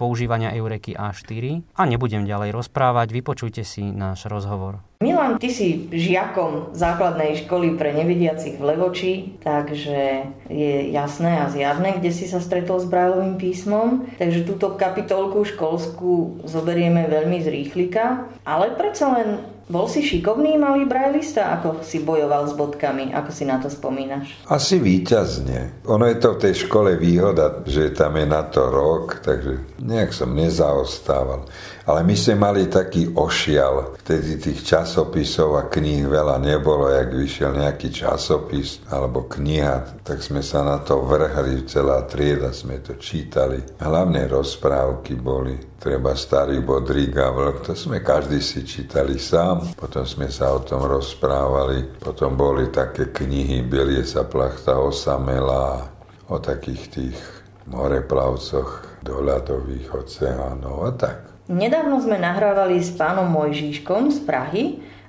používania 0.00 0.56
Eureky 0.56 0.96
A4 0.96 1.76
a 1.76 1.82
nebudem 1.84 2.24
ďalej 2.24 2.56
rozprávať, 2.56 3.12
vypočujte 3.12 3.60
si 3.68 3.84
náš 3.92 4.24
rozhovor. 4.32 4.80
Milan, 5.00 5.40
ty 5.40 5.48
si 5.48 5.88
žiakom 5.88 6.76
základnej 6.76 7.44
školy 7.44 7.76
pre 7.76 7.96
nevidiacich 7.96 8.60
v 8.60 8.64
Levoči, 8.68 9.12
takže 9.40 10.28
je 10.48 10.92
jasné 10.92 11.40
a 11.40 11.48
zjavné, 11.48 11.96
kde 11.96 12.12
si 12.12 12.28
sa 12.28 12.36
stretol 12.36 12.80
s 12.80 12.88
Brajlovým 12.88 13.40
písmom. 13.40 14.08
Takže 14.20 14.44
túto 14.44 14.76
kapitolku 14.76 15.44
školskú 15.48 16.44
zoberieme 16.44 17.08
veľmi 17.08 17.40
z 17.40 17.48
rýchlika, 17.48 18.28
ale 18.44 18.76
predsa 18.76 19.08
len 19.16 19.28
bol 19.70 19.86
si 19.86 20.02
šikovný 20.02 20.58
malý 20.58 20.82
brajlista, 20.84 21.54
ako 21.54 21.86
si 21.86 22.02
bojoval 22.02 22.50
s 22.50 22.58
bodkami, 22.58 23.14
ako 23.14 23.30
si 23.30 23.46
na 23.46 23.62
to 23.62 23.70
spomínaš? 23.70 24.34
Asi 24.50 24.82
výťazne. 24.82 25.86
Ono 25.86 26.04
je 26.10 26.18
to 26.18 26.34
v 26.34 26.42
tej 26.42 26.54
škole 26.66 26.98
výhoda, 26.98 27.62
že 27.62 27.94
tam 27.94 28.18
je 28.18 28.26
na 28.26 28.42
to 28.50 28.66
rok, 28.66 29.22
takže 29.22 29.78
nejak 29.78 30.10
som 30.10 30.34
nezaostával. 30.34 31.46
Ale 31.86 32.02
my 32.02 32.14
sme 32.18 32.34
mali 32.34 32.66
taký 32.66 33.14
ošial. 33.14 33.98
Vtedy 34.02 34.42
tých 34.42 34.66
časopisov 34.66 35.58
a 35.58 35.66
kníh 35.70 36.06
veľa 36.06 36.42
nebolo. 36.42 36.90
Jak 36.90 37.14
vyšiel 37.14 37.54
nejaký 37.54 37.94
časopis 37.94 38.82
alebo 38.90 39.30
kniha, 39.30 40.02
tak 40.02 40.22
sme 40.22 40.42
sa 40.42 40.66
na 40.66 40.82
to 40.82 41.02
vrhli. 41.06 41.66
Celá 41.66 42.06
trieda 42.10 42.50
sme 42.50 42.82
to 42.82 42.98
čítali. 42.98 43.62
Hlavne 43.78 44.26
rozprávky 44.26 45.14
boli 45.18 45.69
treba 45.80 46.12
starý 46.12 46.60
Bodrík 46.60 47.16
a 47.16 47.32
Vlk, 47.32 47.64
to 47.64 47.72
sme 47.72 48.04
každý 48.04 48.44
si 48.44 48.68
čítali 48.68 49.16
sám, 49.16 49.72
potom 49.72 50.04
sme 50.04 50.28
sa 50.28 50.52
o 50.52 50.60
tom 50.60 50.84
rozprávali, 50.84 51.96
potom 51.96 52.36
boli 52.36 52.68
také 52.68 53.08
knihy 53.08 53.64
Bielie 53.64 54.04
sa 54.04 54.28
plachta 54.28 54.76
osamela, 54.76 55.88
o 56.30 56.38
takých 56.38 56.84
tých 56.92 57.18
moreplavcoch 57.66 59.02
do 59.02 59.24
ľadových 59.24 59.90
oceánov 59.90 60.76
a 60.86 60.92
tak. 60.94 61.18
Nedávno 61.50 61.98
sme 61.98 62.20
nahrávali 62.20 62.78
s 62.78 62.94
pánom 62.94 63.26
Mojžíškom 63.26 64.14
z 64.14 64.18
Prahy 64.22 64.64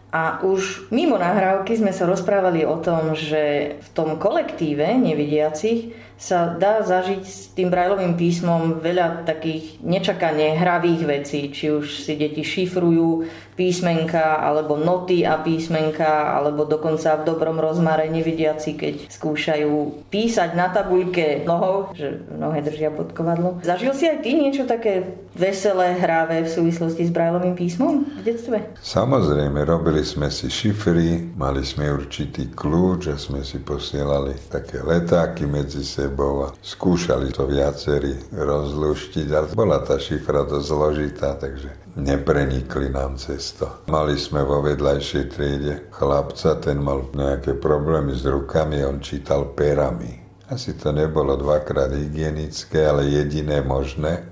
a 0.09 0.41
už 0.41 0.89
mimo 0.89 1.21
nahrávky 1.21 1.77
sme 1.77 1.93
sa 1.93 2.09
rozprávali 2.09 2.65
o 2.65 2.81
tom, 2.81 3.13
že 3.13 3.75
v 3.77 3.87
tom 3.93 4.17
kolektíve 4.17 4.97
nevidiacich 4.97 5.93
sa 6.21 6.53
dá 6.53 6.85
zažiť 6.85 7.23
s 7.25 7.49
tým 7.57 7.73
brajlovým 7.73 8.13
písmom 8.13 8.77
veľa 8.77 9.25
takých 9.25 9.81
nečakane 9.81 10.53
hravých 10.53 11.01
vecí, 11.09 11.49
či 11.49 11.73
už 11.73 12.05
si 12.05 12.13
deti 12.13 12.45
šifrujú 12.45 13.25
písmenka, 13.61 14.41
alebo 14.41 14.73
noty 14.73 15.21
a 15.21 15.37
písmenka, 15.37 16.33
alebo 16.33 16.65
dokonca 16.65 17.21
v 17.21 17.29
dobrom 17.29 17.61
rozmare 17.61 18.09
nevidiaci, 18.09 18.73
keď 18.73 18.93
skúšajú 19.13 20.09
písať 20.09 20.57
na 20.57 20.73
tabuľke 20.73 21.45
nohou, 21.45 21.93
že 21.93 22.25
nohe 22.33 22.57
držia 22.65 22.89
pod 22.89 23.13
kovadlo. 23.13 23.61
Zažil 23.61 23.93
si 23.93 24.09
aj 24.09 24.25
ty 24.25 24.33
niečo 24.33 24.65
také 24.65 25.21
veselé, 25.37 25.93
hráve 25.93 26.41
v 26.41 26.49
súvislosti 26.49 27.05
s 27.05 27.13
brajlovým 27.13 27.53
písmom 27.53 28.01
v 28.17 28.21
detstve? 28.25 28.57
Samozrejme, 28.81 29.61
robili 29.61 30.01
sme 30.01 30.33
si 30.33 30.49
šifry, 30.49 31.37
mali 31.37 31.61
sme 31.61 31.93
určitý 31.93 32.49
kľúč 32.49 33.13
a 33.13 33.15
sme 33.21 33.45
si 33.45 33.61
posielali 33.61 34.33
také 34.49 34.81
letáky 34.81 35.45
medzi 35.45 35.85
sebou 35.85 36.49
a 36.49 36.53
skúšali 36.65 37.29
to 37.29 37.45
viacerí 37.45 38.17
rozluštiť, 38.33 39.27
ale 39.29 39.47
bola 39.53 39.85
tá 39.85 40.01
šifra 40.01 40.49
dosť 40.49 40.65
zložitá, 40.65 41.37
takže 41.37 41.90
neprenikli 41.95 42.91
nám 42.91 43.19
cesto. 43.19 43.83
Mali 43.91 44.15
sme 44.15 44.43
vo 44.45 44.63
vedľajšej 44.63 45.25
triede 45.31 45.73
chlapca, 45.91 46.59
ten 46.59 46.79
mal 46.79 47.11
nejaké 47.11 47.57
problémy 47.57 48.15
s 48.15 48.23
rukami, 48.23 48.83
on 48.85 49.03
čítal 49.03 49.51
perami. 49.51 50.21
Asi 50.51 50.75
to 50.75 50.91
nebolo 50.91 51.39
dvakrát 51.39 51.95
hygienické, 51.95 52.83
ale 52.83 53.07
jediné 53.07 53.63
možné. 53.63 54.27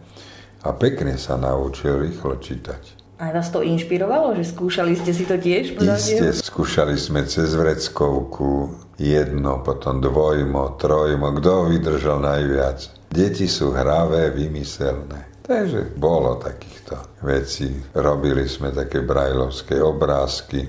A 0.67 0.75
pekne 0.75 1.15
sa 1.15 1.39
naučil 1.39 2.03
rýchlo 2.03 2.35
čítať. 2.35 2.99
A 3.19 3.35
vás 3.35 3.51
to 3.51 3.59
inšpirovalo, 3.59 4.31
že 4.35 4.47
skúšali 4.47 4.95
ste 4.95 5.11
si 5.11 5.27
to 5.27 5.35
tiež? 5.35 5.75
Isté, 5.75 6.31
skúšali 6.31 6.95
sme 6.95 7.27
cez 7.27 7.51
vreckovku, 7.51 8.71
jedno, 8.95 9.59
potom 9.59 9.99
dvojmo, 9.99 10.79
trojmo, 10.79 11.35
kto 11.39 11.67
vydržal 11.67 12.23
najviac. 12.23 12.79
Deti 13.11 13.47
sú 13.47 13.75
hravé, 13.75 14.31
vymyselné. 14.31 15.43
Takže 15.43 15.99
bolo 15.99 16.39
takýchto 16.89 17.25
vecí. 17.25 17.69
Robili 17.93 18.49
sme 18.49 18.73
také 18.73 19.05
brajlovské 19.05 19.77
obrázky. 19.81 20.65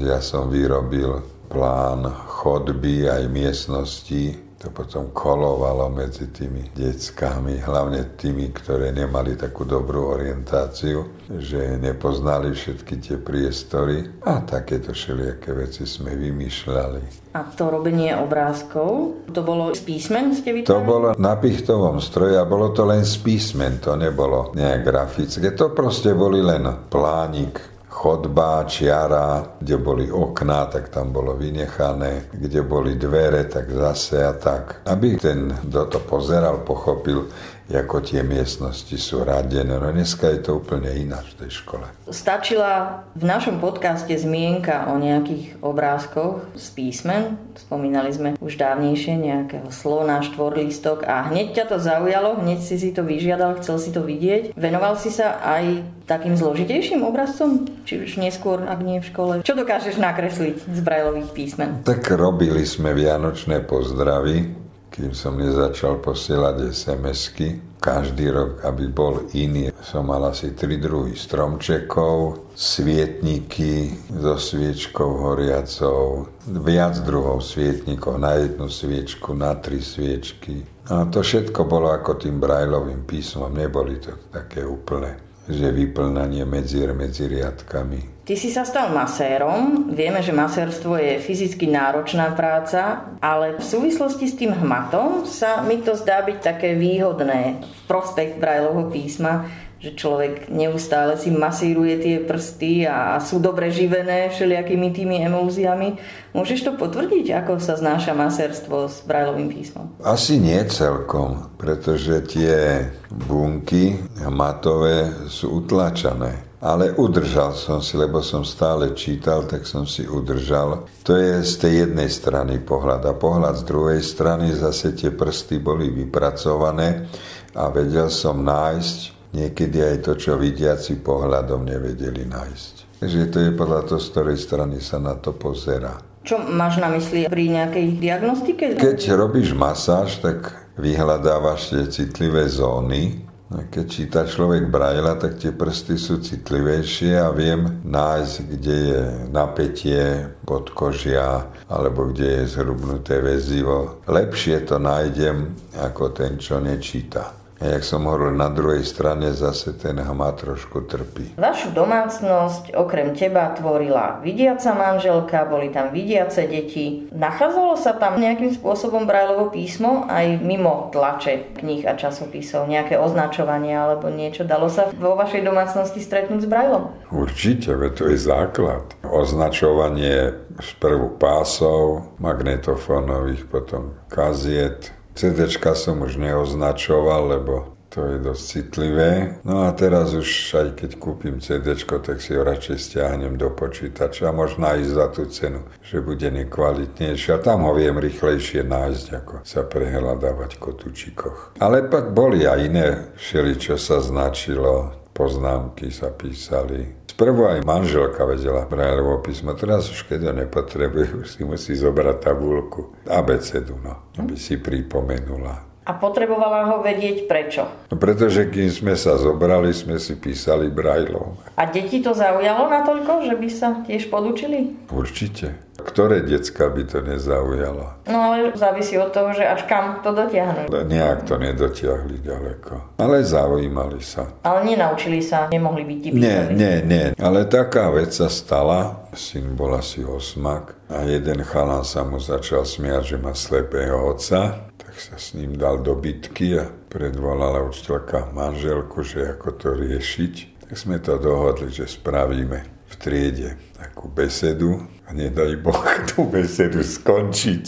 Ja 0.00 0.22
som 0.22 0.48
vyrobil 0.48 1.20
plán 1.50 2.06
chodby 2.30 3.10
aj 3.10 3.22
miestnosti 3.28 4.45
to 4.66 4.74
potom 4.74 5.14
kolovalo 5.14 5.86
medzi 5.86 6.26
tými 6.34 6.74
deckami, 6.74 7.62
hlavne 7.62 8.18
tými, 8.18 8.50
ktoré 8.50 8.90
nemali 8.90 9.38
takú 9.38 9.62
dobrú 9.62 10.10
orientáciu, 10.10 11.22
že 11.30 11.78
nepoznali 11.78 12.50
všetky 12.50 12.98
tie 12.98 13.14
priestory 13.14 14.26
a 14.26 14.42
takéto 14.42 14.90
všelijaké 14.90 15.54
veci 15.54 15.86
sme 15.86 16.18
vymýšľali. 16.18 17.30
A 17.38 17.46
to 17.54 17.70
robenie 17.70 18.10
obrázkov, 18.18 19.22
to 19.30 19.46
bolo 19.46 19.70
z 19.70 19.86
písmen 19.86 20.34
ste 20.34 20.50
vytvorili? 20.50 20.74
To 20.74 20.82
bolo 20.82 21.08
na 21.14 21.38
pichtovom 21.38 22.02
stroji 22.02 22.34
a 22.34 22.42
bolo 22.42 22.74
to 22.74 22.82
len 22.90 23.06
z 23.06 23.22
písmen, 23.22 23.78
to 23.78 23.94
nebolo 23.94 24.50
nejak 24.50 24.82
grafické. 24.82 25.54
To 25.54 25.70
proste 25.70 26.10
boli 26.10 26.42
len 26.42 26.66
plánik, 26.90 27.75
chodba, 27.96 28.68
čiara, 28.68 29.56
kde 29.56 29.76
boli 29.80 30.12
okná, 30.12 30.68
tak 30.68 30.92
tam 30.92 31.16
bolo 31.16 31.32
vynechané, 31.32 32.28
kde 32.28 32.60
boli 32.60 33.00
dvere, 33.00 33.48
tak 33.48 33.72
zase 33.72 34.20
a 34.20 34.36
tak. 34.36 34.84
Aby 34.84 35.16
ten, 35.16 35.48
kto 35.64 35.88
to 35.88 35.98
pozeral, 36.04 36.60
pochopil, 36.60 37.32
ako 37.70 37.98
tie 37.98 38.22
miestnosti 38.22 38.94
sú 38.94 39.26
radené. 39.26 39.74
No 39.74 39.90
dneska 39.90 40.30
je 40.30 40.38
to 40.42 40.62
úplne 40.62 40.86
ináč 40.94 41.34
v 41.34 41.46
tej 41.46 41.50
škole. 41.62 41.86
Stačila 42.06 43.02
v 43.18 43.24
našom 43.26 43.58
podcaste 43.58 44.14
zmienka 44.14 44.86
o 44.86 44.98
nejakých 45.02 45.58
obrázkoch 45.58 46.46
z 46.54 46.66
písmen. 46.78 47.34
Spomínali 47.58 48.14
sme 48.14 48.38
už 48.38 48.54
dávnejšie 48.54 49.18
nejakého 49.18 49.68
slona, 49.74 50.22
štvorlistok 50.22 51.02
a 51.02 51.26
hneď 51.26 51.62
ťa 51.62 51.64
to 51.74 51.76
zaujalo, 51.82 52.38
hneď 52.38 52.62
si 52.62 52.78
si 52.78 52.90
to 52.94 53.02
vyžiadal, 53.02 53.58
chcel 53.58 53.82
si 53.82 53.90
to 53.90 54.06
vidieť. 54.06 54.54
Venoval 54.54 54.94
si 54.94 55.10
sa 55.10 55.42
aj 55.42 55.82
takým 56.06 56.38
zložitejším 56.38 57.02
obrazcom? 57.02 57.66
Či 57.82 58.06
už 58.06 58.22
neskôr, 58.22 58.62
ak 58.62 58.78
nie 58.86 59.02
v 59.02 59.08
škole? 59.10 59.32
Čo 59.42 59.58
dokážeš 59.58 59.98
nakresliť 59.98 60.70
z 60.70 60.80
brajlových 60.86 61.30
písmen? 61.34 61.82
Tak 61.82 62.06
robili 62.14 62.62
sme 62.62 62.94
vianočné 62.94 63.66
pozdravy 63.66 64.65
kým 64.96 65.12
som 65.12 65.36
nezačal 65.36 66.00
posielať 66.00 66.72
SMS-ky. 66.72 67.76
Každý 67.76 68.32
rok, 68.32 68.64
aby 68.64 68.88
bol 68.88 69.28
iný, 69.36 69.68
som 69.84 70.08
mal 70.08 70.24
asi 70.32 70.56
tri 70.56 70.80
druhy 70.80 71.12
stromčekov, 71.12 72.48
svietniky 72.56 73.92
so 74.08 74.40
sviečkou 74.40 75.20
horiacou, 75.20 76.32
viac 76.64 76.96
druhov 77.04 77.44
svietnikov, 77.44 78.16
na 78.16 78.40
jednu 78.40 78.72
sviečku, 78.72 79.36
na 79.36 79.52
tri 79.60 79.84
sviečky. 79.84 80.64
A 80.88 81.04
to 81.12 81.20
všetko 81.20 81.68
bolo 81.68 81.92
ako 81.92 82.16
tým 82.16 82.40
brajlovým 82.40 83.04
písmom, 83.04 83.52
neboli 83.52 84.00
to 84.00 84.16
také 84.32 84.64
úplné, 84.64 85.20
že 85.44 85.76
vyplnanie 85.76 86.48
medzier 86.48 86.96
medzi 86.96 87.28
riadkami. 87.28 88.15
Ty 88.26 88.34
si 88.34 88.50
sa 88.50 88.66
stal 88.66 88.90
masérom, 88.90 89.86
vieme, 89.94 90.18
že 90.18 90.34
masérstvo 90.34 90.98
je 90.98 91.22
fyzicky 91.22 91.70
náročná 91.70 92.34
práca, 92.34 93.06
ale 93.22 93.54
v 93.54 93.62
súvislosti 93.62 94.26
s 94.26 94.34
tým 94.34 94.50
hmatom 94.50 95.22
sa 95.22 95.62
mi 95.62 95.78
to 95.78 95.94
zdá 95.94 96.26
byť 96.26 96.38
také 96.42 96.74
výhodné 96.74 97.62
v 97.62 97.80
prospekt 97.86 98.42
Brajlovho 98.42 98.90
písma, 98.90 99.46
že 99.78 99.94
človek 99.94 100.50
neustále 100.50 101.14
si 101.14 101.30
masíruje 101.30 102.02
tie 102.02 102.16
prsty 102.18 102.90
a 102.90 103.22
sú 103.22 103.38
dobre 103.38 103.70
živené 103.70 104.26
všelijakými 104.34 104.90
tými 104.90 105.22
emulziami. 105.22 105.94
Môžeš 106.34 106.66
to 106.66 106.74
potvrdiť, 106.74 107.30
ako 107.30 107.62
sa 107.62 107.78
znáša 107.78 108.10
masérstvo 108.10 108.90
s 108.90 109.06
Brajlovým 109.06 109.54
písmom? 109.54 109.94
Asi 110.02 110.42
nie 110.42 110.58
celkom, 110.66 111.54
pretože 111.54 112.26
tie 112.26 112.90
bunky 113.06 114.02
hmatové 114.18 115.30
sú 115.30 115.62
utlačané 115.62 116.42
ale 116.66 116.90
udržal 116.98 117.54
som 117.54 117.78
si, 117.78 117.94
lebo 117.94 118.18
som 118.18 118.42
stále 118.42 118.90
čítal, 118.98 119.46
tak 119.46 119.62
som 119.62 119.86
si 119.86 120.02
udržal. 120.02 120.90
To 121.06 121.14
je 121.14 121.46
z 121.46 121.54
tej 121.62 121.72
jednej 121.86 122.10
strany 122.10 122.58
pohľad. 122.58 123.06
A 123.06 123.14
pohľad 123.14 123.62
z 123.62 123.64
druhej 123.70 124.02
strany 124.02 124.50
zase 124.50 124.98
tie 124.98 125.14
prsty 125.14 125.62
boli 125.62 125.94
vypracované 125.94 127.06
a 127.54 127.70
vedel 127.70 128.10
som 128.10 128.42
nájsť 128.42 128.98
niekedy 129.30 129.78
aj 129.78 129.96
to, 130.10 130.12
čo 130.18 130.34
vidiaci 130.34 130.98
pohľadom 130.98 131.62
nevedeli 131.62 132.26
nájsť. 132.26 132.74
Takže 132.98 133.22
to 133.30 133.38
je 133.46 133.50
podľa 133.52 133.80
toho, 133.86 134.00
z 134.02 134.08
ktorej 134.10 134.38
strany 134.40 134.76
sa 134.82 134.98
na 134.98 135.14
to 135.14 135.36
pozera. 135.36 136.00
Čo 136.26 136.42
máš 136.42 136.82
na 136.82 136.90
mysli 136.90 137.30
pri 137.30 137.44
nejakej 137.46 138.02
diagnostike? 138.02 138.64
Keď 138.74 138.98
robíš 139.14 139.54
masáž, 139.54 140.18
tak 140.18 140.50
vyhľadávaš 140.74 141.70
tie 141.70 141.84
citlivé 141.86 142.50
zóny, 142.50 143.22
keď 143.46 143.86
číta 143.86 144.20
človek 144.26 144.66
Braila, 144.66 145.14
tak 145.14 145.38
tie 145.38 145.54
prsty 145.54 145.94
sú 145.94 146.18
citlivejšie 146.18 147.14
a 147.14 147.30
viem 147.30 147.78
nájsť, 147.86 148.34
kde 148.42 148.76
je 148.90 149.02
napätie 149.30 150.34
podkožia 150.42 151.46
alebo 151.70 152.10
kde 152.10 152.42
je 152.42 152.58
zhrubnuté 152.58 153.22
väzivo. 153.22 154.02
Lepšie 154.10 154.66
to 154.66 154.82
nájdem 154.82 155.54
ako 155.78 156.10
ten, 156.10 156.42
čo 156.42 156.58
nečíta. 156.58 157.45
A 157.56 157.72
jak 157.72 157.88
som 157.88 158.04
hovoril, 158.04 158.36
na 158.36 158.52
druhej 158.52 158.84
strane 158.84 159.32
zase 159.32 159.72
ten 159.72 159.96
hmat 159.96 160.44
trošku 160.44 160.84
trpí. 160.84 161.40
Vašu 161.40 161.72
domácnosť 161.72 162.76
okrem 162.76 163.16
teba 163.16 163.56
tvorila 163.56 164.20
vidiaca 164.20 164.76
manželka, 164.76 165.48
boli 165.48 165.72
tam 165.72 165.88
vidiace 165.88 166.44
deti. 166.44 167.08
Nachádzalo 167.16 167.80
sa 167.80 167.96
tam 167.96 168.20
nejakým 168.20 168.52
spôsobom 168.52 169.08
Brajlovo 169.08 169.48
písmo 169.48 170.04
aj 170.04 170.36
mimo 170.44 170.92
tlače 170.92 171.56
kníh 171.56 171.88
a 171.88 171.96
časopisov, 171.96 172.68
nejaké 172.68 173.00
označovanie 173.00 173.72
alebo 173.72 174.12
niečo? 174.12 174.44
Dalo 174.44 174.68
sa 174.68 174.92
vo 174.92 175.16
vašej 175.16 175.40
domácnosti 175.40 176.04
stretnúť 176.04 176.44
s 176.44 176.48
Brajlom? 176.50 176.92
Určite, 177.08 177.72
veď 177.72 177.92
to 177.96 178.04
je 178.12 178.18
základ. 178.20 178.84
Označovanie 179.00 180.44
prvú 180.80 181.16
pásov, 181.20 182.12
magnetofónových, 182.20 183.48
potom 183.48 183.96
kaziet, 184.08 184.95
CD 185.16 185.48
som 185.72 186.04
už 186.04 186.20
neoznačoval, 186.20 187.32
lebo 187.32 187.76
to 187.88 188.04
je 188.04 188.18
dosť 188.20 188.42
citlivé. 188.44 189.40
No 189.40 189.64
a 189.64 189.72
teraz 189.72 190.12
už 190.12 190.28
aj 190.52 190.68
keď 190.76 190.90
kúpim 191.00 191.40
CD, 191.40 191.72
tak 191.80 192.20
si 192.20 192.36
ho 192.36 192.44
radšej 192.44 192.76
stiahnem 192.76 193.40
do 193.40 193.48
počítača 193.48 194.28
a 194.28 194.36
možno 194.36 194.68
aj 194.68 194.80
za 194.84 195.06
tú 195.08 195.24
cenu, 195.32 195.64
že 195.80 196.04
bude 196.04 196.28
nekvalitnejšie. 196.28 197.32
A 197.32 197.40
tam 197.40 197.64
ho 197.64 197.72
viem 197.72 197.96
rýchlejšie 197.96 198.68
nájsť, 198.68 199.06
ako 199.16 199.34
sa 199.48 199.64
prehľadávať 199.64 200.60
kotúčikoch. 200.60 201.56
Ale 201.56 201.88
pak 201.88 202.12
boli 202.12 202.44
aj 202.44 202.60
iné 202.60 202.88
všeli, 203.16 203.56
čo 203.56 203.80
sa 203.80 204.04
značilo, 204.04 204.92
poznámky 205.16 205.88
sa 205.88 206.12
písali, 206.12 206.92
Prvo 207.16 207.48
aj 207.48 207.64
manželka 207.64 208.28
vedela 208.28 208.68
Brajlovo 208.68 209.24
písmo, 209.24 209.56
teraz 209.56 209.88
už 209.88 210.04
keď 210.04 210.20
ho 210.28 210.32
nepotrebuje, 210.36 211.06
už 211.24 211.26
si 211.32 211.48
musí 211.48 211.72
zobrať 211.72 212.20
tabulku, 212.20 212.92
abecedu, 213.08 213.80
no, 213.80 214.12
aby 214.20 214.36
si 214.36 214.60
pripomenula. 214.60 215.64
A 215.86 215.96
potrebovala 215.96 216.68
ho 216.68 216.84
vedieť 216.84 217.24
prečo? 217.24 217.64
No 217.88 217.96
pretože 217.96 218.52
kým 218.52 218.68
sme 218.68 218.94
sa 219.00 219.16
zobrali, 219.16 219.72
sme 219.72 219.96
si 219.96 220.18
písali 220.20 220.68
Brajlom. 220.68 221.40
A 221.56 221.64
deti 221.64 222.04
to 222.04 222.12
zaujalo 222.12 222.68
natoľko, 222.68 223.24
že 223.24 223.34
by 223.38 223.48
sa 223.48 223.80
tiež 223.86 224.12
podučili? 224.12 224.90
Určite. 224.92 225.65
Ktoré 225.76 226.24
decka 226.24 226.68
by 226.72 226.82
to 226.88 227.04
nezaujalo. 227.04 228.04
No 228.08 228.18
ale 228.32 228.52
závisí 228.56 228.96
od 228.96 229.12
toho, 229.12 229.32
že 229.36 229.44
až 229.44 229.68
kam 229.68 230.00
to 230.00 230.12
dotiahnu. 230.12 230.68
Nejak 230.72 231.28
to 231.28 231.36
nedotiahli 231.36 232.24
ďaleko. 232.24 232.96
Ale 233.00 233.20
zaujímali 233.24 234.00
sa. 234.00 234.28
Ale 234.44 234.64
nenaučili 234.64 235.20
sa, 235.20 235.52
nemohli 235.52 235.84
byť 235.84 235.98
písali. 236.00 236.20
Nie, 236.20 236.40
nie, 236.52 236.74
nie. 236.84 237.04
Ale 237.20 237.44
taká 237.44 237.92
vec 237.92 238.12
sa 238.16 238.32
stala. 238.32 239.08
Syn 239.16 239.56
bol 239.56 239.72
asi 239.72 240.04
osmak 240.04 240.76
a 240.92 241.08
jeden 241.08 241.40
chalan 241.40 241.84
sa 241.88 242.04
mu 242.04 242.20
začal 242.20 242.68
smiať, 242.68 243.16
že 243.16 243.16
má 243.16 243.32
slepého 243.32 243.96
otca 243.96 244.66
tak 244.96 245.12
sa 245.12 245.20
s 245.20 245.36
ním 245.36 245.60
dal 245.60 245.84
do 245.84 245.92
bitky 245.92 246.56
a 246.56 246.72
predvolala 246.88 247.60
učiteľka 247.68 248.32
manželku, 248.32 249.04
že 249.04 249.36
ako 249.36 249.48
to 249.60 249.68
riešiť. 249.76 250.64
Tak 250.64 250.72
sme 250.72 250.96
to 251.04 251.20
dohodli, 251.20 251.68
že 251.68 251.84
spravíme 251.84 252.64
v 252.64 252.94
triede 252.96 253.60
takú 253.76 254.08
besedu 254.08 254.88
a 255.06 255.10
nedaj 255.14 255.54
Boh 255.62 255.82
tú 256.10 256.26
besedu 256.26 256.82
skončiť. 256.82 257.64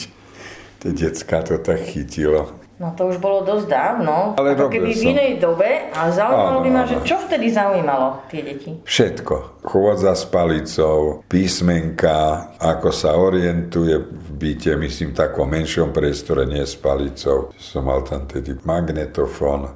Tie 0.78 0.90
decka 0.94 1.42
to 1.42 1.58
tak 1.58 1.82
chytilo. 1.90 2.54
No 2.78 2.94
to 2.94 3.10
už 3.10 3.18
bolo 3.18 3.42
dosť 3.42 3.66
dávno, 3.66 4.38
Ale 4.38 4.54
ako 4.54 4.70
keby 4.70 4.94
som. 4.94 5.02
v 5.02 5.10
inej 5.10 5.32
dobe 5.42 5.90
a 5.90 6.14
zaujímalo 6.14 6.62
áno, 6.62 6.62
by 6.62 6.70
ma, 6.70 6.82
že 6.86 7.02
čo 7.02 7.18
vtedy 7.18 7.50
zaujímalo 7.50 8.22
tie 8.30 8.46
deti? 8.46 8.70
Všetko. 8.86 9.66
Chôdza 9.66 10.14
s 10.14 10.22
palicou, 10.30 11.26
písmenka, 11.26 12.54
ako 12.62 12.94
sa 12.94 13.18
orientuje 13.18 13.98
v 13.98 14.28
byte, 14.30 14.78
myslím, 14.78 15.10
takom 15.10 15.50
menšom 15.50 15.90
priestore, 15.90 16.46
nie 16.46 16.62
s 16.62 16.78
palicou. 16.78 17.50
Som 17.58 17.90
mal 17.90 18.06
tam 18.06 18.30
tedy 18.30 18.54
magnetofón, 18.62 19.74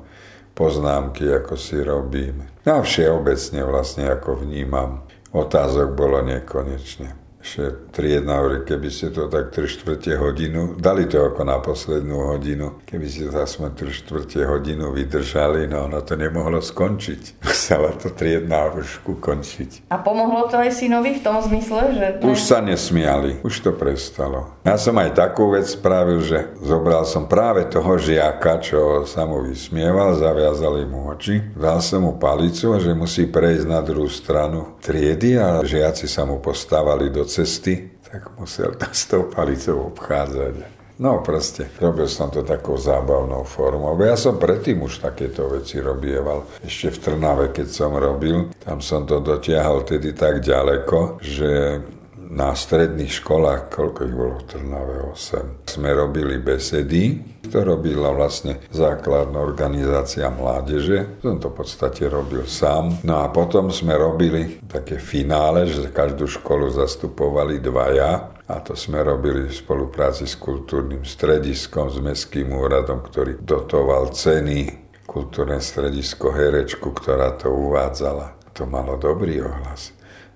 poznámky, 0.55 1.27
ako 1.27 1.59
si 1.59 1.83
robím. 1.83 2.46
No 2.62 2.79
a 2.79 2.81
všeobecne 2.87 3.66
vlastne, 3.66 4.14
ako 4.14 4.46
vnímam. 4.46 5.03
Otázok 5.35 5.98
bolo 5.98 6.22
nekonečne 6.22 7.22
že 7.43 7.91
triedna 7.91 8.39
hovorí, 8.39 8.63
keby 8.63 8.89
ste 8.89 9.11
to 9.11 9.27
tak 9.27 9.51
3 9.51 9.67
štvrte 9.67 10.15
hodinu, 10.17 10.79
dali 10.79 11.11
to 11.11 11.19
ako 11.19 11.43
na 11.43 11.59
poslednú 11.59 12.31
hodinu, 12.31 12.79
keby 12.87 13.07
ste 13.11 13.29
to 13.29 13.39
aspoň 13.43 13.71
3 13.75 14.01
štvrte 14.03 14.41
hodinu 14.47 14.95
vydržali, 14.95 15.67
no 15.67 15.91
ono 15.91 16.01
to 16.03 16.15
nemohlo 16.15 16.63
skončiť. 16.63 17.23
Musela 17.47 17.91
to 17.99 18.15
triedna 18.15 18.71
už 18.73 19.03
končiť. 19.03 19.91
A 19.91 19.99
pomohlo 19.99 20.47
to 20.47 20.59
aj 20.59 20.71
synovi 20.71 21.19
v 21.19 21.23
tom 21.23 21.43
zmysle, 21.43 21.81
že... 21.95 22.07
Už 22.23 22.39
sa 22.39 22.63
nesmiali, 22.63 23.43
už 23.43 23.55
to 23.63 23.71
prestalo. 23.75 24.55
Ja 24.63 24.79
som 24.79 24.95
aj 24.99 25.19
takú 25.19 25.51
vec 25.51 25.67
spravil, 25.67 26.23
že 26.23 26.55
zobral 26.63 27.03
som 27.05 27.27
práve 27.27 27.67
toho 27.67 27.99
žiaka, 27.99 28.63
čo 28.63 29.03
sa 29.05 29.27
mu 29.27 29.43
vysmieval, 29.43 30.15
zaviazali 30.15 30.87
mu 30.87 31.11
oči, 31.11 31.43
dal 31.59 31.83
som 31.83 32.07
mu 32.07 32.15
palicu 32.17 32.63
že 32.79 32.95
musí 32.95 33.27
prejsť 33.27 33.67
na 33.67 33.81
druhú 33.83 34.07
stranu 34.07 34.79
triedy 34.79 35.35
a 35.39 35.63
žiaci 35.63 36.07
sa 36.07 36.23
mu 36.23 36.39
postávali 36.39 37.11
do 37.11 37.27
cesty, 37.33 37.88
tak 38.05 38.37
musel 38.37 38.77
tam 38.77 38.92
s 39.01 39.09
tou 39.09 39.25
palicou 39.33 39.88
obchádzať. 39.88 40.85
No 41.01 41.18
proste, 41.25 41.73
robil 41.81 42.07
som 42.07 42.29
to 42.29 42.45
takou 42.45 42.77
zábavnou 42.77 43.42
formou. 43.49 43.97
Ja 43.99 44.14
som 44.14 44.38
predtým 44.38 44.85
už 44.85 45.03
takéto 45.03 45.49
veci 45.49 45.81
robieval. 45.81 46.47
Ešte 46.62 46.95
v 46.95 46.99
Trnave, 47.01 47.51
keď 47.51 47.68
som 47.73 47.97
robil, 47.97 48.53
tam 48.62 48.79
som 48.85 49.09
to 49.09 49.18
dotiahol 49.18 49.83
tedy 49.83 50.12
tak 50.12 50.45
ďaleko, 50.45 51.18
že 51.18 51.81
na 52.33 52.57
stredných 52.57 53.12
školách, 53.12 53.68
koľko 53.68 54.01
ich 54.09 54.16
bolo 54.16 54.35
v 54.40 54.47
Trnave, 54.49 54.97
8, 55.12 55.68
sme 55.68 55.92
robili 55.92 56.40
besedy. 56.40 57.21
To 57.53 57.61
robila 57.61 58.09
vlastne 58.16 58.64
základná 58.73 59.37
organizácia 59.37 60.33
mládeže. 60.33 61.21
Som 61.21 61.37
to 61.37 61.53
v 61.53 61.61
podstate 61.61 62.09
robil 62.09 62.49
sám. 62.49 63.05
No 63.05 63.21
a 63.21 63.29
potom 63.29 63.68
sme 63.68 63.92
robili 64.01 64.64
také 64.64 64.97
finále, 64.97 65.68
že 65.68 65.92
každú 65.92 66.25
školu 66.25 66.73
zastupovali 66.73 67.61
dvaja. 67.61 68.33
A 68.49 68.61
to 68.64 68.73
sme 68.73 69.05
robili 69.05 69.49
v 69.49 69.53
spolupráci 69.53 70.25
s 70.25 70.40
kultúrnym 70.40 71.05
strediskom, 71.05 71.92
s 71.92 72.01
Mestským 72.01 72.49
úradom, 72.57 73.05
ktorý 73.05 73.45
dotoval 73.45 74.12
ceny 74.16 74.83
kultúrne 75.05 75.61
stredisko 75.61 76.33
Herečku, 76.33 76.97
ktorá 76.97 77.37
to 77.37 77.53
uvádzala. 77.53 78.40
To 78.57 78.64
malo 78.64 78.97
dobrý 78.97 79.45
ohlas. 79.45 79.92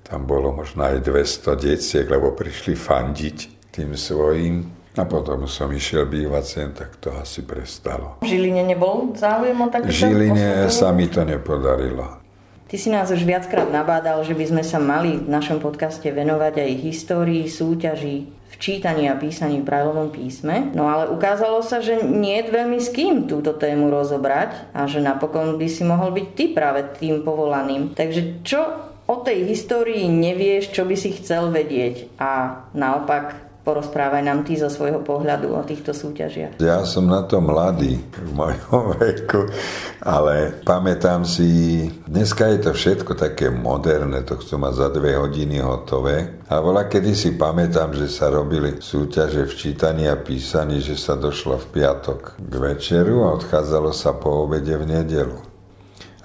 Tam 0.06 0.22
bolo 0.22 0.54
možno 0.54 0.86
aj 0.86 1.02
200 1.02 1.58
detiek, 1.58 2.06
lebo 2.06 2.30
prišli 2.30 2.78
fandiť 2.78 3.38
tým 3.74 3.98
svojim. 3.98 4.70
A 4.96 5.04
potom 5.04 5.44
som 5.44 5.68
išiel 5.68 6.08
bývať 6.08 6.44
sem, 6.46 6.68
tak 6.72 6.96
to 7.02 7.12
asi 7.12 7.44
prestalo. 7.44 8.16
V 8.24 8.32
Žiline 8.32 8.64
nebol 8.64 9.12
záujem 9.12 9.58
o 9.60 9.68
takéto? 9.68 9.92
V 9.92 9.98
Žiline 9.98 10.72
sa 10.72 10.88
mi 10.94 11.04
to 11.10 11.20
nepodarilo. 11.20 12.22
Ty 12.66 12.76
si 12.80 12.88
nás 12.88 13.12
už 13.12 13.22
viackrát 13.22 13.68
nabádal, 13.68 14.24
že 14.26 14.34
by 14.34 14.56
sme 14.56 14.62
sa 14.66 14.82
mali 14.82 15.22
v 15.22 15.28
našom 15.28 15.62
podcaste 15.62 16.08
venovať 16.08 16.64
aj 16.66 16.70
histórii, 16.82 17.46
súťaží, 17.46 18.26
v 18.26 18.54
čítaní 18.56 19.06
a 19.06 19.14
písaní 19.14 19.60
v 19.60 19.68
Brajlovom 19.68 20.10
písme. 20.10 20.72
No 20.72 20.88
ale 20.88 21.12
ukázalo 21.12 21.60
sa, 21.60 21.84
že 21.84 22.00
nie 22.00 22.40
je 22.40 22.50
veľmi 22.50 22.80
s 22.80 22.88
kým 22.88 23.28
túto 23.28 23.52
tému 23.52 23.92
rozobrať 23.92 24.72
a 24.72 24.88
že 24.88 25.04
napokon 25.04 25.60
by 25.60 25.68
si 25.68 25.84
mohol 25.84 26.08
byť 26.10 26.26
ty 26.32 26.44
práve 26.56 26.88
tým 26.96 27.20
povolaným. 27.20 27.92
Takže 27.92 28.42
čo 28.42 28.95
o 29.06 29.22
tej 29.22 29.46
histórii 29.46 30.06
nevieš, 30.10 30.74
čo 30.74 30.82
by 30.82 30.96
si 30.98 31.14
chcel 31.14 31.50
vedieť 31.54 32.18
a 32.18 32.62
naopak 32.74 33.46
porozprávaj 33.66 34.22
nám 34.22 34.46
ty 34.46 34.54
zo 34.54 34.70
svojho 34.70 35.02
pohľadu 35.02 35.50
o 35.50 35.62
týchto 35.66 35.90
súťažiach. 35.90 36.62
Ja 36.62 36.86
som 36.86 37.10
na 37.10 37.26
to 37.26 37.42
mladý 37.42 37.98
v 37.98 38.30
mojom 38.30 38.94
veku, 39.02 39.50
ale 40.06 40.62
pamätám 40.62 41.26
si, 41.26 41.82
dneska 42.06 42.46
je 42.54 42.58
to 42.62 42.70
všetko 42.70 43.18
také 43.18 43.50
moderné, 43.50 44.22
to 44.22 44.38
chcú 44.38 44.62
mať 44.62 44.74
za 44.78 44.88
dve 44.94 45.18
hodiny 45.18 45.58
hotové. 45.58 46.38
A 46.46 46.62
bola 46.62 46.86
kedy 46.86 47.10
si 47.18 47.34
pamätám, 47.34 47.90
že 47.90 48.06
sa 48.06 48.30
robili 48.30 48.78
súťaže 48.78 49.50
v 49.50 49.56
čítaní 49.58 50.06
a 50.06 50.14
písaní, 50.14 50.78
že 50.78 50.94
sa 50.94 51.18
došlo 51.18 51.58
v 51.58 51.82
piatok 51.82 52.38
k 52.38 52.54
večeru 52.54 53.26
a 53.26 53.34
odchádzalo 53.34 53.90
sa 53.90 54.14
po 54.14 54.46
obede 54.46 54.78
v 54.78 54.86
nedelu. 54.86 55.55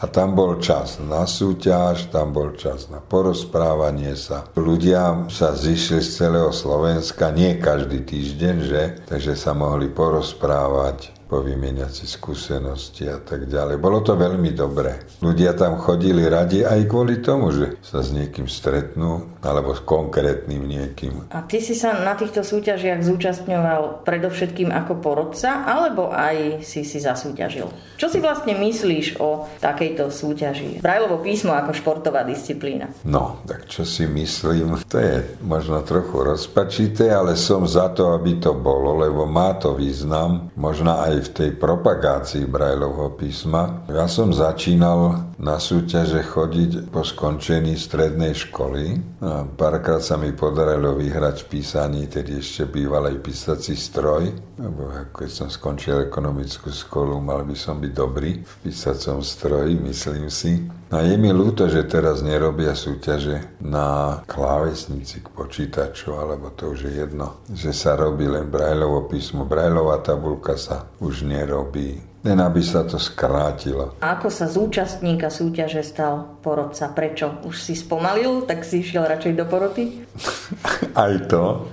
A 0.02 0.10
tam 0.10 0.34
bol 0.34 0.58
čas 0.58 0.98
na 0.98 1.30
súťaž, 1.30 2.10
tam 2.10 2.34
bol 2.34 2.58
čas 2.58 2.90
na 2.90 2.98
porozprávanie 2.98 4.18
sa. 4.18 4.50
Ľudia 4.58 5.30
sa 5.30 5.54
zišli 5.54 6.02
z 6.02 6.10
celého 6.26 6.50
Slovenska, 6.50 7.30
nie 7.30 7.62
každý 7.62 8.02
týždeň, 8.02 8.56
že? 8.66 8.84
Takže 9.06 9.38
sa 9.38 9.54
mohli 9.54 9.94
porozprávať, 9.94 11.14
povymieňať 11.32 12.04
si 12.04 12.06
skúsenosti 12.12 13.08
a 13.08 13.16
tak 13.24 13.48
ďalej. 13.48 13.80
Bolo 13.80 14.04
to 14.04 14.20
veľmi 14.20 14.52
dobré. 14.52 15.08
Ľudia 15.24 15.56
tam 15.56 15.80
chodili 15.80 16.28
radi 16.28 16.68
aj 16.68 16.92
kvôli 16.92 17.24
tomu, 17.24 17.56
že 17.56 17.80
sa 17.80 18.04
s 18.04 18.12
niekým 18.12 18.52
stretnú, 18.52 19.40
alebo 19.40 19.72
s 19.72 19.80
konkrétnym 19.80 20.68
niekým. 20.68 21.32
A 21.32 21.40
ty 21.48 21.64
si 21.64 21.72
sa 21.72 21.96
na 22.04 22.20
týchto 22.20 22.44
súťažiach 22.44 23.00
zúčastňoval 23.08 24.04
predovšetkým 24.04 24.76
ako 24.76 25.00
porodca, 25.00 25.64
alebo 25.64 26.12
aj 26.12 26.68
si 26.68 26.84
si 26.84 27.00
zasúťažil? 27.00 27.72
Čo 27.96 28.12
si 28.12 28.20
vlastne 28.20 28.60
myslíš 28.60 29.24
o 29.24 29.48
takejto 29.64 30.12
súťaži? 30.12 30.84
Brajlovo 30.84 31.24
písmo 31.24 31.56
ako 31.56 31.72
športová 31.72 32.28
disciplína. 32.28 32.92
No, 33.08 33.40
tak 33.48 33.72
čo 33.72 33.88
si 33.88 34.04
myslím? 34.04 34.76
To 34.92 34.98
je 35.00 35.40
možno 35.40 35.80
trochu 35.88 36.28
rozpačité, 36.28 37.16
ale 37.16 37.40
som 37.40 37.64
za 37.64 37.88
to, 37.96 38.12
aby 38.12 38.36
to 38.42 38.52
bolo, 38.52 39.00
lebo 39.00 39.24
má 39.24 39.56
to 39.56 39.72
význam. 39.78 40.52
Možno 40.60 40.98
aj 41.00 41.21
v 41.22 41.30
tej 41.30 41.50
propagácii 41.56 42.50
Brajlovho 42.50 43.14
písma. 43.14 43.86
Ja 43.86 44.10
som 44.10 44.34
začínal 44.34 45.32
na 45.38 45.62
súťaže 45.62 46.26
chodiť 46.26 46.90
po 46.90 47.06
skončení 47.06 47.78
strednej 47.78 48.34
školy. 48.34 48.98
A 49.22 49.46
párkrát 49.46 50.02
sa 50.02 50.18
mi 50.18 50.34
podarilo 50.34 50.98
vyhrať 50.98 51.46
v 51.46 51.50
písaní, 51.58 52.10
tedy 52.10 52.42
ešte 52.42 52.66
býval 52.66 53.14
aj 53.14 53.18
písací 53.22 53.78
stroj, 53.78 54.34
lebo 54.58 54.90
keď 55.14 55.30
som 55.30 55.48
skončil 55.48 56.10
ekonomickú 56.10 56.74
školu, 56.74 57.22
mal 57.22 57.46
by 57.46 57.54
som 57.54 57.78
byť 57.78 57.92
dobrý 57.94 58.42
v 58.42 58.54
písacom 58.66 59.22
stroji, 59.22 59.78
myslím 59.78 60.28
si. 60.34 60.81
A 60.92 61.08
je 61.08 61.16
mi 61.16 61.32
ľúto, 61.32 61.72
že 61.72 61.88
teraz 61.88 62.20
nerobia 62.20 62.76
súťaže 62.76 63.56
na 63.64 64.20
klávesnici 64.28 65.24
k 65.24 65.28
počítaču, 65.32 66.20
alebo 66.20 66.52
to 66.52 66.76
už 66.76 66.92
je 66.92 66.94
jedno, 67.08 67.40
že 67.48 67.72
sa 67.72 67.96
robí 67.96 68.28
len 68.28 68.52
Brajlovo 68.52 69.08
písmo. 69.08 69.48
Brajlová 69.48 70.04
tabulka 70.04 70.60
sa 70.60 70.92
už 71.00 71.24
nerobí. 71.24 72.04
Len 72.28 72.38
aby 72.38 72.62
sa 72.62 72.84
to 72.84 73.00
skrátilo. 73.00 73.98
A 74.04 74.20
ako 74.20 74.30
sa 74.30 74.46
z 74.52 74.60
účastníka 74.60 75.32
súťaže 75.32 75.82
stal 75.82 76.38
porodca? 76.44 76.92
Prečo? 76.92 77.40
Už 77.48 77.58
si 77.58 77.74
spomalil, 77.74 78.44
tak 78.44 78.62
si 78.62 78.84
išiel 78.84 79.08
radšej 79.08 79.34
do 79.40 79.46
poroty? 79.48 80.06
Aj 80.94 81.16
to 81.26 81.72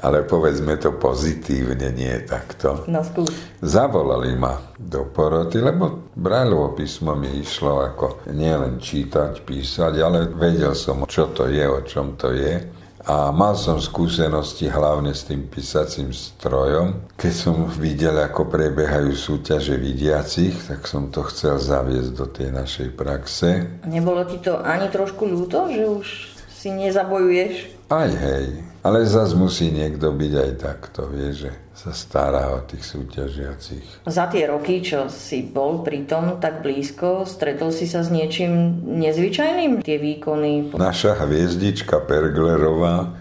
ale 0.00 0.24
povedzme 0.24 0.80
to 0.80 0.96
pozitívne, 0.96 1.92
nie 1.92 2.16
takto. 2.24 2.88
No 2.88 3.04
skús. 3.04 3.28
Zavolali 3.60 4.32
ma 4.32 4.56
do 4.80 5.04
poroty, 5.08 5.60
lebo 5.60 6.10
Brajlovo 6.16 6.72
písmo 6.72 7.12
mi 7.12 7.44
išlo 7.44 7.84
ako 7.84 8.24
nielen 8.32 8.80
čítať, 8.80 9.44
písať, 9.44 9.94
ale 10.00 10.28
vedel 10.32 10.72
som, 10.72 11.04
čo 11.04 11.28
to 11.32 11.48
je, 11.48 11.64
o 11.68 11.80
čom 11.84 12.16
to 12.16 12.32
je. 12.32 12.80
A 13.00 13.32
mal 13.32 13.56
som 13.56 13.80
skúsenosti 13.80 14.68
hlavne 14.68 15.16
s 15.16 15.24
tým 15.24 15.48
písacím 15.48 16.12
strojom. 16.12 17.08
Keď 17.16 17.32
som 17.32 17.64
videl, 17.64 18.12
ako 18.20 18.44
prebiehajú 18.52 19.16
súťaže 19.16 19.80
vidiacich, 19.80 20.68
tak 20.68 20.84
som 20.84 21.08
to 21.08 21.24
chcel 21.32 21.56
zaviesť 21.56 22.12
do 22.12 22.28
tej 22.28 22.52
našej 22.52 22.88
praxe. 22.92 23.80
Nebolo 23.88 24.28
ti 24.28 24.36
to 24.44 24.60
ani 24.60 24.92
trošku 24.92 25.24
ľúto, 25.24 25.72
že 25.72 25.84
už 25.88 26.06
si 26.52 26.68
nezabojuješ? 26.76 27.88
Aj 27.88 28.04
hej, 28.12 28.60
ale 28.80 29.04
zas 29.04 29.36
musí 29.36 29.68
niekto 29.68 30.12
byť 30.12 30.32
aj 30.32 30.50
takto, 30.56 31.08
vie, 31.08 31.32
že 31.36 31.50
sa 31.80 31.96
stará 31.96 32.52
o 32.52 32.60
tých 32.64 32.84
súťažiacich. 32.84 34.04
Za 34.04 34.28
tie 34.28 34.44
roky, 34.52 34.84
čo 34.84 35.08
si 35.08 35.40
bol 35.40 35.80
pri 35.80 36.04
tom 36.04 36.36
tak 36.36 36.60
blízko, 36.60 37.24
stretol 37.24 37.72
si 37.72 37.88
sa 37.88 38.04
s 38.04 38.12
niečím 38.12 38.84
nezvyčajným? 39.00 39.80
Tie 39.80 39.96
výkony? 39.96 40.76
Naša 40.76 41.16
hviezdička 41.24 42.04
Perglerová, 42.04 43.16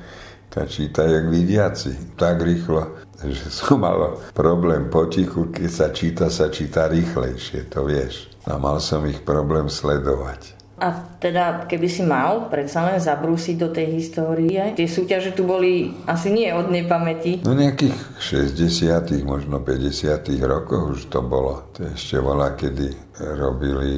tá 0.52 0.68
číta 0.68 1.08
jak 1.08 1.32
vidiaci, 1.32 2.20
tak 2.20 2.44
rýchlo, 2.44 3.00
že 3.24 3.48
som 3.64 3.80
mal 3.80 4.20
problém 4.36 4.92
potichu, 4.92 5.48
keď 5.56 5.70
sa 5.72 5.88
číta, 5.96 6.28
sa 6.28 6.52
číta 6.52 6.92
rýchlejšie, 6.92 7.72
to 7.72 7.88
vieš. 7.88 8.28
A 8.44 8.60
mal 8.60 8.84
som 8.84 9.08
ich 9.08 9.24
problém 9.24 9.72
sledovať. 9.72 10.59
A 10.80 11.20
teda, 11.20 11.68
keby 11.68 11.88
si 11.92 12.04
mal 12.08 12.48
predsa 12.48 12.88
len 12.88 13.00
zabrúsiť 13.04 13.56
do 13.60 13.70
tej 13.70 14.00
histórie, 14.00 14.72
tie 14.74 14.88
súťaže 14.88 15.36
tu 15.36 15.44
boli 15.44 15.92
asi 16.08 16.32
nie 16.32 16.48
od 16.56 16.72
nepamäti. 16.72 17.44
No 17.44 17.52
nejakých 17.52 17.96
60 18.16 19.28
možno 19.28 19.60
50 19.60 20.24
rokoch 20.48 20.96
už 20.96 21.12
to 21.12 21.20
bolo. 21.20 21.68
To 21.76 21.92
ešte 21.92 22.24
bola, 22.24 22.56
kedy 22.56 23.20
robili 23.36 23.94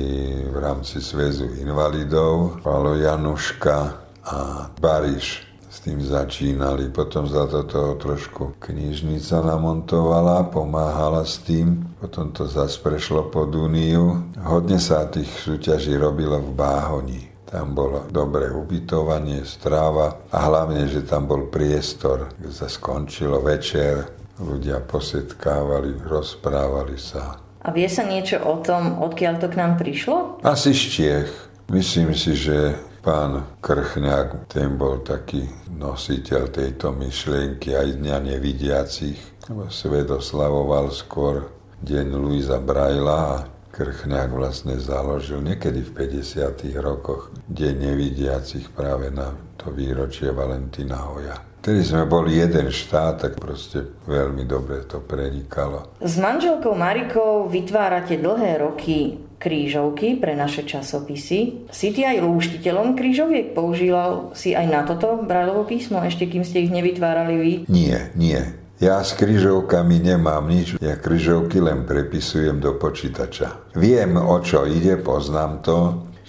v 0.50 0.58
rámci 0.58 0.98
Svezu 0.98 1.46
invalidov 1.62 2.66
Palo 2.66 2.98
Januška 2.98 3.78
a 4.26 4.66
Bariš 4.82 5.51
tým 5.82 5.98
začínali. 6.02 6.94
Potom 6.94 7.26
za 7.26 7.50
to 7.50 7.66
toho 7.66 7.98
trošku 7.98 8.62
knižnica 8.62 9.42
namontovala, 9.42 10.54
pomáhala 10.54 11.26
s 11.26 11.42
tým. 11.42 11.98
Potom 11.98 12.30
to 12.30 12.46
zase 12.46 12.78
prešlo 12.82 13.34
pod 13.34 13.50
Úniu. 13.54 14.30
Hodne 14.46 14.78
sa 14.78 15.10
tých 15.10 15.30
súťaží 15.30 15.98
robilo 15.98 16.38
v 16.38 16.54
Báhoni. 16.54 17.22
Tam 17.52 17.76
bolo 17.76 18.08
dobré 18.08 18.48
ubytovanie, 18.48 19.44
stráva 19.44 20.24
a 20.32 20.38
hlavne, 20.48 20.88
že 20.88 21.04
tam 21.04 21.28
bol 21.28 21.52
priestor, 21.52 22.32
kde 22.40 22.48
sa 22.56 22.72
skončilo 22.72 23.44
večer, 23.44 24.08
ľudia 24.40 24.80
posetkávali, 24.80 26.00
rozprávali 26.00 26.96
sa. 26.96 27.36
A 27.62 27.70
vie 27.76 27.86
sa 27.92 28.08
niečo 28.08 28.40
o 28.42 28.58
tom, 28.64 29.04
odkiaľ 29.04 29.44
to 29.44 29.52
k 29.52 29.60
nám 29.60 29.76
prišlo? 29.78 30.42
Asi 30.48 30.72
z 30.72 30.84
Čiech. 30.96 31.32
Myslím 31.68 32.16
si, 32.16 32.40
že 32.40 32.80
Pán 33.02 33.58
Krchňák, 33.66 34.46
ten 34.46 34.78
bol 34.78 35.02
taký 35.02 35.50
nositeľ 35.74 36.54
tejto 36.54 36.94
myšlienky 36.94 37.74
aj 37.74 37.98
dňa 37.98 38.18
nevidiacich, 38.30 39.18
lebo 39.50 39.74
svet 39.74 40.06
oslavoval 40.06 40.94
skôr 40.94 41.50
deň 41.82 42.14
Luisa 42.14 42.62
Braila 42.62 43.18
a 43.18 43.38
Krchňák 43.74 44.30
vlastne 44.30 44.78
založil 44.78 45.42
niekedy 45.42 45.82
v 45.82 46.14
50. 46.22 46.62
rokoch 46.78 47.34
deň 47.50 47.90
nevidiacich 47.90 48.70
práve 48.70 49.10
na 49.10 49.34
to 49.58 49.74
výročie 49.74 50.30
Valentína 50.30 51.02
Hoja. 51.02 51.42
Vtedy 51.66 51.82
sme 51.82 52.06
boli 52.06 52.38
jeden 52.38 52.70
štát, 52.70 53.18
tak 53.18 53.34
proste 53.42 53.98
veľmi 54.06 54.46
dobre 54.46 54.86
to 54.86 55.02
prenikalo. 55.02 55.98
S 55.98 56.22
manželkou 56.22 56.78
Marikou 56.78 57.50
vytvárate 57.50 58.22
dlhé 58.22 58.62
roky 58.62 59.31
krížovky 59.42 60.22
pre 60.22 60.38
naše 60.38 60.62
časopisy. 60.62 61.66
Si 61.74 61.88
ty 61.90 62.06
aj 62.06 62.22
lúštiteľom 62.22 62.94
krížoviek? 62.94 63.58
Používal 63.58 64.38
si 64.38 64.54
aj 64.54 64.68
na 64.70 64.86
toto 64.86 65.18
Brajlovo 65.26 65.66
písmo, 65.66 65.98
ešte 66.06 66.30
kým 66.30 66.46
ste 66.46 66.70
ich 66.70 66.72
nevytvárali 66.72 67.36
vy? 67.42 67.54
Nie, 67.66 68.14
nie. 68.14 68.38
Ja 68.82 69.02
s 69.06 69.14
kryžovkami 69.14 70.02
nemám 70.02 70.50
nič, 70.50 70.78
ja 70.82 70.98
kryžovky 70.98 71.62
len 71.62 71.86
prepisujem 71.86 72.58
do 72.58 72.78
počítača. 72.82 73.78
Viem, 73.78 74.18
o 74.18 74.42
čo 74.42 74.66
ide, 74.66 74.98
poznám 74.98 75.62
to, 75.62 75.78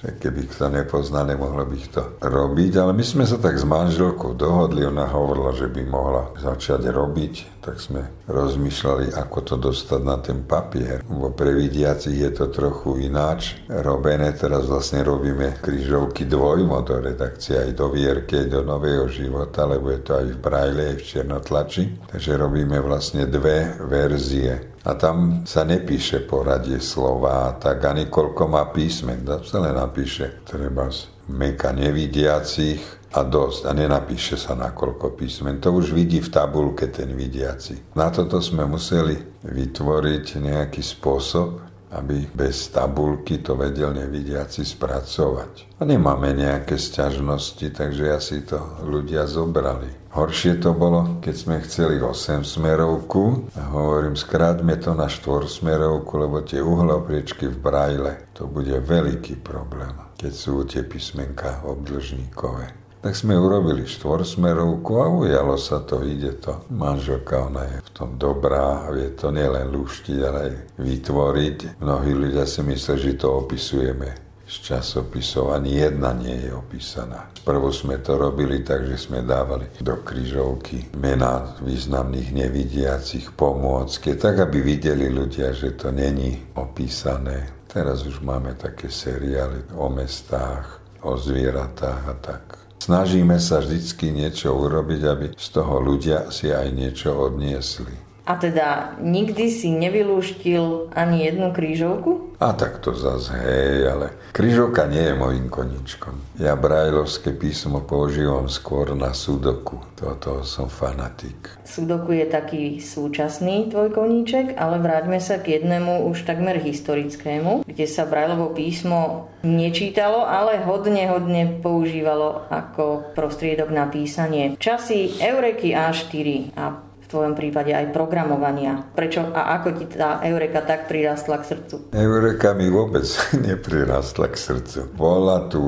že 0.02 0.18
keby 0.18 0.50
kto 0.50 0.66
nepozná, 0.66 1.22
nemohlo 1.22 1.62
by 1.62 1.78
to 1.94 2.02
robiť, 2.18 2.72
ale 2.82 2.90
my 2.90 3.04
sme 3.06 3.22
sa 3.22 3.38
tak 3.38 3.54
s 3.54 3.62
manželkou 3.62 4.34
dohodli, 4.34 4.82
ona 4.82 5.06
hovorila, 5.06 5.54
že 5.54 5.70
by 5.70 5.82
mohla 5.86 6.34
začať 6.42 6.90
robiť, 6.90 7.62
tak 7.62 7.78
sme 7.78 8.26
rozmýšľali, 8.26 9.14
ako 9.14 9.38
to 9.46 9.54
dostať 9.54 10.00
na 10.02 10.18
ten 10.18 10.42
papier, 10.42 11.06
lebo 11.06 11.30
pre 11.30 11.54
vidiacich 11.54 12.18
je 12.18 12.30
to 12.34 12.50
trochu 12.50 13.06
ináč 13.06 13.62
robené, 13.70 14.34
teraz 14.34 14.66
vlastne 14.66 15.06
robíme 15.06 15.62
kryžovky 15.62 16.26
dvojmo 16.26 16.82
do 16.82 16.98
redakcie 16.98 17.62
aj 17.62 17.70
do 17.78 17.86
Vierky, 17.94 18.50
do 18.50 18.66
Nového 18.66 19.06
života, 19.06 19.70
lebo 19.70 19.94
je 19.94 20.02
to 20.02 20.18
aj 20.18 20.26
v 20.34 20.38
Braille, 20.42 20.82
aj 20.90 20.96
v 20.98 21.06
Černotlači, 21.06 21.84
takže 22.10 22.34
robíme 22.34 22.82
vlastne 22.82 23.30
dve 23.30 23.78
verzie 23.86 24.71
a 24.82 24.98
tam 24.98 25.46
sa 25.46 25.62
nepíše 25.62 26.26
poradie 26.26 26.82
slova, 26.82 27.54
tak 27.54 27.86
ani 27.86 28.10
koľko 28.10 28.50
má 28.50 28.66
písmen. 28.74 29.22
Tam 29.22 29.46
sa 29.46 29.62
len 29.62 29.78
napíše, 29.78 30.42
treba 30.42 30.90
meka 31.30 31.70
nevidiacich 31.70 32.82
a 33.14 33.22
dosť. 33.22 33.70
A 33.70 33.72
nenapíše 33.78 34.34
sa 34.34 34.58
na 34.58 34.74
koľko 34.74 35.14
písmen. 35.14 35.62
To 35.62 35.70
už 35.78 35.94
vidí 35.94 36.18
v 36.18 36.32
tabulke 36.34 36.90
ten 36.90 37.14
vidiaci. 37.14 37.94
Na 37.94 38.10
toto 38.10 38.42
sme 38.42 38.66
museli 38.66 39.14
vytvoriť 39.46 40.26
nejaký 40.42 40.82
spôsob, 40.82 41.62
aby 41.92 42.26
bez 42.32 42.72
tabulky 42.72 43.44
to 43.44 43.54
vedel 43.54 43.94
nevidiaci 43.94 44.64
spracovať. 44.64 45.78
A 45.78 45.86
nemáme 45.86 46.32
nejaké 46.34 46.74
sťažnosti, 46.80 47.70
takže 47.70 48.04
asi 48.10 48.42
to 48.42 48.58
ľudia 48.82 49.28
zobrali. 49.28 50.01
Horšie 50.12 50.60
to 50.60 50.76
bolo, 50.76 51.24
keď 51.24 51.34
sme 51.40 51.56
chceli 51.64 51.96
8 51.96 52.44
smerovku 52.44 53.48
a 53.56 53.72
hovorím, 53.72 54.12
skrátme 54.12 54.76
to 54.76 54.92
na 54.92 55.08
4 55.08 55.48
smerovku, 55.48 56.20
lebo 56.20 56.44
tie 56.44 56.60
uhlopriečky 56.60 57.48
v 57.48 57.56
brajle, 57.56 58.12
to 58.36 58.44
bude 58.44 58.76
veľký 58.76 59.40
problém, 59.40 59.96
keď 60.20 60.32
sú 60.36 60.68
tie 60.68 60.84
písmenka 60.84 61.64
obdlžníkové. 61.64 62.82
Tak 63.02 63.18
sme 63.18 63.34
urobili 63.34 63.82
štvorsmerovku 63.88 64.92
a 65.00 65.10
ujalo 65.10 65.58
sa 65.58 65.82
to, 65.82 66.04
ide 66.06 66.38
to. 66.38 66.60
Manželka, 66.70 67.50
ona 67.50 67.66
je 67.66 67.78
v 67.82 67.90
tom 67.90 68.14
dobrá, 68.14 68.86
vie 68.94 69.10
to 69.16 69.34
nielen 69.34 69.74
lúštiť, 69.74 70.18
ale 70.22 70.38
aj 70.38 70.54
vytvoriť. 70.78 71.82
Mnohí 71.82 72.12
ľudia 72.14 72.46
si 72.46 72.62
myslia, 72.62 72.94
že 73.00 73.18
to 73.18 73.42
opisujeme 73.42 74.31
z 74.46 74.54
časopisov 74.72 75.54
ani 75.54 75.80
jedna 75.80 76.12
nie 76.12 76.46
je 76.46 76.50
opísaná. 76.52 77.30
Prvo 77.42 77.74
sme 77.74 77.98
to 77.98 78.14
robili 78.14 78.62
tak, 78.62 78.86
že 78.86 78.98
sme 78.98 79.26
dávali 79.26 79.66
do 79.82 79.98
kryžovky 80.02 80.94
mená 80.94 81.58
významných 81.58 82.30
nevidiacich 82.30 83.34
pomôcky, 83.34 84.14
tak 84.14 84.38
aby 84.38 84.62
videli 84.62 85.10
ľudia, 85.10 85.50
že 85.50 85.74
to 85.74 85.90
není 85.90 86.38
opísané. 86.54 87.66
Teraz 87.66 88.04
už 88.04 88.20
máme 88.20 88.54
také 88.54 88.92
seriály 88.92 89.74
o 89.74 89.88
mestách, 89.88 90.78
o 91.02 91.16
zvieratách 91.16 92.02
a 92.04 92.14
tak. 92.20 92.44
Snažíme 92.82 93.38
sa 93.38 93.62
vždycky 93.62 94.10
niečo 94.10 94.58
urobiť, 94.58 95.00
aby 95.06 95.26
z 95.38 95.48
toho 95.54 95.78
ľudia 95.78 96.34
si 96.34 96.50
aj 96.50 96.66
niečo 96.74 97.14
odniesli. 97.14 98.11
A 98.22 98.38
teda 98.38 98.94
nikdy 99.02 99.50
si 99.50 99.74
nevylúštil 99.74 100.94
ani 100.94 101.26
jednu 101.26 101.50
krížovku? 101.50 102.38
A 102.38 102.54
tak 102.54 102.78
to 102.78 102.94
zase, 102.94 103.34
hej, 103.34 103.90
ale 103.90 104.06
krížovka 104.30 104.86
nie 104.86 105.10
je 105.10 105.14
mojim 105.14 105.46
koničkom. 105.50 106.14
Ja 106.38 106.54
brajlovské 106.54 107.34
písmo 107.34 107.82
používam 107.82 108.46
skôr 108.46 108.94
na 108.94 109.10
sudoku. 109.10 109.82
Toto 109.98 110.42
som 110.46 110.70
fanatik. 110.70 111.54
Sudoku 111.66 112.14
je 112.14 112.26
taký 112.26 112.78
súčasný 112.78 113.70
tvoj 113.70 113.94
koníček, 113.94 114.54
ale 114.54 114.78
vráťme 114.78 115.18
sa 115.18 115.42
k 115.42 115.58
jednému 115.58 116.06
už 116.10 116.22
takmer 116.22 116.58
historickému, 116.62 117.66
kde 117.66 117.86
sa 117.90 118.06
brajlovo 118.06 118.54
písmo 118.54 119.30
nečítalo, 119.42 120.22
ale 120.22 120.62
hodne, 120.62 121.10
hodne 121.10 121.58
používalo 121.58 122.46
ako 122.50 123.14
prostriedok 123.18 123.70
na 123.70 123.90
písanie. 123.90 124.54
Časy 124.58 125.18
Eureky 125.18 125.74
A4 125.74 126.54
a 126.54 126.91
tvojom 127.12 127.36
prípade 127.36 127.76
aj 127.76 127.92
programovania. 127.92 128.88
Prečo 128.96 129.28
a 129.28 129.60
ako 129.60 129.68
ti 129.76 129.84
tá 129.92 130.24
Eureka 130.24 130.64
tak 130.64 130.88
prirastla 130.88 131.44
k 131.44 131.52
srdcu? 131.52 131.74
Eureka 131.92 132.56
mi 132.56 132.72
vôbec 132.72 133.04
neprirastla 133.46 134.32
k 134.32 134.36
srdcu. 134.40 134.80
Bola 134.96 135.52
tu 135.52 135.62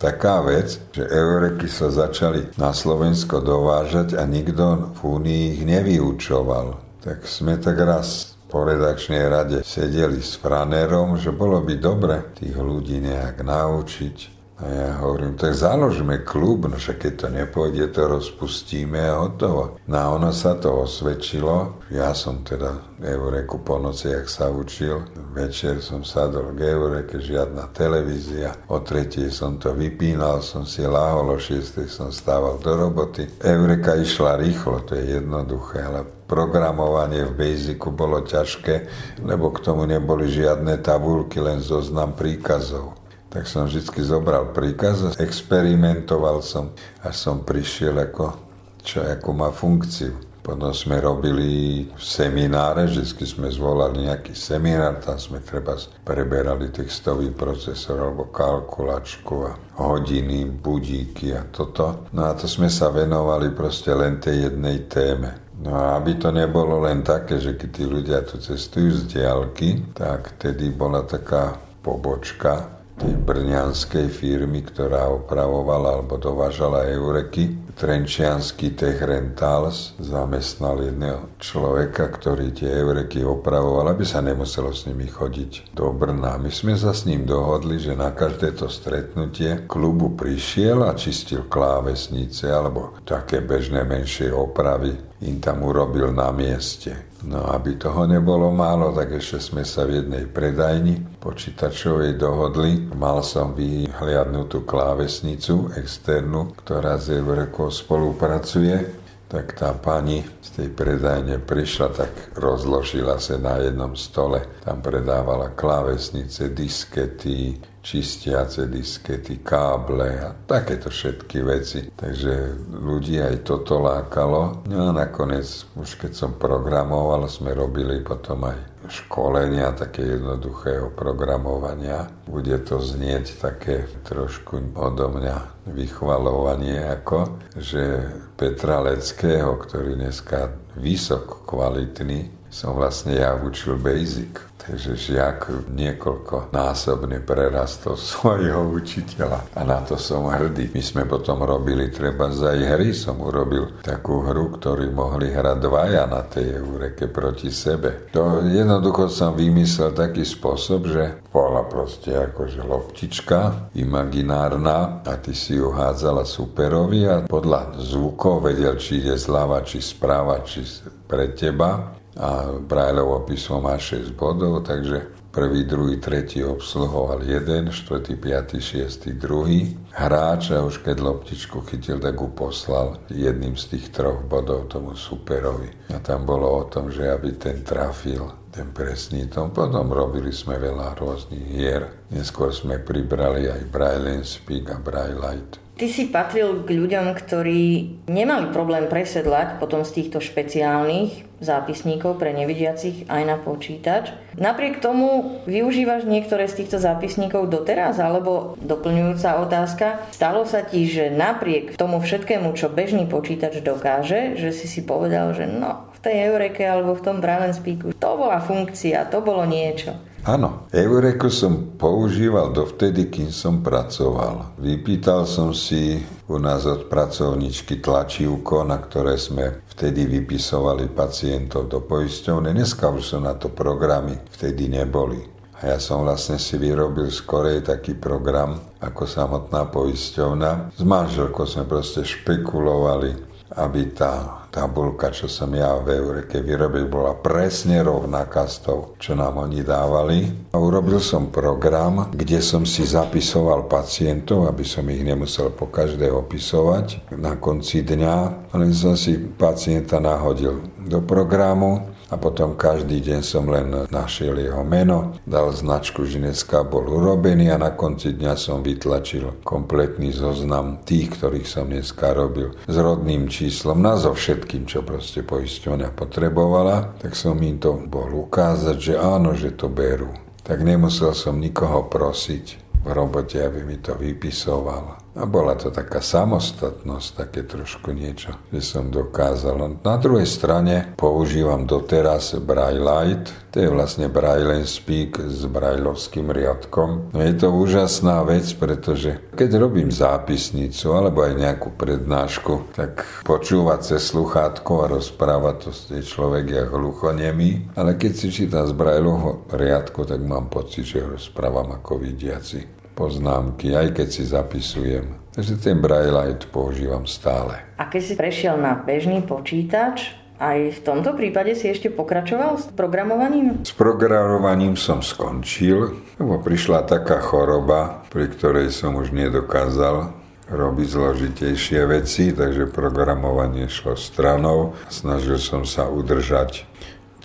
taká 0.00 0.40
vec, 0.40 0.80
že 0.96 1.04
Eureky 1.04 1.68
sa 1.68 1.92
začali 1.92 2.56
na 2.56 2.72
Slovensko 2.72 3.44
dovážať 3.44 4.16
a 4.16 4.24
nikto 4.24 4.96
v 4.96 5.00
Únii 5.04 5.44
ich 5.60 5.62
nevyučoval. 5.68 6.80
Tak 7.04 7.28
sme 7.28 7.60
tak 7.60 7.76
raz 7.84 8.38
po 8.48 8.64
redakčnej 8.64 9.28
rade 9.28 9.60
sedeli 9.60 10.24
s 10.24 10.40
Franerom, 10.40 11.20
že 11.20 11.36
bolo 11.36 11.60
by 11.60 11.74
dobre 11.76 12.32
tých 12.32 12.56
ľudí 12.56 12.96
nejak 13.04 13.44
naučiť 13.44 14.37
a 14.58 14.66
ja 14.66 14.90
hovorím, 14.98 15.38
tak 15.38 15.54
založme 15.54 16.26
klub, 16.26 16.66
no 16.66 16.74
však 16.74 16.98
keď 17.06 17.12
to 17.14 17.26
nepôjde, 17.30 17.94
to 17.94 18.10
rozpustíme 18.10 18.98
a 18.98 19.22
hotovo. 19.22 19.78
No 19.86 19.94
a 19.94 20.06
ono 20.18 20.34
sa 20.34 20.58
to 20.58 20.82
osvedčilo. 20.82 21.86
Ja 21.94 22.10
som 22.10 22.42
teda 22.42 22.98
Eureku 22.98 23.62
po 23.62 23.78
noci, 23.78 24.10
jak 24.10 24.26
sa 24.26 24.50
učil. 24.50 25.06
Večer 25.30 25.78
som 25.78 26.02
sadol 26.02 26.58
k 26.58 26.74
Eureke, 26.74 27.22
žiadna 27.22 27.70
televízia. 27.70 28.58
O 28.66 28.82
tretej 28.82 29.30
som 29.30 29.62
to 29.62 29.70
vypínal, 29.78 30.42
som 30.42 30.66
si 30.66 30.82
láhol, 30.82 31.30
o 31.30 31.38
šiestej 31.38 31.86
som 31.86 32.10
stával 32.10 32.58
do 32.58 32.74
roboty. 32.74 33.30
Eureka 33.38 33.94
išla 33.94 34.42
rýchlo, 34.42 34.82
to 34.82 34.98
je 34.98 35.22
jednoduché, 35.22 35.86
ale 35.86 36.02
programovanie 36.26 37.30
v 37.30 37.38
Basicu 37.38 37.94
bolo 37.94 38.26
ťažké, 38.26 38.74
lebo 39.22 39.54
k 39.54 39.62
tomu 39.62 39.86
neboli 39.86 40.26
žiadne 40.26 40.82
tabulky, 40.82 41.38
len 41.38 41.62
zoznam 41.62 42.18
príkazov. 42.18 42.97
Tak 43.28 43.44
som 43.44 43.68
vždy 43.68 43.84
zobral 44.00 44.56
príkaz 44.56 45.04
a 45.04 45.10
experimentoval 45.20 46.40
som, 46.40 46.72
až 47.04 47.14
som 47.16 47.44
prišiel 47.44 48.08
ako, 48.08 48.32
čo, 48.80 49.04
ako 49.04 49.28
má 49.36 49.52
funkciu. 49.52 50.28
Potom 50.48 50.72
sme 50.72 50.96
robili 50.96 51.84
semináre, 52.00 52.88
vždy 52.88 53.20
sme 53.28 53.52
zvolali 53.52 54.08
nejaký 54.08 54.32
seminár, 54.32 54.96
tam 54.96 55.20
sme 55.20 55.44
treba 55.44 55.76
preberali 56.08 56.72
textový 56.72 57.36
procesor 57.36 58.00
alebo 58.00 58.32
kalkulačku 58.32 59.36
a 59.44 59.52
hodiny, 59.76 60.48
budíky 60.48 61.36
a 61.36 61.44
toto. 61.44 62.08
No 62.16 62.24
a 62.24 62.32
to 62.32 62.48
sme 62.48 62.72
sa 62.72 62.88
venovali 62.88 63.52
proste 63.52 63.92
len 63.92 64.16
tej 64.24 64.48
jednej 64.48 64.88
téme. 64.88 65.52
No 65.60 65.76
a 65.76 66.00
aby 66.00 66.16
to 66.16 66.32
nebolo 66.32 66.80
len 66.80 67.04
také, 67.04 67.36
že 67.36 67.52
keď 67.52 67.68
tí 67.68 67.84
ľudia 67.84 68.24
tu 68.24 68.40
cestujú 68.40 69.04
z 69.04 69.20
diálky, 69.20 69.92
tak 69.92 70.40
tedy 70.40 70.72
bola 70.72 71.04
taká 71.04 71.60
pobočka, 71.84 72.77
tej 72.98 73.14
brňanskej 73.14 74.10
firmy, 74.10 74.66
ktorá 74.66 75.06
opravovala 75.14 76.02
alebo 76.02 76.18
dovážala 76.18 76.90
eureky. 76.90 77.70
Trenčianský 77.78 78.74
Tech 78.74 78.98
Rentals 78.98 79.94
zamestnal 80.02 80.82
jedného 80.82 81.30
človeka, 81.38 82.10
ktorý 82.10 82.50
tie 82.50 82.66
eureky 82.74 83.22
opravoval, 83.22 83.94
aby 83.94 84.02
sa 84.02 84.18
nemuselo 84.18 84.74
s 84.74 84.90
nimi 84.90 85.06
chodiť 85.06 85.78
do 85.78 85.94
Brna. 85.94 86.42
My 86.42 86.50
sme 86.50 86.74
sa 86.74 86.90
s 86.90 87.06
ním 87.06 87.22
dohodli, 87.22 87.78
že 87.78 87.94
na 87.94 88.10
každé 88.10 88.58
to 88.58 88.66
stretnutie 88.66 89.70
klubu 89.70 90.18
prišiel 90.18 90.82
a 90.82 90.98
čistil 90.98 91.46
klávesnice 91.46 92.50
alebo 92.50 92.98
také 93.06 93.46
bežné 93.46 93.86
menšie 93.86 94.34
opravy 94.34 94.98
im 95.22 95.38
tam 95.38 95.62
urobil 95.62 96.10
na 96.10 96.34
mieste. 96.34 97.07
No 97.26 97.50
aby 97.50 97.74
toho 97.74 98.06
nebolo 98.06 98.54
málo, 98.54 98.94
tak 98.94 99.18
ešte 99.18 99.42
sme 99.42 99.66
sa 99.66 99.82
v 99.82 100.02
jednej 100.02 100.30
predajni 100.30 101.18
počítačovej 101.18 102.14
dohodli. 102.14 102.94
Mal 102.94 103.26
som 103.26 103.58
vyhliadnutú 103.58 104.62
klávesnicu 104.62 105.74
externú, 105.74 106.54
ktorá 106.62 106.94
s 106.94 107.10
Evrekou 107.10 107.74
spolupracuje 107.74 109.08
tak 109.28 109.60
tá 109.60 109.76
pani 109.76 110.24
z 110.40 110.48
tej 110.56 110.68
predajne 110.72 111.36
prišla, 111.44 111.88
tak 111.92 112.12
rozložila 112.40 113.20
sa 113.20 113.36
na 113.36 113.60
jednom 113.60 113.92
stole. 113.92 114.64
Tam 114.64 114.80
predávala 114.80 115.52
klávesnice, 115.52 116.48
diskety, 116.48 117.60
čistiace 117.88 118.68
diskety, 118.68 119.40
káble 119.40 120.20
a 120.20 120.36
takéto 120.44 120.92
všetky 120.92 121.38
veci. 121.40 121.80
Takže 121.96 122.68
ľudí 122.68 123.16
aj 123.16 123.48
toto 123.48 123.80
lákalo. 123.80 124.68
No 124.68 124.88
a 124.88 124.92
nakoniec, 124.92 125.64
už 125.72 125.96
keď 125.96 126.12
som 126.12 126.30
programoval, 126.36 127.24
sme 127.32 127.56
robili 127.56 128.04
potom 128.04 128.44
aj 128.44 128.60
školenia, 128.88 129.72
také 129.72 130.04
jednoduchého 130.20 130.92
programovania. 130.92 132.12
Bude 132.28 132.60
to 132.60 132.80
znieť 132.80 133.40
také 133.40 133.88
trošku 134.04 134.76
odo 134.76 135.08
mňa 135.12 135.68
vychvalovanie, 135.72 136.84
ako 136.92 137.40
že 137.56 138.12
Petra 138.36 138.84
Leckého, 138.84 139.56
ktorý 139.60 139.96
dneska 139.96 140.52
vysoko 140.76 141.44
kvalitný, 141.44 142.32
som 142.48 142.72
vlastne 142.76 143.16
ja 143.16 143.36
učil 143.36 143.76
Basic 143.76 144.40
Takže 144.58 144.98
žiak 144.98 145.70
niekoľko 145.70 146.50
násobne 146.50 147.22
prerastol 147.22 147.94
svojho 148.10 148.74
učiteľa 148.74 149.54
a 149.54 149.60
na 149.62 149.80
to 149.80 149.94
som 149.94 150.26
hrdý. 150.28 150.74
My 150.74 150.82
sme 150.82 151.02
potom 151.06 151.46
robili 151.46 151.88
treba 151.88 152.28
za 152.34 152.52
hry, 152.52 152.90
som 152.92 153.22
urobil 153.22 153.80
takú 153.80 154.26
hru, 154.26 154.58
ktorú 154.58 154.90
mohli 154.90 155.30
hrať 155.30 155.56
dvaja 155.62 156.04
na 156.10 156.26
tej 156.26 156.58
eureke 156.58 157.08
proti 157.08 157.54
sebe. 157.54 158.10
To 158.12 158.42
jednoducho 158.44 159.06
som 159.08 159.38
vymyslel 159.38 159.94
taký 159.94 160.26
spôsob, 160.26 160.90
že 160.90 161.04
bola 161.30 161.64
proste 161.64 162.12
akože 162.12 162.66
loptička 162.66 163.70
imaginárna 163.78 165.06
a 165.06 165.12
ty 165.22 165.32
si 165.32 165.54
ju 165.56 165.70
hádzala 165.70 166.26
superovi 166.26 167.06
a 167.06 167.16
podľa 167.24 167.78
zvukov 167.78 168.48
vedel, 168.50 168.74
či 168.76 169.00
ide 169.00 169.14
zľava, 169.14 169.62
či 169.62 169.78
správa, 169.78 170.42
či 170.42 170.66
pre 171.08 171.32
teba 171.32 171.97
a 172.18 172.58
Brailleovo 172.58 173.22
písmo 173.22 173.62
má 173.62 173.78
6 173.78 174.10
bodov, 174.18 174.66
takže 174.66 175.06
prvý, 175.30 175.62
druhý, 175.62 176.02
tretí 176.02 176.42
obsluhoval 176.42 177.22
jeden, 177.22 177.70
štvrtý, 177.70 178.18
piatý, 178.18 178.58
šiestý, 178.58 179.14
druhý. 179.14 179.78
Hráč 179.94 180.50
a 180.50 180.66
už 180.66 180.82
keď 180.82 180.98
loptičku 180.98 181.62
chytil, 181.70 182.02
tak 182.02 182.18
ju 182.18 182.26
poslal 182.34 182.98
jedným 183.06 183.54
z 183.54 183.78
tých 183.78 183.94
troch 183.94 184.26
bodov 184.26 184.66
tomu 184.66 184.98
superovi. 184.98 185.70
A 185.94 186.02
tam 186.02 186.26
bolo 186.26 186.50
o 186.58 186.64
tom, 186.66 186.90
že 186.90 187.06
aby 187.06 187.38
ten 187.38 187.62
trafil 187.62 188.26
ten 188.50 188.74
presný 188.74 189.30
tom. 189.30 189.54
Potom 189.54 189.94
robili 189.94 190.34
sme 190.34 190.58
veľa 190.58 190.98
rôznych 190.98 191.46
hier. 191.54 192.10
Neskôr 192.10 192.50
sme 192.50 192.82
pribrali 192.82 193.46
aj 193.46 193.70
Braille 193.70 194.26
Speak 194.26 194.74
a 194.74 194.82
Braille 194.82 195.14
Light. 195.14 195.67
Ty 195.78 195.86
si 195.86 196.10
patril 196.10 196.66
k 196.66 196.74
ľuďom, 196.74 197.14
ktorí 197.14 197.62
nemali 198.10 198.50
problém 198.50 198.90
presedlať 198.90 199.62
potom 199.62 199.86
z 199.86 199.94
týchto 200.02 200.18
špeciálnych 200.18 201.38
zápisníkov 201.38 202.18
pre 202.18 202.34
nevidiacich 202.34 203.06
aj 203.06 203.22
na 203.22 203.38
počítač. 203.38 204.10
Napriek 204.34 204.82
tomu 204.82 205.38
využívaš 205.46 206.02
niektoré 206.02 206.50
z 206.50 206.66
týchto 206.66 206.82
zápisníkov 206.82 207.46
doteraz, 207.46 208.02
alebo 208.02 208.58
doplňujúca 208.58 209.38
otázka, 209.46 210.02
stalo 210.10 210.42
sa 210.50 210.66
ti, 210.66 210.82
že 210.90 211.14
napriek 211.14 211.78
tomu 211.78 212.02
všetkému, 212.02 212.58
čo 212.58 212.74
bežný 212.74 213.06
počítač 213.06 213.62
dokáže, 213.62 214.34
že 214.34 214.50
si 214.50 214.66
si 214.66 214.82
povedal, 214.82 215.30
že 215.30 215.46
no, 215.46 215.94
v 215.94 215.98
tej 216.02 216.26
Eureke 216.26 216.66
alebo 216.66 216.98
v 216.98 217.04
tom 217.06 217.22
Braille 217.22 217.54
Speaku, 217.54 217.94
to 217.94 218.10
bola 218.18 218.42
funkcia, 218.42 219.06
to 219.06 219.22
bolo 219.22 219.46
niečo. 219.46 219.94
Áno, 220.28 220.68
Eureku 220.68 221.32
som 221.32 221.80
používal 221.80 222.52
dovtedy, 222.52 223.08
kým 223.08 223.32
som 223.32 223.64
pracoval. 223.64 224.60
Vypýtal 224.60 225.24
som 225.24 225.56
si 225.56 226.04
u 226.28 226.36
nás 226.36 226.68
od 226.68 226.84
pracovničky 226.92 227.80
tlačívko, 227.80 228.60
na 228.60 228.76
ktoré 228.76 229.16
sme 229.16 229.64
vtedy 229.72 230.04
vypisovali 230.04 230.92
pacientov 230.92 231.72
do 231.72 231.80
poisťovne. 231.80 232.52
Dneska 232.52 232.92
už 232.92 233.16
sú 233.16 233.18
na 233.24 233.40
to 233.40 233.48
programy, 233.48 234.20
vtedy 234.28 234.68
neboli. 234.68 235.16
A 235.64 235.72
ja 235.72 235.78
som 235.80 236.04
vlastne 236.04 236.36
si 236.36 236.60
vyrobil 236.60 237.08
skorej 237.08 237.64
taký 237.64 237.96
program 237.96 238.60
ako 238.84 239.08
samotná 239.08 239.64
poisťovna. 239.72 240.76
S 240.76 240.84
manželkou 240.84 241.48
sme 241.48 241.64
proste 241.64 242.04
špekulovali, 242.04 243.16
aby 243.56 243.96
tá 243.96 244.44
tabulka, 244.58 245.14
čo 245.14 245.30
som 245.30 245.54
ja 245.54 245.78
v 245.78 246.02
Eureke 246.02 246.42
vyrobil, 246.42 246.90
bola 246.90 247.14
presne 247.14 247.78
rovnaká 247.78 248.50
s 248.50 248.58
tou, 248.66 248.98
čo 248.98 249.14
nám 249.14 249.38
oni 249.38 249.62
dávali. 249.62 250.50
A 250.50 250.58
urobil 250.58 250.98
som 250.98 251.30
program, 251.30 252.10
kde 252.10 252.42
som 252.42 252.66
si 252.66 252.82
zapisoval 252.82 253.70
pacientov, 253.70 254.50
aby 254.50 254.66
som 254.66 254.82
ich 254.90 255.06
nemusel 255.06 255.54
po 255.54 255.70
každé 255.70 256.10
opisovať 256.10 257.14
na 257.14 257.38
konci 257.38 257.86
dňa. 257.86 258.50
Len 258.58 258.74
som 258.74 258.98
si 258.98 259.14
pacienta 259.14 260.02
nahodil 260.02 260.58
do 260.82 260.98
programu 261.06 261.94
a 262.08 262.14
potom 262.16 262.56
každý 262.56 263.04
deň 263.04 263.20
som 263.20 263.44
len 263.48 263.68
našiel 263.92 264.40
jeho 264.40 264.64
meno, 264.64 265.20
dal 265.28 265.52
značku, 265.52 266.08
že 266.08 266.20
dneska 266.20 266.64
bol 266.64 266.88
urobený 266.88 267.52
a 267.52 267.60
na 267.60 267.76
konci 267.76 268.16
dňa 268.16 268.34
som 268.34 268.64
vytlačil 268.64 269.44
kompletný 269.44 270.12
zoznam 270.16 270.80
tých, 270.88 271.20
ktorých 271.20 271.48
som 271.48 271.68
dneska 271.68 272.16
robil 272.16 272.56
s 272.64 272.76
rodným 272.76 273.28
číslom, 273.28 273.80
na 273.84 274.00
so 274.00 274.16
všetkým, 274.16 274.64
čo 274.64 274.80
proste 274.80 275.20
poisťovňa 275.20 275.88
potrebovala, 275.92 276.96
tak 276.98 277.12
som 277.12 277.36
im 277.44 277.60
to 277.60 277.76
bol 277.84 278.08
ukázať, 278.08 278.76
že 278.76 278.94
áno, 278.96 279.36
že 279.36 279.52
to 279.52 279.68
berú. 279.68 280.10
Tak 280.48 280.64
nemusel 280.64 281.12
som 281.12 281.36
nikoho 281.36 281.92
prosiť 281.92 282.68
v 282.84 282.90
robote, 282.96 283.36
aby 283.36 283.68
mi 283.68 283.76
to 283.76 283.92
vypisoval 283.92 285.07
a 285.18 285.26
bola 285.26 285.58
to 285.58 285.74
taká 285.74 285.98
samostatnosť, 285.98 287.08
také 287.26 287.42
trošku 287.42 287.90
niečo, 287.90 288.38
že 288.54 288.62
som 288.62 288.94
dokázal. 288.94 289.82
Na 289.82 289.98
druhej 289.98 290.30
strane 290.30 290.94
používam 290.94 291.66
doteraz 291.66 292.38
Braille 292.38 292.78
Light, 292.78 293.50
to 293.50 293.66
je 293.66 293.68
vlastne 293.74 294.06
Braille 294.06 294.62
Speak 294.62 295.18
s 295.18 295.42
brajlovským 295.50 296.30
riadkom. 296.30 297.10
No 297.10 297.18
je 297.18 297.34
to 297.34 297.50
úžasná 297.50 298.22
vec, 298.22 298.46
pretože 298.54 299.18
keď 299.34 299.58
robím 299.58 299.90
zápisnicu 299.90 300.94
alebo 300.94 301.26
aj 301.26 301.34
nejakú 301.34 301.74
prednášku, 301.74 302.78
tak 302.78 303.02
počúvať 303.26 303.94
cez 303.94 304.14
sluchátko 304.14 304.86
a 304.86 304.90
rozprávať 304.94 305.56
to 305.58 305.70
je 305.98 306.02
človek 306.06 306.46
jak 306.46 306.70
hluchonemý, 306.70 307.74
ale 307.74 307.98
keď 307.98 308.12
si 308.14 308.28
čítam 308.30 308.62
z 308.70 308.76
Brailleho 308.78 309.50
riadku, 309.50 310.06
tak 310.06 310.22
mám 310.22 310.46
pocit, 310.46 310.86
že 310.86 311.02
rozprávam 311.02 311.74
ako 311.74 311.98
vidiaci 311.98 312.77
poznámky, 312.98 313.78
aj 313.78 313.94
keď 313.94 314.08
si 314.10 314.26
zapisujem. 314.26 315.06
Takže 315.30 315.54
ten 315.62 315.78
Braille 315.78 316.10
Light 316.10 316.50
používam 316.50 317.06
stále. 317.06 317.62
A 317.78 317.86
keď 317.86 318.02
si 318.02 318.14
prešiel 318.18 318.58
na 318.58 318.74
bežný 318.74 319.22
počítač, 319.22 320.18
aj 320.38 320.78
v 320.78 320.80
tomto 320.82 321.18
prípade 321.18 321.54
si 321.58 321.66
ešte 321.66 321.90
pokračoval 321.90 322.58
s 322.58 322.70
programovaním? 322.74 323.62
S 323.62 323.74
programovaním 323.74 324.78
som 324.78 325.02
skončil, 325.02 325.98
lebo 326.18 326.38
prišla 326.42 326.86
taká 326.86 327.18
choroba, 327.22 328.06
pri 328.10 328.30
ktorej 328.30 328.70
som 328.70 328.98
už 328.98 329.14
nedokázal 329.14 330.14
robiť 330.48 330.88
zložitejšie 330.88 331.80
veci, 331.90 332.30
takže 332.30 332.70
programovanie 332.70 333.66
šlo 333.66 333.98
stranou. 333.98 334.78
Snažil 334.88 335.42
som 335.42 335.66
sa 335.66 335.90
udržať 335.90 336.67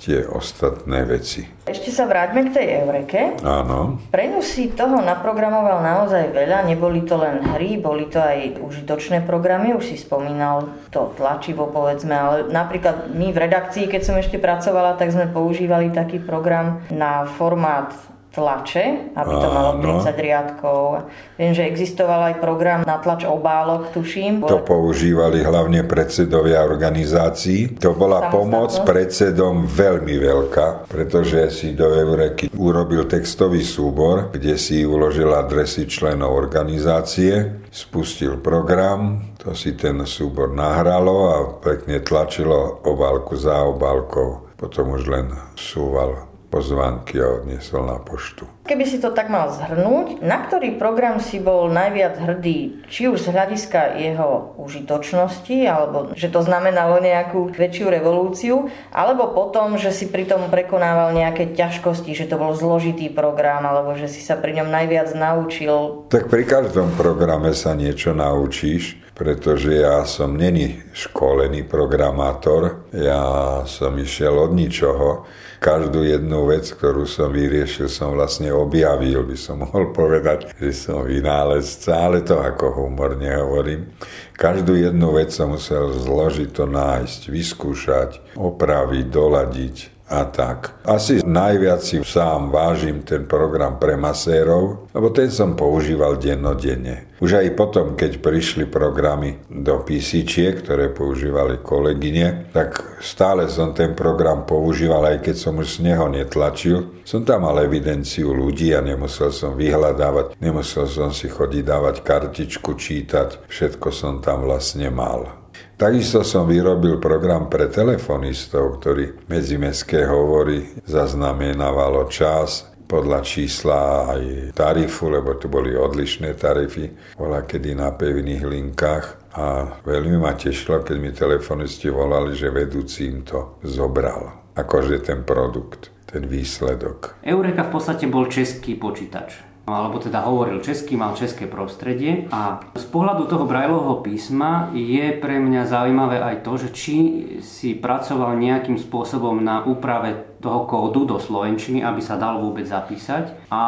tie 0.04 0.28
ostatné 0.28 1.08
veci. 1.08 1.48
Ešte 1.64 1.96
sa 1.96 2.04
vráťme 2.04 2.52
k 2.52 2.60
tej 2.60 2.68
Eureke. 2.84 3.40
Áno. 3.40 4.04
Pre 4.12 4.26
ňu 4.28 4.44
si 4.44 4.76
toho 4.76 5.00
naprogramoval 5.00 5.80
naozaj 5.80 6.36
veľa, 6.36 6.68
neboli 6.68 7.08
to 7.08 7.16
len 7.16 7.40
hry, 7.56 7.80
boli 7.80 8.12
to 8.12 8.20
aj 8.20 8.60
užitočné 8.60 9.24
programy, 9.24 9.72
už 9.72 9.96
si 9.96 9.98
spomínal 9.98 10.68
to 10.92 11.16
tlačivo 11.16 11.72
povedzme, 11.72 12.12
ale 12.12 12.38
napríklad 12.52 13.16
my 13.16 13.32
v 13.32 13.42
redakcii, 13.48 13.88
keď 13.88 14.02
som 14.04 14.20
ešte 14.20 14.44
pracovala, 14.44 15.00
tak 15.00 15.16
sme 15.16 15.32
používali 15.32 15.96
taký 15.96 16.20
program 16.20 16.84
na 16.92 17.24
formát 17.24 17.96
tlače, 18.34 19.14
aby 19.14 19.34
to 19.38 19.48
malo 19.54 19.72
30 19.78 20.18
riadkov. 20.18 21.06
Viem, 21.38 21.54
že 21.54 21.70
existoval 21.70 22.34
aj 22.34 22.36
program 22.42 22.82
na 22.82 22.98
tlač 22.98 23.30
obálok, 23.30 23.94
tuším. 23.94 24.42
To 24.50 24.66
používali 24.66 25.46
hlavne 25.46 25.86
predsedovia 25.86 26.66
organizácií. 26.66 27.78
To 27.78 27.94
bola 27.94 28.34
pomoc 28.34 28.74
predsedom 28.82 29.70
veľmi 29.70 30.18
veľká, 30.18 30.90
pretože 30.90 31.54
si 31.54 31.78
do 31.78 31.86
Eureky 31.94 32.50
urobil 32.58 33.06
textový 33.06 33.62
súbor, 33.62 34.34
kde 34.34 34.58
si 34.58 34.82
uložil 34.82 35.30
adresy 35.30 35.86
členov 35.86 36.34
organizácie, 36.34 37.62
spustil 37.70 38.42
program, 38.42 39.34
to 39.38 39.54
si 39.54 39.78
ten 39.78 40.02
súbor 40.10 40.50
nahralo 40.50 41.16
a 41.30 41.38
pekne 41.62 42.02
tlačilo 42.02 42.82
obálku 42.82 43.38
za 43.38 43.62
obálkou. 43.62 44.58
Potom 44.58 44.98
už 44.98 45.06
len 45.12 45.28
súval 45.54 46.33
pozvánky 46.54 47.18
a 47.18 47.42
odniesol 47.42 47.90
na 47.90 47.98
poštu. 47.98 48.46
Keby 48.70 48.86
si 48.86 49.02
to 49.02 49.10
tak 49.10 49.34
mal 49.34 49.50
zhrnúť, 49.50 50.22
na 50.22 50.46
ktorý 50.46 50.78
program 50.78 51.18
si 51.18 51.42
bol 51.42 51.66
najviac 51.74 52.22
hrdý, 52.22 52.86
či 52.86 53.10
už 53.10 53.26
z 53.26 53.34
hľadiska 53.34 53.98
jeho 53.98 54.54
užitočnosti, 54.62 55.58
alebo 55.66 56.14
že 56.14 56.30
to 56.30 56.46
znamenalo 56.46 57.02
nejakú 57.02 57.50
väčšiu 57.52 57.90
revolúciu, 57.90 58.70
alebo 58.94 59.34
potom, 59.34 59.82
že 59.82 59.90
si 59.90 60.08
pri 60.14 60.30
tom 60.30 60.48
prekonával 60.54 61.18
nejaké 61.18 61.58
ťažkosti, 61.58 62.14
že 62.14 62.30
to 62.30 62.38
bol 62.38 62.54
zložitý 62.54 63.10
program, 63.10 63.66
alebo 63.66 63.98
že 63.98 64.06
si 64.06 64.22
sa 64.22 64.38
pri 64.38 64.62
ňom 64.62 64.70
najviac 64.70 65.10
naučil. 65.18 66.06
Tak 66.14 66.30
pri 66.30 66.46
každom 66.46 66.94
programe 66.94 67.52
sa 67.58 67.74
niečo 67.74 68.14
naučíš 68.14 69.03
pretože 69.14 69.78
ja 69.78 70.02
som 70.10 70.34
není 70.34 70.82
školený 70.90 71.70
programátor, 71.70 72.90
ja 72.90 73.62
som 73.70 73.94
išiel 73.94 74.34
od 74.34 74.58
ničoho 74.58 75.30
každú 75.62 76.04
jednu 76.04 76.50
vec, 76.50 76.68
ktorú 76.68 77.08
som 77.08 77.32
vyriešil, 77.32 77.88
som 77.88 78.18
vlastne 78.18 78.52
objavil, 78.52 79.24
by 79.24 79.38
som 79.38 79.62
mohol 79.64 79.94
povedať, 79.94 80.52
že 80.58 80.74
som 80.74 81.06
vynálezca, 81.06 81.94
ale 81.94 82.26
to 82.26 82.42
ako 82.42 82.84
humor 82.84 83.16
nehovorím. 83.16 83.94
Každú 84.34 84.74
jednu 84.76 85.14
vec 85.14 85.30
som 85.30 85.54
musel 85.54 85.94
zložiť 85.94 86.50
to 86.52 86.66
nájsť, 86.66 87.22
vyskúšať, 87.30 88.10
opraviť, 88.34 89.06
doladiť 89.08 89.93
a 90.10 90.28
tak. 90.28 90.76
Asi 90.84 91.24
najviac 91.24 91.80
si 91.80 92.04
sám 92.04 92.52
vážim 92.52 93.02
ten 93.02 93.24
program 93.26 93.80
pre 93.80 93.96
masérov, 93.96 94.92
lebo 94.92 95.10
ten 95.10 95.32
som 95.32 95.56
používal 95.56 96.20
dennodenne. 96.20 97.16
Už 97.24 97.40
aj 97.40 97.56
potom, 97.56 97.96
keď 97.96 98.20
prišli 98.20 98.68
programy 98.68 99.40
do 99.48 99.80
PC, 99.80 100.28
ktoré 100.60 100.92
používali 100.92 101.64
kolegyne, 101.64 102.52
tak 102.52 103.00
stále 103.00 103.48
som 103.48 103.72
ten 103.72 103.96
program 103.96 104.44
používal, 104.44 105.08
aj 105.08 105.24
keď 105.24 105.36
som 105.40 105.56
už 105.56 105.80
z 105.80 105.88
neho 105.88 106.12
netlačil. 106.12 107.00
Som 107.08 107.24
tam 107.24 107.48
mal 107.48 107.64
evidenciu 107.64 108.36
ľudí 108.36 108.76
a 108.76 108.84
nemusel 108.84 109.32
som 109.32 109.56
vyhľadávať, 109.56 110.36
nemusel 110.44 110.84
som 110.92 111.16
si 111.16 111.32
chodiť 111.32 111.64
dávať 111.64 111.96
kartičku, 112.04 112.76
čítať, 112.76 113.48
všetko 113.48 113.88
som 113.96 114.20
tam 114.20 114.44
vlastne 114.44 114.92
mal. 114.92 115.43
Takisto 115.84 116.24
som 116.24 116.48
vyrobil 116.48 116.96
program 116.96 117.52
pre 117.52 117.68
telefonistov, 117.68 118.80
ktorý 118.80 119.28
medzimestské 119.28 120.08
hovory 120.08 120.80
zaznamenávalo 120.88 122.08
čas, 122.08 122.72
podľa 122.88 123.20
čísla 123.20 124.08
aj 124.16 124.56
tarifu, 124.56 125.12
lebo 125.12 125.36
tu 125.36 125.52
boli 125.52 125.76
odlišné 125.76 126.40
tarify, 126.40 126.88
bola 127.20 127.44
kedy 127.44 127.76
na 127.76 127.92
pevných 127.92 128.48
linkách 128.48 129.36
a 129.36 129.76
veľmi 129.84 130.24
ma 130.24 130.32
tešilo, 130.40 130.88
keď 130.88 130.96
mi 131.04 131.12
telefonisti 131.12 131.92
volali, 131.92 132.32
že 132.32 132.48
vedúci 132.48 133.12
im 133.12 133.28
to 133.28 133.60
zobral. 133.68 134.56
Akože 134.56 135.04
ten 135.04 135.28
produkt, 135.28 135.92
ten 136.08 136.24
výsledok. 136.24 137.20
Eureka 137.28 137.68
v 137.68 137.72
podstate 137.76 138.08
bol 138.08 138.32
český 138.32 138.80
počítač 138.80 139.53
alebo 139.64 139.96
teda 139.96 140.28
hovoril 140.28 140.60
česky, 140.60 141.00
mal 141.00 141.16
české 141.16 141.48
prostredie. 141.48 142.28
A 142.36 142.60
z 142.76 142.86
pohľadu 142.92 143.32
toho 143.32 143.48
Brajlovho 143.48 144.04
písma 144.04 144.68
je 144.76 145.16
pre 145.16 145.40
mňa 145.40 145.64
zaujímavé 145.64 146.20
aj 146.20 146.36
to, 146.44 146.54
že 146.60 146.70
či 146.76 146.96
si 147.40 147.72
pracoval 147.72 148.36
nejakým 148.36 148.76
spôsobom 148.76 149.40
na 149.40 149.64
úprave 149.64 150.33
toho 150.44 150.68
kódu 150.68 151.08
do 151.08 151.18
slovenčiny, 151.24 151.80
aby 151.80 152.04
sa 152.04 152.20
dal 152.20 152.44
vôbec 152.44 152.68
zapísať. 152.68 153.48
A 153.48 153.62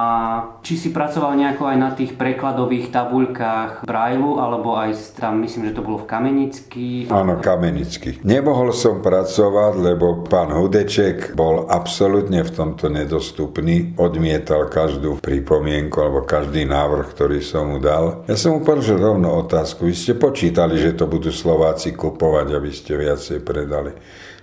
či 0.59 0.75
si 0.75 0.91
pracoval 0.91 1.39
nejako 1.39 1.71
aj 1.71 1.77
na 1.79 1.95
tých 1.95 2.19
prekladových 2.19 2.91
tabuľkách 2.91 3.87
Brajlu, 3.87 4.43
alebo 4.43 4.75
aj 4.75 5.15
tam, 5.15 5.39
myslím, 5.47 5.71
že 5.71 5.79
to 5.79 5.85
bolo 5.87 6.03
v 6.03 6.11
Kamenický. 6.11 7.07
Áno, 7.07 7.39
Kamenický. 7.39 8.19
Nemohol 8.27 8.75
som 8.75 8.99
pracovať, 8.99 9.73
lebo 9.79 10.27
pán 10.27 10.51
Hudeček 10.51 11.31
bol 11.31 11.71
absolútne 11.71 12.43
v 12.43 12.51
tomto 12.51 12.91
nedostupný. 12.91 13.95
Odmietal 13.95 14.67
každú 14.67 15.23
pripomienku 15.23 15.95
alebo 16.03 16.27
každý 16.27 16.67
návrh, 16.67 17.15
ktorý 17.15 17.39
som 17.39 17.71
mu 17.71 17.79
dal. 17.79 18.27
Ja 18.27 18.35
som 18.35 18.59
mu 18.59 18.67
položil 18.67 18.99
rovno 18.99 19.31
otázku. 19.39 19.87
Vy 19.87 19.95
ste 19.95 20.13
počítali, 20.19 20.75
že 20.75 20.97
to 20.97 21.07
budú 21.07 21.31
Slováci 21.31 21.95
kupovať, 21.95 22.47
aby 22.51 22.69
ste 22.73 22.99
viacej 22.99 23.39
predali. 23.45 23.93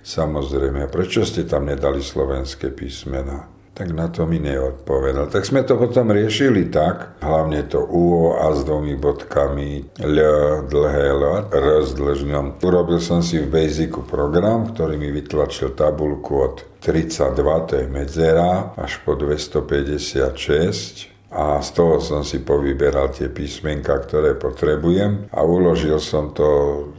Samozrejme, 0.03 0.91
prečo 0.91 1.23
ste 1.23 1.47
tam 1.47 1.71
nedali 1.71 2.03
slovenské 2.03 2.75
písmena? 2.75 3.47
Tak 3.73 3.89
na 3.97 4.13
to 4.13 4.29
mi 4.29 4.37
neodpovedal. 4.37 5.33
Tak 5.33 5.49
sme 5.49 5.65
to 5.65 5.81
potom 5.81 6.13
riešili 6.13 6.69
tak, 6.69 7.17
hlavne 7.25 7.65
to 7.65 7.81
UO 7.81 8.37
a 8.37 8.53
s 8.53 8.69
dvomi 8.69 9.01
bodkami, 9.01 9.97
L, 9.97 10.17
dlhé 10.69 11.03
L, 11.17 11.49
R 11.49 11.67
s 11.81 11.97
dlžňom. 11.97 12.61
Urobil 12.61 13.01
som 13.01 13.25
si 13.25 13.41
v 13.41 13.49
Basicu 13.49 14.05
program, 14.05 14.69
ktorý 14.77 15.01
mi 15.01 15.09
vytlačil 15.09 15.73
tabulku 15.73 16.35
od 16.37 16.69
32, 16.85 17.33
to 17.65 17.81
je 17.81 17.87
medzera, 17.89 18.77
až 18.77 19.01
po 19.09 19.17
256 19.17 21.12
a 21.33 21.65
z 21.65 21.71
toho 21.73 21.97
som 21.97 22.21
si 22.21 22.45
povyberal 22.45 23.09
tie 23.09 23.33
písmenka, 23.33 23.97
ktoré 24.05 24.37
potrebujem 24.37 25.33
a 25.33 25.41
uložil 25.41 25.97
som 25.97 26.37
to 26.37 26.49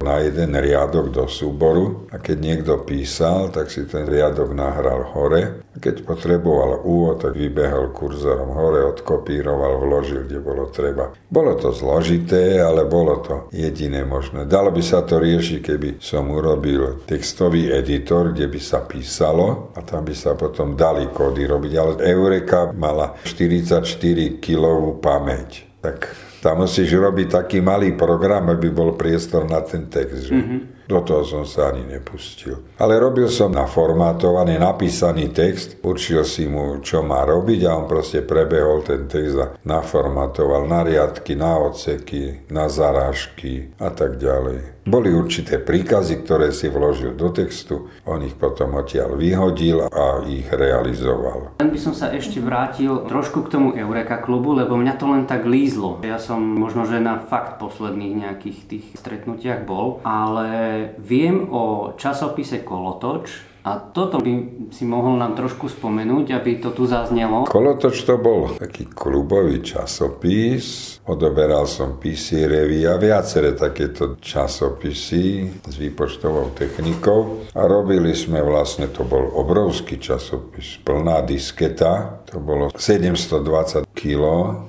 na 0.01 0.25
jeden 0.25 0.57
riadok 0.57 1.13
do 1.13 1.29
súboru 1.29 2.09
a 2.09 2.17
keď 2.17 2.37
niekto 2.41 2.73
písal, 2.81 3.53
tak 3.53 3.69
si 3.69 3.85
ten 3.85 4.09
riadok 4.09 4.49
nahral 4.57 5.05
hore 5.13 5.61
a 5.61 5.77
keď 5.77 6.01
potreboval 6.01 6.81
úvod, 6.81 7.21
tak 7.21 7.37
vybehol 7.37 7.93
kurzorom 7.93 8.57
hore, 8.57 8.81
odkopíroval, 8.89 9.85
vložil, 9.85 10.25
kde 10.25 10.41
bolo 10.41 10.73
treba. 10.73 11.13
Bolo 11.29 11.53
to 11.53 11.69
zložité, 11.69 12.57
ale 12.57 12.89
bolo 12.89 13.21
to 13.21 13.35
jediné 13.53 14.01
možné. 14.01 14.49
Dalo 14.49 14.73
by 14.73 14.81
sa 14.81 15.05
to 15.05 15.21
riešiť, 15.21 15.59
keby 15.61 15.89
som 16.01 16.33
urobil 16.33 17.05
textový 17.05 17.69
editor, 17.69 18.33
kde 18.33 18.49
by 18.49 18.59
sa 18.61 18.81
písalo 18.81 19.73
a 19.77 19.85
tam 19.85 20.01
by 20.05 20.15
sa 20.17 20.33
potom 20.33 20.73
dali 20.73 21.05
kódy 21.13 21.45
robiť, 21.45 21.73
ale 21.77 21.93
Eureka 22.01 22.73
mala 22.73 23.13
44 23.21 24.22
kilovú 24.39 25.01
pamäť. 25.01 25.65
Tak 25.83 26.15
tam 26.43 26.63
musíš 26.63 26.91
robiť 26.95 27.39
taký 27.39 27.59
malý 27.63 27.95
program, 27.95 28.51
aby 28.51 28.67
bol 28.67 28.95
priestor 28.99 29.47
na 29.47 29.63
ten 29.63 29.87
text. 29.87 30.27
Že? 30.27 30.33
Mm-hmm. 30.35 30.59
Do 30.83 30.99
toho 30.99 31.23
som 31.23 31.43
sa 31.47 31.71
ani 31.71 31.87
nepustil. 31.87 32.59
Ale 32.75 32.99
robil 32.99 33.31
som 33.31 33.47
naformátovaný, 33.55 34.59
napísaný 34.59 35.31
text, 35.31 35.79
určil 35.79 36.27
si 36.27 36.43
mu, 36.47 36.83
čo 36.83 36.99
má 36.99 37.23
robiť 37.23 37.63
a 37.63 37.79
on 37.79 37.87
proste 37.87 38.19
prebehol 38.19 38.83
ten 38.83 39.07
text 39.07 39.35
a 39.39 39.55
naformatoval 39.63 40.67
na 40.67 40.83
riadky, 40.83 41.39
na 41.39 41.55
oceky, 41.55 42.51
na 42.51 42.67
zarážky 42.67 43.71
a 43.79 43.87
tak 43.95 44.19
ďalej. 44.19 44.72
Boli 44.83 45.15
určité 45.15 45.63
príkazy, 45.63 46.27
ktoré 46.27 46.51
si 46.51 46.67
vložil 46.67 47.15
do 47.15 47.31
textu, 47.31 47.87
on 48.03 48.19
ich 48.19 48.35
potom 48.35 48.75
odtiaľ 48.75 49.15
vyhodil 49.15 49.87
a 49.87 50.27
ich 50.27 50.51
realizoval. 50.51 51.55
Len 51.63 51.71
by 51.71 51.79
som 51.79 51.95
sa 51.95 52.11
ešte 52.11 52.43
vrátil 52.43 53.07
trošku 53.07 53.47
k 53.47 53.51
tomu 53.55 53.71
Eureka 53.79 54.19
klubu, 54.19 54.51
lebo 54.51 54.75
mňa 54.75 54.93
to 54.99 55.07
len 55.07 55.23
tak 55.23 55.47
lízlo. 55.47 56.03
Ja 56.03 56.19
som 56.19 56.43
možno, 56.43 56.83
že 56.83 56.99
na 56.99 57.15
fakt 57.15 57.63
posledných 57.63 58.27
nejakých 58.27 58.59
tých 58.67 58.85
stretnutiach 58.99 59.63
bol, 59.63 60.03
ale 60.03 60.91
viem 60.99 61.47
o 61.47 61.95
časopise 61.95 62.59
Kolotoč, 62.59 63.52
a 63.63 63.79
toto 63.79 64.19
by 64.19 64.31
si 64.75 64.83
mohol 64.83 65.15
nám 65.15 65.39
trošku 65.39 65.71
spomenúť, 65.71 66.35
aby 66.35 66.59
to 66.59 66.75
tu 66.75 66.83
zaznelo. 66.83 67.47
Kolotoč 67.47 68.03
to 68.03 68.19
bol 68.19 68.51
taký 68.59 68.91
klubový 68.91 69.63
časopis. 69.63 70.99
Odoberal 71.07 71.63
som 71.63 71.95
PC 71.95 72.43
Revy 72.43 72.83
a 72.83 72.99
viaceré 72.99 73.55
takéto 73.55 74.19
časopisy 74.19 75.47
s 75.63 75.75
výpočtovou 75.79 76.51
technikou. 76.51 77.47
A 77.55 77.63
robili 77.63 78.11
sme 78.11 78.43
vlastne, 78.43 78.91
to 78.91 79.07
bol 79.07 79.31
obrovský 79.39 79.95
časopis, 79.95 80.83
plná 80.83 81.23
disketa. 81.23 82.23
To 82.35 82.43
bolo 82.43 82.67
720 82.75 83.87
kg 83.95 84.23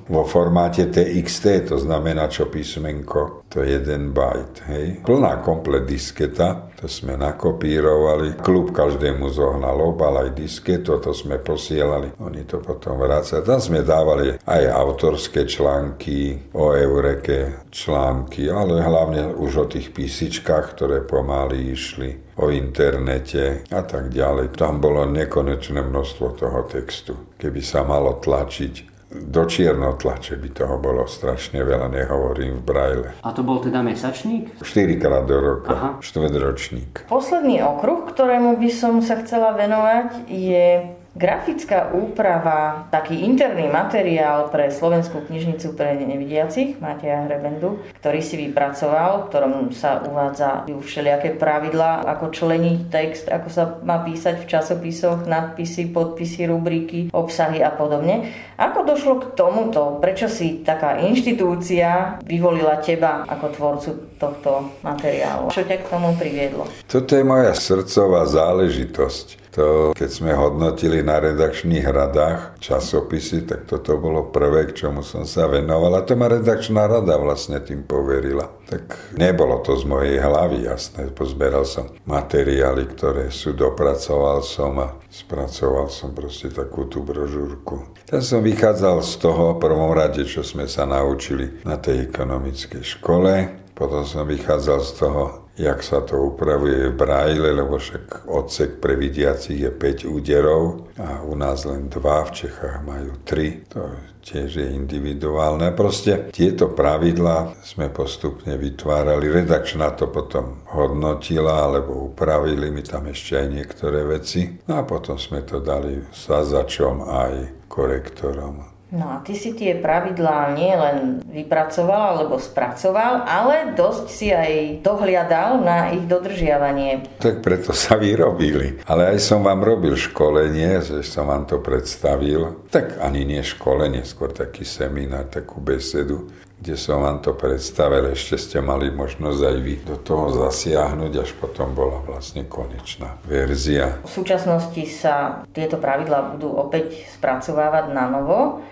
vo 0.07 0.23
formáte 0.23 0.87
TXT, 0.87 1.75
to 1.75 1.77
znamená 1.83 2.31
čo 2.31 2.47
písmenko, 2.47 3.44
to 3.55 3.63
je 3.63 3.79
1 3.79 4.11
byte. 4.11 4.67
Hej. 4.67 4.99
Plná 5.07 5.39
komplet 5.39 5.87
disketa, 5.87 6.67
to 6.75 6.91
sme 6.91 7.15
nakopírovali. 7.15 8.35
Klubka 8.43 8.85
každému 8.85 9.31
zohnal 9.31 9.79
obal, 9.79 10.27
aj 10.27 10.35
disketu, 10.35 10.99
to 10.99 11.15
sme 11.15 11.39
posielali. 11.39 12.11
Oni 12.19 12.43
to 12.43 12.59
potom 12.59 12.99
vracali. 12.99 13.47
Tam 13.47 13.63
sme 13.63 13.79
dávali 13.79 14.35
aj 14.43 14.63
autorské 14.67 15.47
články 15.47 16.51
o 16.51 16.75
Eureke, 16.75 17.71
články, 17.71 18.51
ale 18.51 18.83
hlavne 18.83 19.31
už 19.31 19.51
o 19.55 19.65
tých 19.71 19.95
písičkách, 19.95 20.75
ktoré 20.75 21.07
pomaly 21.07 21.71
išli 21.71 22.09
o 22.35 22.51
internete 22.51 23.63
a 23.71 23.81
tak 23.87 24.11
ďalej. 24.11 24.51
Tam 24.59 24.83
bolo 24.83 25.07
nekonečné 25.07 25.79
množstvo 25.79 26.27
toho 26.35 26.67
textu. 26.67 27.15
Keby 27.39 27.63
sa 27.63 27.87
malo 27.87 28.19
tlačiť 28.19 28.94
do 29.11 29.45
čiernotlače 29.45 30.35
by 30.35 30.49
toho 30.49 30.75
bolo 30.81 31.05
strašne 31.05 31.61
veľa, 31.61 31.93
nehovorím 31.93 32.59
v 32.59 32.63
brajle. 32.65 33.09
A 33.21 33.29
to 33.31 33.45
bol 33.45 33.61
teda 33.61 33.85
mesačník? 33.85 34.57
4 34.59 34.97
krát 34.97 35.29
do 35.29 35.37
roka, 35.37 35.71
Aha. 35.71 35.89
štvrťročník. 36.01 37.05
Posledný 37.05 37.61
okruh, 37.61 38.09
ktorému 38.09 38.57
by 38.57 38.69
som 38.73 38.99
sa 39.05 39.21
chcela 39.21 39.53
venovať, 39.53 40.25
je 40.27 40.89
Grafická 41.15 41.95
úprava, 41.95 42.91
taký 42.91 43.23
interný 43.23 43.71
materiál 43.71 44.51
pre 44.51 44.67
Slovenskú 44.67 45.23
knižnicu 45.23 45.71
pre 45.71 45.95
nevidiacich, 45.95 46.75
Mateja 46.83 47.23
Hrebendu, 47.23 47.79
ktorý 48.03 48.19
si 48.19 48.35
vypracoval, 48.35 49.23
v 49.23 49.27
ktorom 49.31 49.53
sa 49.71 50.03
uvádza 50.03 50.67
všelijaké 50.67 51.39
pravidlá, 51.39 52.03
ako 52.03 52.35
členiť 52.35 52.91
text, 52.91 53.31
ako 53.31 53.47
sa 53.47 53.79
má 53.87 54.03
písať 54.03 54.43
v 54.43 54.49
časopisoch, 54.59 55.23
nadpisy, 55.23 55.95
podpisy, 55.95 56.51
rubriky, 56.51 57.07
obsahy 57.15 57.63
a 57.63 57.71
podobne. 57.71 58.35
Ako 58.59 58.83
došlo 58.83 59.23
k 59.23 59.39
tomuto? 59.39 60.03
Prečo 60.03 60.27
si 60.27 60.67
taká 60.67 60.99
inštitúcia 60.99 62.19
vyvolila 62.27 62.83
teba 62.83 63.23
ako 63.23 63.45
tvorcu 63.55 63.89
tohto 64.19 64.67
materiálu? 64.83 65.47
Čo 65.47 65.63
ťa 65.63 65.79
k 65.79 65.87
tomu 65.87 66.11
priviedlo? 66.19 66.67
Toto 66.91 67.15
je 67.15 67.23
moja 67.23 67.55
srdcová 67.55 68.27
záležitosť. 68.27 69.44
To, 69.55 69.95
keď 69.95 70.09
sme 70.11 70.35
hodnotili 70.35 70.99
na 70.99 71.15
redakčných 71.15 71.87
radách 71.87 72.59
časopisy, 72.59 73.47
tak 73.47 73.63
toto 73.63 73.95
bolo 73.95 74.27
prvé, 74.27 74.67
k 74.67 74.83
čomu 74.83 74.99
som 74.99 75.23
sa 75.23 75.47
venoval. 75.47 75.95
A 75.95 76.03
to 76.03 76.19
ma 76.19 76.27
redakčná 76.27 76.83
rada 76.91 77.15
vlastne 77.15 77.63
tým 77.63 77.87
poverila. 77.87 78.51
Tak 78.67 79.15
nebolo 79.15 79.63
to 79.63 79.79
z 79.79 79.87
mojej 79.87 80.19
hlavy 80.19 80.67
jasné. 80.67 81.07
Pozberal 81.07 81.63
som 81.63 81.87
materiály, 82.03 82.83
ktoré 82.99 83.31
sú, 83.31 83.55
dopracoval 83.55 84.43
som 84.43 84.75
a 84.75 84.99
spracoval 85.07 85.87
som 85.87 86.11
proste 86.11 86.51
takú 86.51 86.91
tú 86.91 86.99
brožúrku. 87.07 87.95
Tam 88.11 88.19
som 88.19 88.43
vychádzal 88.43 89.07
z 89.07 89.23
toho 89.23 89.55
prvom 89.55 89.95
rade, 89.95 90.27
čo 90.27 90.43
sme 90.43 90.67
sa 90.67 90.83
naučili 90.83 91.63
na 91.63 91.79
tej 91.79 92.11
ekonomickej 92.11 92.83
škole. 92.83 93.63
Potom 93.71 94.03
som 94.03 94.27
vychádzal 94.27 94.79
z 94.83 94.91
toho, 94.99 95.44
jak 95.55 95.79
sa 95.83 96.03
to 96.03 96.19
upravuje 96.19 96.91
v 96.91 96.95
Braille, 96.95 97.51
lebo 97.51 97.79
však 97.79 98.27
odsek 98.27 98.83
pre 98.83 98.99
vidiacich 98.99 99.59
je 99.63 99.71
5 99.71 100.05
úderov 100.11 100.91
a 100.99 101.23
u 101.23 101.35
nás 101.35 101.63
len 101.63 101.87
2, 101.87 101.99
v 102.01 102.31
Čechách 102.31 102.83
majú 102.83 103.15
3. 103.23 103.71
To 103.71 103.79
tiež 104.25 104.49
je 104.57 104.67
individuálne. 104.73 105.69
Proste 105.77 106.33
tieto 106.33 106.73
pravidlá 106.73 107.61
sme 107.61 107.93
postupne 107.93 108.57
vytvárali. 108.57 109.29
Redakčná 109.29 109.93
to 109.93 110.09
potom 110.09 110.65
hodnotila 110.73 111.69
alebo 111.69 112.09
upravili 112.09 112.73
mi 112.73 112.81
tam 112.81 113.05
ešte 113.05 113.45
aj 113.45 113.47
niektoré 113.53 114.01
veci. 114.09 114.49
No 114.65 114.81
a 114.81 114.83
potom 114.83 115.21
sme 115.21 115.45
to 115.45 115.61
dali 115.61 116.01
sazačom 116.09 117.05
aj 117.05 117.33
korektorom. 117.69 118.75
No 118.95 119.11
a 119.11 119.19
ty 119.25 119.35
si 119.35 119.51
tie 119.51 119.75
pravidlá 119.75 120.55
nie 120.55 120.71
len 120.71 121.19
vypracoval 121.25 122.21
alebo 122.21 122.39
spracoval, 122.39 123.27
ale 123.27 123.75
dosť 123.75 124.05
si 124.07 124.31
aj 124.31 124.79
dohliadal 124.85 125.59
na 125.59 125.91
ich 125.91 126.07
dodržiavanie. 126.07 127.03
Tak 127.19 127.43
preto 127.43 127.75
sa 127.75 127.99
vyrobili. 127.99 128.79
Ale 128.87 129.17
aj 129.17 129.19
som 129.19 129.43
vám 129.43 129.65
robil 129.65 129.99
školenie, 129.99 130.79
že 130.79 131.03
som 131.03 131.27
vám 131.27 131.43
to 131.43 131.59
predstavil. 131.59 132.61
Tak 132.71 133.01
ani 133.03 133.27
nie 133.27 133.43
školenie, 133.43 134.05
skôr 134.15 134.31
taký 134.31 134.63
seminár, 134.63 135.27
takú 135.27 135.59
besedu, 135.59 136.31
kde 136.55 136.79
som 136.79 137.03
vám 137.03 137.19
to 137.19 137.35
predstavil. 137.35 138.15
Ešte 138.15 138.39
ste 138.39 138.57
mali 138.63 138.87
možnosť 138.87 139.41
aj 139.43 139.57
vy 139.59 139.73
do 139.83 139.99
toho 139.99 140.31
zasiahnuť, 140.47 141.11
až 141.19 141.35
potom 141.35 141.75
bola 141.75 141.99
vlastne 142.07 142.47
konečná 142.47 143.19
verzia. 143.27 143.99
V 144.07 144.23
súčasnosti 144.23 144.79
sa 144.87 145.43
tieto 145.51 145.75
pravidlá 145.75 146.39
budú 146.39 146.55
opäť 146.55 147.11
spracovávať 147.11 147.91
na 147.91 148.07
novo. 148.07 148.63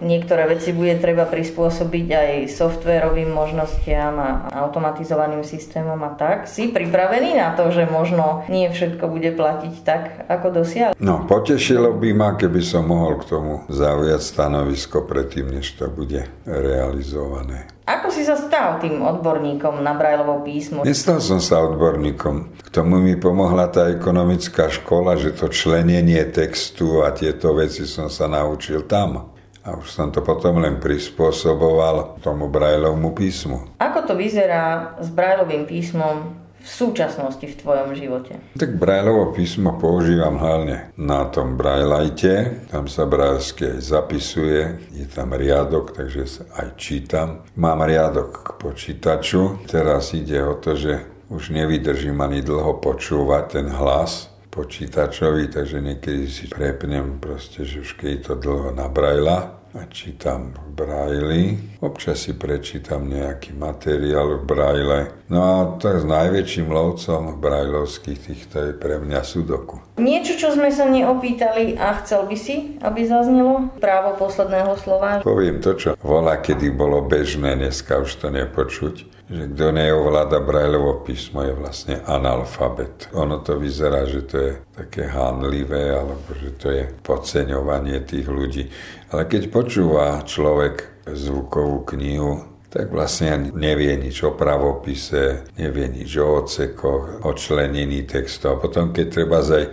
Niektoré 0.00 0.48
veci 0.48 0.72
bude 0.72 0.96
treba 0.96 1.28
prispôsobiť 1.28 2.06
aj 2.08 2.30
softvérovým 2.50 3.28
možnostiam 3.28 4.16
a 4.16 4.30
automatizovaným 4.50 5.44
systémom 5.44 6.00
a 6.00 6.16
tak. 6.16 6.48
Si 6.48 6.72
pripravený 6.72 7.36
na 7.36 7.52
to, 7.52 7.68
že 7.68 7.84
možno 7.84 8.48
nie 8.48 8.66
všetko 8.72 9.04
bude 9.12 9.36
platiť 9.36 9.74
tak, 9.84 10.02
ako 10.26 10.64
dosiaľ? 10.64 10.96
No, 10.96 11.28
potešilo 11.28 11.92
by 12.00 12.10
ma, 12.16 12.30
keby 12.34 12.64
som 12.64 12.88
mohol 12.88 13.20
k 13.20 13.28
tomu 13.36 13.68
zaujať 13.68 14.20
stanovisko 14.24 15.04
predtým, 15.04 15.52
než 15.52 15.76
to 15.76 15.92
bude 15.92 16.24
realizované. 16.48 17.68
Ako 17.90 18.06
si 18.14 18.22
sa 18.22 18.38
stal 18.38 18.78
tým 18.78 19.02
odborníkom 19.02 19.82
na 19.82 19.98
Brajlovo 19.98 20.46
písmo? 20.46 20.86
Nestal 20.86 21.18
som 21.18 21.42
sa 21.42 21.58
odborníkom. 21.66 22.62
K 22.62 22.68
tomu 22.70 23.02
mi 23.02 23.18
pomohla 23.18 23.66
tá 23.66 23.90
ekonomická 23.90 24.70
škola, 24.70 25.18
že 25.18 25.34
to 25.34 25.50
členenie 25.50 26.22
textu 26.30 27.02
a 27.02 27.10
tieto 27.10 27.50
veci 27.50 27.90
som 27.90 28.06
sa 28.06 28.30
naučil 28.30 28.86
tam. 28.86 29.29
A 29.60 29.76
už 29.76 29.92
som 29.92 30.08
to 30.08 30.24
potom 30.24 30.56
len 30.56 30.80
prispôsoboval 30.80 32.16
tomu 32.24 32.48
Brajlovmu 32.48 33.12
písmu. 33.12 33.76
Ako 33.76 34.08
to 34.08 34.16
vyzerá 34.16 34.96
s 34.96 35.12
Brajlovým 35.12 35.68
písmom 35.68 36.40
v 36.60 36.68
súčasnosti 36.68 37.44
v 37.44 37.56
tvojom 37.56 37.96
živote? 37.96 38.36
Tak 38.56 38.76
Brajlovo 38.76 39.32
písmo 39.32 39.80
používam 39.80 40.36
hlavne 40.36 40.92
na 40.96 41.28
tom 41.28 41.56
Brajlajte. 41.56 42.68
Tam 42.68 42.84
sa 42.88 43.08
brajlsky 43.08 43.76
aj 43.76 43.80
zapisuje, 43.80 44.62
je 44.92 45.06
tam 45.08 45.32
riadok, 45.32 45.96
takže 45.96 46.24
sa 46.28 46.44
aj 46.60 46.76
čítam. 46.76 47.44
Mám 47.56 47.84
riadok 47.84 48.44
k 48.44 48.48
počítaču. 48.60 49.60
Teraz 49.68 50.12
ide 50.12 50.40
o 50.44 50.56
to, 50.56 50.76
že 50.76 51.04
už 51.30 51.54
nevydržím 51.54 52.18
ani 52.20 52.42
dlho 52.42 52.82
počúvať 52.82 53.44
ten 53.60 53.66
hlas, 53.70 54.29
počítačovi, 54.50 55.48
takže 55.48 55.78
niekedy 55.78 56.26
si 56.26 56.50
prepnem 56.50 57.22
proste, 57.22 57.62
že 57.62 57.86
už 57.86 57.94
keď 57.94 58.14
to 58.26 58.32
dlho 58.34 58.70
nabrajla 58.74 59.60
a 59.70 59.86
čítam 59.86 60.50
v 60.50 60.82
Braille. 60.82 61.42
Občas 61.78 62.26
si 62.26 62.34
prečítam 62.34 63.06
nejaký 63.06 63.54
materiál 63.54 64.42
v 64.42 64.46
Braille. 64.46 65.00
No 65.30 65.38
a 65.38 65.56
tak 65.78 66.02
s 66.02 66.06
najväčším 66.10 66.66
lovcom 66.66 67.38
brajlovských 67.38 68.18
týchto 68.18 68.56
je 68.66 68.72
pre 68.74 68.98
mňa 68.98 69.22
sudoku. 69.22 69.78
Niečo, 70.02 70.34
čo 70.34 70.50
sme 70.50 70.74
sa 70.74 70.90
neopýtali 70.90 71.78
a 71.78 72.02
chcel 72.02 72.26
by 72.26 72.34
si, 72.34 72.82
aby 72.82 73.06
zaznelo? 73.06 73.70
Právo 73.78 74.18
posledného 74.18 74.74
slova? 74.74 75.22
Poviem 75.22 75.62
to, 75.62 75.78
čo 75.78 75.94
volá, 76.02 76.42
kedy 76.42 76.74
bolo 76.74 77.06
bežné, 77.06 77.54
dneska 77.54 78.02
už 78.02 78.10
to 78.18 78.26
nepočuť 78.34 79.06
že 79.30 79.46
kto 79.46 79.70
neovláda 79.70 80.42
Brajlovo 80.42 81.06
písmo 81.06 81.46
je 81.46 81.54
vlastne 81.54 82.02
analfabet. 82.02 83.06
Ono 83.14 83.38
to 83.38 83.62
vyzerá, 83.62 84.02
že 84.10 84.26
to 84.26 84.36
je 84.36 84.52
také 84.74 85.06
hanlivé, 85.06 85.94
alebo 85.94 86.34
že 86.34 86.50
to 86.58 86.66
je 86.74 86.90
podceňovanie 87.06 88.02
tých 88.02 88.26
ľudí. 88.26 88.66
Ale 89.14 89.30
keď 89.30 89.54
počúva 89.54 90.18
človek 90.26 91.06
zvukovú 91.06 91.86
knihu, 91.94 92.50
tak 92.70 92.90
vlastne 92.94 93.50
nevie 93.54 93.98
nič 93.98 94.22
o 94.22 94.34
pravopise, 94.34 95.46
nevie 95.58 95.90
nič 95.90 96.10
o 96.22 96.42
odsekoch, 96.42 97.26
o 97.26 97.30
členení 97.34 98.06
textu. 98.06 98.50
A 98.50 98.58
potom, 98.58 98.94
keď 98.94 99.06
treba 99.10 99.42
aj, 99.42 99.64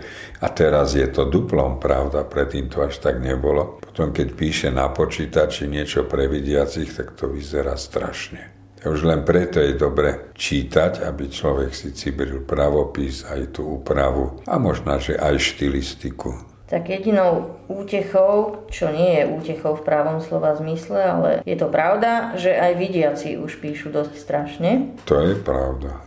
a 0.42 0.46
teraz 0.50 0.98
je 0.98 1.06
to 1.06 1.26
duplom 1.26 1.78
pravda, 1.78 2.26
predtým 2.26 2.66
to 2.66 2.82
až 2.82 2.98
tak 2.98 3.22
nebolo, 3.22 3.78
potom 3.78 4.10
keď 4.10 4.28
píše 4.34 4.68
na 4.74 4.90
počítači 4.90 5.70
niečo 5.70 6.10
pre 6.10 6.26
vidiacich, 6.26 6.90
tak 6.90 7.14
to 7.14 7.30
vyzerá 7.30 7.78
strašne. 7.78 8.57
Už 8.86 9.02
len 9.02 9.26
preto 9.26 9.58
je 9.58 9.74
dobre 9.74 10.30
čítať, 10.38 11.02
aby 11.02 11.26
človek 11.26 11.74
si 11.74 11.90
cibril 11.90 12.46
pravopis, 12.46 13.26
aj 13.26 13.58
tú 13.58 13.82
úpravu 13.82 14.38
a 14.46 14.54
možno, 14.62 14.94
že 15.02 15.18
aj 15.18 15.34
štilistiku. 15.34 16.38
Tak 16.68 16.84
jedinou 16.86 17.58
útechou, 17.66 18.68
čo 18.68 18.92
nie 18.92 19.18
je 19.18 19.24
útechou 19.24 19.72
v 19.74 19.82
právom 19.88 20.20
slova 20.20 20.52
zmysle, 20.52 21.00
ale 21.00 21.30
je 21.48 21.56
to 21.56 21.66
pravda, 21.72 22.36
že 22.36 22.52
aj 22.52 22.72
vidiaci 22.76 23.40
už 23.40 23.56
píšu 23.58 23.88
dosť 23.88 24.14
strašne. 24.14 24.70
To 25.08 25.16
je 25.16 25.34
pravda. 25.40 26.04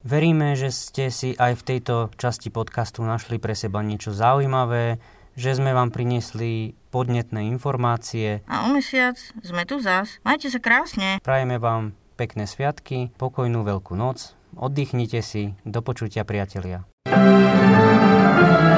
Veríme, 0.00 0.56
že 0.56 0.72
ste 0.72 1.08
si 1.12 1.36
aj 1.36 1.60
v 1.60 1.66
tejto 1.66 2.12
časti 2.16 2.52
podcastu 2.52 3.04
našli 3.04 3.36
pre 3.40 3.56
seba 3.56 3.84
niečo 3.84 4.12
zaujímavé, 4.12 5.00
že 5.36 5.56
sme 5.56 5.72
vám 5.72 5.92
priniesli 5.92 6.76
podnetné 6.90 7.46
informácie. 7.48 8.42
A 8.50 8.66
o 8.66 8.74
mesiac 8.74 9.16
sme 9.40 9.62
tu 9.64 9.78
zás. 9.78 10.18
Majte 10.26 10.50
sa 10.50 10.58
krásne. 10.58 11.22
Prajeme 11.22 11.56
vám 11.56 11.94
pekné 12.20 12.44
sviatky, 12.44 13.14
pokojnú 13.16 13.64
veľkú 13.64 13.96
noc, 13.96 14.36
oddychnite 14.58 15.24
si, 15.24 15.56
do 15.64 15.80
počutia 15.80 16.28
priatelia. 16.28 16.84
thank 17.10 18.64
you 18.64 18.69